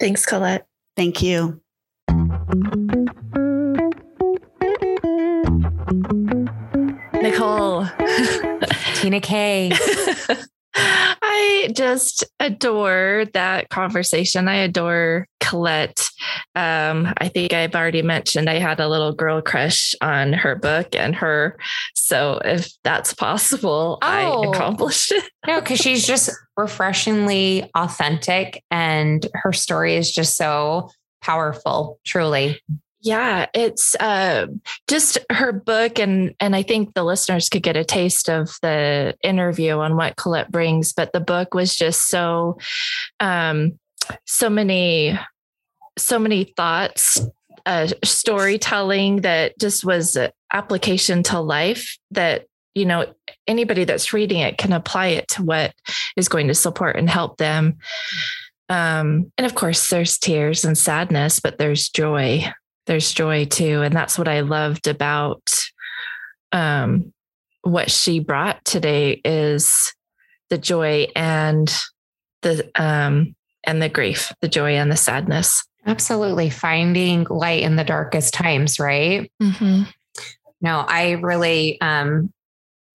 Thanks, 0.00 0.26
Colette. 0.26 0.66
Thank 0.96 1.22
you. 1.22 1.60
Nicole. 7.22 7.86
Tina 8.96 9.20
K. 9.20 9.72
I 11.36 11.68
just 11.72 12.24
adore 12.38 13.24
that 13.32 13.68
conversation. 13.68 14.46
I 14.46 14.56
adore 14.56 15.26
Colette. 15.40 16.08
Um, 16.54 17.12
I 17.18 17.28
think 17.28 17.52
I've 17.52 17.74
already 17.74 18.02
mentioned 18.02 18.48
I 18.48 18.58
had 18.58 18.78
a 18.78 18.88
little 18.88 19.12
girl 19.12 19.42
crush 19.42 19.94
on 20.00 20.32
her 20.32 20.54
book 20.54 20.94
and 20.94 21.14
her. 21.16 21.58
So 21.94 22.40
if 22.44 22.70
that's 22.84 23.14
possible, 23.14 23.98
oh. 24.00 24.06
I 24.06 24.48
accomplished 24.48 25.12
it. 25.12 25.24
no, 25.46 25.60
because 25.60 25.80
she's 25.80 26.06
just 26.06 26.30
refreshingly 26.56 27.68
authentic 27.74 28.62
and 28.70 29.26
her 29.34 29.52
story 29.52 29.96
is 29.96 30.12
just 30.12 30.36
so 30.36 30.90
powerful, 31.20 31.98
truly. 32.04 32.60
Yeah, 33.04 33.48
it's 33.52 33.94
uh, 33.96 34.46
just 34.88 35.18
her 35.30 35.52
book, 35.52 35.98
and 35.98 36.34
and 36.40 36.56
I 36.56 36.62
think 36.62 36.94
the 36.94 37.04
listeners 37.04 37.50
could 37.50 37.62
get 37.62 37.76
a 37.76 37.84
taste 37.84 38.30
of 38.30 38.56
the 38.62 39.14
interview 39.22 39.72
on 39.74 39.94
what 39.94 40.16
Colette 40.16 40.50
brings. 40.50 40.94
But 40.94 41.12
the 41.12 41.20
book 41.20 41.52
was 41.52 41.76
just 41.76 42.08
so, 42.08 42.56
um, 43.20 43.78
so 44.24 44.48
many, 44.48 45.18
so 45.98 46.18
many 46.18 46.44
thoughts, 46.56 47.20
uh, 47.66 47.88
storytelling 48.02 49.20
that 49.20 49.58
just 49.58 49.84
was 49.84 50.16
application 50.50 51.22
to 51.24 51.40
life 51.40 51.98
that 52.12 52.46
you 52.74 52.86
know 52.86 53.04
anybody 53.46 53.84
that's 53.84 54.14
reading 54.14 54.38
it 54.38 54.56
can 54.56 54.72
apply 54.72 55.08
it 55.08 55.28
to 55.28 55.42
what 55.42 55.74
is 56.16 56.30
going 56.30 56.48
to 56.48 56.54
support 56.54 56.96
and 56.96 57.10
help 57.10 57.36
them. 57.36 57.76
Um, 58.70 59.30
and 59.36 59.44
of 59.44 59.54
course, 59.54 59.90
there's 59.90 60.16
tears 60.16 60.64
and 60.64 60.78
sadness, 60.78 61.38
but 61.38 61.58
there's 61.58 61.90
joy 61.90 62.50
there's 62.86 63.12
joy 63.12 63.44
too. 63.46 63.82
And 63.82 63.94
that's 63.94 64.18
what 64.18 64.28
I 64.28 64.40
loved 64.40 64.86
about 64.86 65.50
um, 66.52 67.12
what 67.62 67.90
she 67.90 68.20
brought 68.20 68.64
today 68.64 69.20
is 69.24 69.94
the 70.50 70.58
joy 70.58 71.08
and 71.16 71.72
the 72.42 72.70
um, 72.74 73.34
and 73.64 73.80
the 73.80 73.88
grief, 73.88 74.32
the 74.40 74.48
joy 74.48 74.76
and 74.76 74.92
the 74.92 74.96
sadness. 74.96 75.66
Absolutely. 75.86 76.50
Finding 76.50 77.26
light 77.28 77.62
in 77.62 77.76
the 77.76 77.84
darkest 77.84 78.34
times, 78.34 78.78
right? 78.78 79.30
Mm-hmm. 79.42 79.82
No, 80.60 80.78
I 80.80 81.12
really 81.12 81.80
um, 81.80 82.32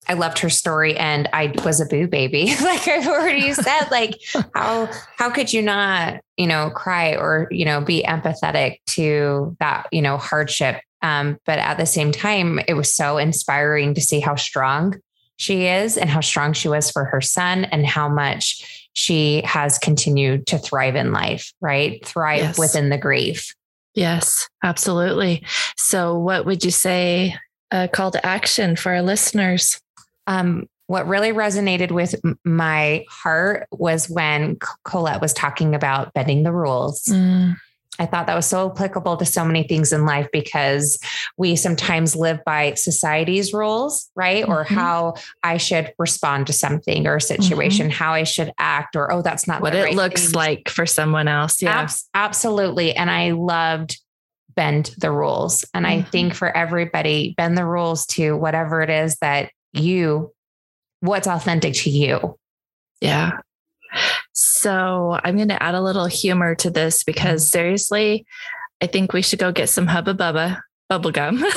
I 0.09 0.13
loved 0.13 0.39
her 0.39 0.49
story 0.49 0.97
and 0.97 1.29
I 1.31 1.53
was 1.63 1.79
a 1.79 1.85
boo 1.85 2.07
baby. 2.07 2.47
like 2.61 2.87
I've 2.87 3.07
already 3.07 3.53
said, 3.53 3.89
like 3.91 4.19
how 4.55 4.89
how 5.17 5.29
could 5.29 5.53
you 5.53 5.61
not, 5.61 6.21
you 6.35 6.47
know, 6.47 6.71
cry 6.71 7.15
or, 7.15 7.47
you 7.51 7.63
know, 7.63 7.79
be 7.79 8.03
empathetic 8.03 8.79
to 8.87 9.55
that, 9.59 9.87
you 9.91 10.01
know, 10.01 10.17
hardship. 10.17 10.81
Um, 11.03 11.37
but 11.45 11.59
at 11.59 11.77
the 11.77 11.85
same 11.85 12.11
time, 12.11 12.59
it 12.67 12.73
was 12.73 12.93
so 12.93 13.17
inspiring 13.19 13.93
to 13.93 14.01
see 14.01 14.19
how 14.19 14.35
strong 14.35 14.99
she 15.37 15.67
is 15.67 15.95
and 15.95 16.09
how 16.09 16.19
strong 16.21 16.51
she 16.53 16.67
was 16.67 16.91
for 16.91 17.05
her 17.05 17.21
son 17.21 17.65
and 17.65 17.85
how 17.85 18.09
much 18.09 18.89
she 18.93 19.41
has 19.45 19.77
continued 19.77 20.47
to 20.47 20.57
thrive 20.57 20.95
in 20.95 21.13
life, 21.13 21.53
right? 21.61 22.03
Thrive 22.05 22.39
yes. 22.39 22.59
within 22.59 22.89
the 22.89 22.97
grief. 22.97 23.53
Yes, 23.93 24.49
absolutely. 24.63 25.43
So, 25.77 26.17
what 26.17 26.45
would 26.45 26.65
you 26.65 26.71
say 26.71 27.35
a 27.71 27.87
call 27.87 28.11
to 28.11 28.25
action 28.25 28.75
for 28.75 28.91
our 28.91 29.01
listeners? 29.01 29.79
Um, 30.27 30.67
what 30.87 31.07
really 31.07 31.31
resonated 31.31 31.91
with 31.91 32.15
my 32.43 33.05
heart 33.09 33.67
was 33.71 34.09
when 34.09 34.57
Colette 34.83 35.21
was 35.21 35.33
talking 35.33 35.75
about 35.75 36.13
bending 36.13 36.41
the 36.41 36.51
rules. 36.51 37.03
Mm. 37.03 37.57
I 37.99 38.05
thought 38.05 38.27
that 38.27 38.35
was 38.35 38.45
so 38.45 38.71
applicable 38.71 39.17
to 39.17 39.25
so 39.25 39.43
many 39.43 39.63
things 39.63 39.91
in 39.91 40.05
life 40.05 40.29
because 40.31 40.97
we 41.37 41.55
sometimes 41.57 42.15
live 42.15 42.39
by 42.45 42.73
society's 42.75 43.53
rules, 43.53 44.09
right? 44.15 44.43
Mm-hmm. 44.43 44.51
Or 44.51 44.63
how 44.63 45.15
I 45.43 45.57
should 45.57 45.93
respond 45.99 46.47
to 46.47 46.53
something 46.53 47.05
or 47.05 47.17
a 47.17 47.21
situation, 47.21 47.89
mm-hmm. 47.89 47.97
how 47.97 48.13
I 48.13 48.23
should 48.23 48.53
act, 48.57 48.95
or 48.95 49.11
oh, 49.11 49.21
that's 49.21 49.47
not 49.47 49.61
what 49.61 49.75
it 49.75 49.83
right 49.83 49.95
looks 49.95 50.27
thing. 50.27 50.31
like 50.31 50.69
for 50.69 50.85
someone 50.85 51.27
else. 51.27 51.61
Yeah. 51.61 51.81
Abs- 51.81 52.09
absolutely. 52.13 52.95
And 52.95 53.11
I 53.11 53.31
loved 53.31 53.99
bend 54.55 54.95
the 54.97 55.11
rules. 55.11 55.65
And 55.73 55.85
mm-hmm. 55.85 55.99
I 55.99 56.03
think 56.03 56.33
for 56.33 56.55
everybody, 56.55 57.33
bend 57.37 57.57
the 57.57 57.65
rules 57.65 58.05
to 58.07 58.35
whatever 58.35 58.81
it 58.81 58.89
is 58.89 59.17
that 59.17 59.51
you, 59.73 60.33
what's 61.01 61.27
authentic 61.27 61.73
to 61.75 61.89
you. 61.89 62.37
Yeah. 63.01 63.39
So 64.33 65.19
I'm 65.23 65.35
going 65.35 65.49
to 65.49 65.61
add 65.61 65.75
a 65.75 65.81
little 65.81 66.05
humor 66.05 66.55
to 66.55 66.69
this 66.69 67.03
because 67.03 67.43
mm-hmm. 67.43 67.57
seriously, 67.57 68.25
I 68.81 68.87
think 68.87 69.13
we 69.13 69.21
should 69.21 69.39
go 69.39 69.51
get 69.51 69.69
some 69.69 69.87
Hubba 69.87 70.13
Bubba 70.13 70.61
bubble 70.87 71.11
gum. 71.11 71.43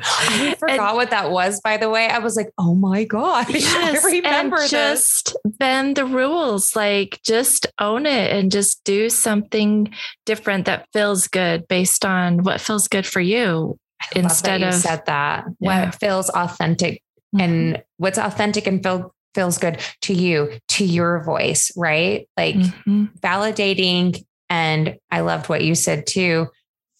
I 0.00 0.56
forgot 0.58 0.88
and, 0.88 0.96
what 0.96 1.10
that 1.10 1.30
was, 1.30 1.60
by 1.60 1.76
the 1.76 1.88
way. 1.88 2.08
I 2.08 2.18
was 2.18 2.36
like, 2.36 2.50
oh 2.58 2.74
my 2.74 3.04
gosh, 3.04 3.48
yes, 3.50 4.04
I 4.04 4.08
remember 4.08 4.60
and 4.60 4.70
just 4.70 5.36
bend 5.44 5.96
the 5.96 6.04
rules. 6.04 6.74
Like 6.76 7.20
just 7.24 7.66
own 7.80 8.06
it 8.06 8.32
and 8.32 8.50
just 8.50 8.82
do 8.84 9.08
something 9.08 9.92
different 10.26 10.66
that 10.66 10.86
feels 10.92 11.28
good 11.28 11.68
based 11.68 12.04
on 12.04 12.42
what 12.42 12.60
feels 12.60 12.88
good 12.88 13.06
for 13.06 13.20
you. 13.20 13.78
I 14.02 14.18
instead 14.18 14.62
of 14.62 14.74
said 14.74 15.06
that, 15.06 15.44
yeah. 15.60 15.86
what 15.86 15.94
feels 15.94 16.28
authentic 16.30 17.00
mm-hmm. 17.34 17.40
and 17.40 17.82
what's 17.96 18.18
authentic 18.18 18.66
and 18.66 18.82
feel, 18.82 19.14
feels 19.34 19.58
good 19.58 19.80
to 20.02 20.14
you, 20.14 20.58
to 20.68 20.84
your 20.84 21.22
voice, 21.22 21.72
right? 21.76 22.28
Like 22.36 22.56
mm-hmm. 22.56 23.06
validating. 23.20 24.24
And 24.48 24.98
I 25.10 25.20
loved 25.20 25.48
what 25.48 25.64
you 25.64 25.74
said 25.74 26.06
too. 26.06 26.48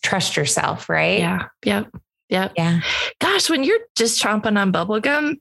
Trust 0.02 0.36
yourself, 0.36 0.88
right? 0.88 1.20
Yeah. 1.20 1.46
Yep. 1.64 1.94
Yep. 2.30 2.52
Yeah. 2.56 2.80
Gosh, 3.20 3.48
when 3.48 3.64
you're 3.64 3.80
just 3.96 4.22
chomping 4.22 4.58
on 4.58 4.72
bubble 4.72 5.00
gum, 5.00 5.38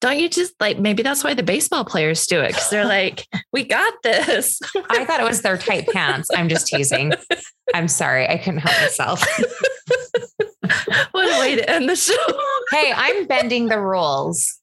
don't 0.00 0.18
you 0.18 0.28
just 0.28 0.54
like 0.60 0.78
maybe 0.78 1.02
that's 1.02 1.24
why 1.24 1.34
the 1.34 1.42
baseball 1.42 1.84
players 1.84 2.26
do 2.26 2.40
it 2.40 2.48
because 2.48 2.70
they're 2.70 2.84
like, 2.84 3.26
we 3.52 3.64
got 3.64 3.94
this. 4.02 4.60
I 4.90 5.04
thought 5.04 5.20
it 5.20 5.24
was 5.24 5.42
their 5.42 5.58
tight 5.58 5.88
pants. 5.88 6.28
I'm 6.34 6.48
just 6.48 6.68
teasing. 6.68 7.12
I'm 7.74 7.88
sorry. 7.88 8.28
I 8.28 8.38
couldn't 8.38 8.60
help 8.60 8.80
myself. 8.80 9.24
what 11.12 11.36
a 11.36 11.40
way 11.40 11.56
to 11.56 11.70
end 11.70 11.88
the 11.88 11.96
show. 11.96 12.14
hey, 12.70 12.92
I'm 12.94 13.26
bending 13.26 13.68
the 13.68 13.80
rules. 13.80 14.58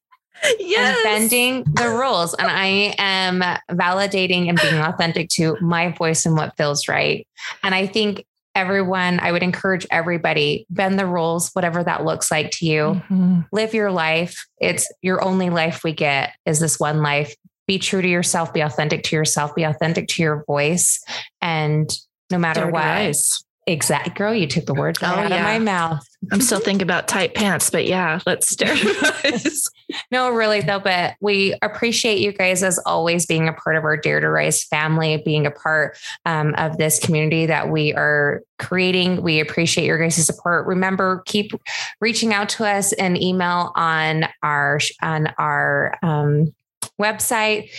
Yes. 0.60 0.98
I'm 0.98 1.04
bending 1.04 1.64
the 1.64 1.90
rules 1.90 2.34
and 2.34 2.48
I 2.48 2.94
am 2.98 3.42
validating 3.72 4.50
and 4.50 4.60
being 4.62 4.76
authentic 4.76 5.30
to 5.30 5.58
my 5.62 5.92
voice 5.92 6.26
and 6.26 6.36
what 6.36 6.56
feels 6.58 6.88
right. 6.88 7.26
And 7.64 7.74
I 7.74 7.88
think 7.88 8.26
everyone, 8.54 9.20
I 9.20 9.32
would 9.32 9.44
encourage 9.44 9.86
everybody 9.92 10.66
bend 10.70 11.00
the 11.00 11.06
rules, 11.06 11.50
whatever 11.54 11.84
that 11.84 12.06
looks 12.06 12.32
like 12.32 12.52
to 12.52 12.66
you. 12.66 12.82
Mm-hmm. 12.82 13.42
Live 13.52 13.74
your 13.74 13.92
life. 13.92 14.46
It's 14.60 14.92
your 15.02 15.24
only 15.24 15.50
life 15.50 15.84
we 15.84 15.94
get 15.94 16.34
is 16.46 16.60
this 16.60 16.80
one 16.80 17.02
life. 17.02 17.36
Be 17.68 17.80
true 17.80 18.02
to 18.02 18.08
yourself, 18.08 18.54
be 18.54 18.62
authentic 18.62 19.04
to 19.06 19.16
yourself, 19.16 19.56
be 19.56 19.64
authentic 19.64 20.08
to 20.10 20.22
your 20.22 20.44
voice. 20.46 21.04
And 21.42 21.90
no 22.30 22.38
matter 22.38 22.62
Dirty 22.62 22.74
what, 22.74 22.84
eyes. 22.84 23.44
Exactly. 23.68 24.14
Girl, 24.14 24.34
you 24.34 24.46
took 24.46 24.68
the 24.68 24.76
words 24.76 25.02
right 25.02 25.18
oh, 25.18 25.22
out 25.22 25.32
yeah. 25.32 25.38
of 25.38 25.44
my 25.44 25.58
mouth. 25.58 26.08
I'm 26.32 26.42
still 26.42 26.60
thinking 26.60 26.84
about 26.84 27.08
tight 27.08 27.34
pants, 27.34 27.72
but 27.72 27.88
yeah, 27.88 28.20
let's 28.28 28.50
sterilize. 28.50 29.68
no, 30.12 30.30
really 30.30 30.62
though, 30.62 30.80
but 30.80 31.16
we 31.20 31.56
appreciate 31.64 32.20
you 32.20 32.32
guys 32.32 32.62
as 32.62 32.78
always 32.86 33.26
being 33.26 33.48
a 33.48 33.54
part 33.54 33.76
of 33.76 33.84
our 33.84 33.98
Dare 33.98 34.20
to 34.20 34.30
Rise 34.30 34.64
family, 34.64 35.20
being 35.26 35.48
a 35.48 35.52
part 35.52 35.98
um, 36.26 36.54
of 36.60 36.78
this 36.78 37.00
community 37.00 37.48
that 37.48 37.70
we 37.70 37.92
are 37.96 38.44
creating. 38.60 39.24
We 39.24 39.40
appreciate 39.40 39.86
your 39.86 39.98
guys' 39.98 40.24
support. 40.24 40.68
Remember, 40.68 41.24
keep 41.26 41.52
reaching 42.00 42.34
out 42.34 42.50
to 42.50 42.66
us 42.66 42.94
and 42.94 43.20
email 43.20 43.72
on 43.76 44.26
our 44.44 44.80
on 45.02 45.34
our 45.40 45.98
um, 46.04 46.54
website. 47.02 47.72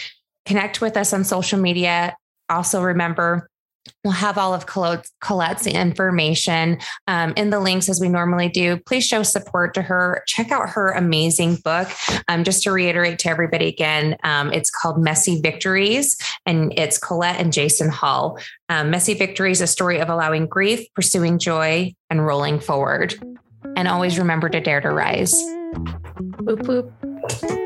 Connect 0.46 0.80
with 0.80 0.96
us 0.96 1.12
on 1.12 1.22
social 1.22 1.60
media. 1.60 2.16
Also, 2.48 2.82
remember 2.82 3.48
We'll 4.04 4.12
have 4.12 4.38
all 4.38 4.54
of 4.54 4.66
Colette's 4.66 5.66
information 5.66 6.78
um, 7.06 7.32
in 7.36 7.50
the 7.50 7.60
links 7.60 7.88
as 7.88 8.00
we 8.00 8.08
normally 8.08 8.48
do. 8.48 8.78
Please 8.78 9.06
show 9.06 9.22
support 9.22 9.74
to 9.74 9.82
her. 9.82 10.22
Check 10.26 10.50
out 10.50 10.70
her 10.70 10.92
amazing 10.92 11.56
book. 11.56 11.88
Um, 12.28 12.44
just 12.44 12.62
to 12.64 12.72
reiterate 12.72 13.18
to 13.20 13.28
everybody 13.28 13.68
again, 13.68 14.16
um, 14.24 14.52
it's 14.52 14.70
called 14.70 15.02
Messy 15.02 15.40
Victories, 15.40 16.16
and 16.44 16.72
it's 16.76 16.98
Colette 16.98 17.40
and 17.40 17.52
Jason 17.52 17.88
Hall. 17.88 18.38
Um, 18.68 18.90
Messy 18.90 19.14
Victories, 19.14 19.60
a 19.60 19.66
story 19.66 19.98
of 19.98 20.08
allowing 20.08 20.46
grief, 20.46 20.86
pursuing 20.94 21.38
joy, 21.38 21.94
and 22.10 22.24
rolling 22.24 22.60
forward. 22.60 23.14
And 23.76 23.88
always 23.88 24.18
remember 24.18 24.48
to 24.48 24.60
dare 24.60 24.80
to 24.80 24.90
rise. 24.90 25.34
Boop, 25.74 26.62
boop. 26.62 27.65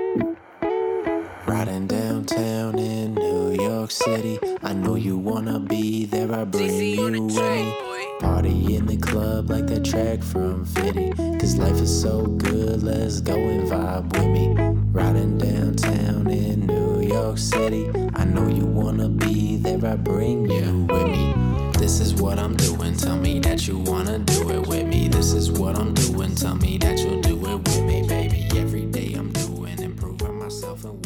Riding 1.51 1.89
downtown 1.89 2.78
in 2.78 3.16
New 3.16 3.51
York 3.51 3.90
City. 3.90 4.39
I 4.62 4.72
know 4.72 4.94
you 4.94 5.18
wanna 5.18 5.59
be 5.59 6.06
there, 6.06 6.32
I 6.32 6.44
bring 6.44 6.81
you 6.81 7.24
away. 7.24 7.74
Party 8.20 8.77
in 8.77 8.86
the 8.86 8.97
club 8.97 9.51
like 9.51 9.66
that 9.66 9.85
track 9.85 10.22
from 10.22 10.64
Fitty. 10.64 11.10
Cause 11.40 11.56
life 11.56 11.74
is 11.81 11.90
so 11.90 12.22
good, 12.22 12.85
let's 12.85 13.20
go 13.20 13.35
and 13.35 13.68
vibe 13.68 14.12
with 14.12 14.28
me. 14.28 14.55
Riding 14.93 15.39
downtown 15.39 16.31
in 16.31 16.68
New 16.68 17.01
York 17.01 17.36
City. 17.36 17.90
I 18.14 18.24
know 18.24 18.47
you 18.47 18.64
wanna 18.64 19.09
be 19.09 19.56
there, 19.56 19.85
I 19.85 19.97
bring 19.97 20.48
you 20.48 20.86
with 20.89 21.06
me. 21.09 21.35
This 21.72 21.98
is 21.98 22.14
what 22.14 22.39
I'm 22.39 22.56
doing, 22.56 22.97
tell 22.97 23.16
me 23.16 23.40
that 23.40 23.66
you 23.66 23.77
wanna 23.78 24.20
do 24.20 24.51
it 24.51 24.68
with 24.68 24.86
me. 24.86 25.09
This 25.09 25.32
is 25.32 25.51
what 25.51 25.77
I'm 25.77 25.94
doing, 25.94 26.36
tell 26.36 26.55
me 26.55 26.78
that 26.78 27.01
you'll 27.01 27.20
do 27.20 27.35
it 27.35 27.56
with 27.56 27.82
me, 27.82 28.06
baby. 28.06 28.47
Every 28.56 28.86
day 28.86 29.14
I'm 29.14 29.32
doing, 29.32 29.81
improving 29.81 30.39
myself 30.39 30.85
and 30.85 30.99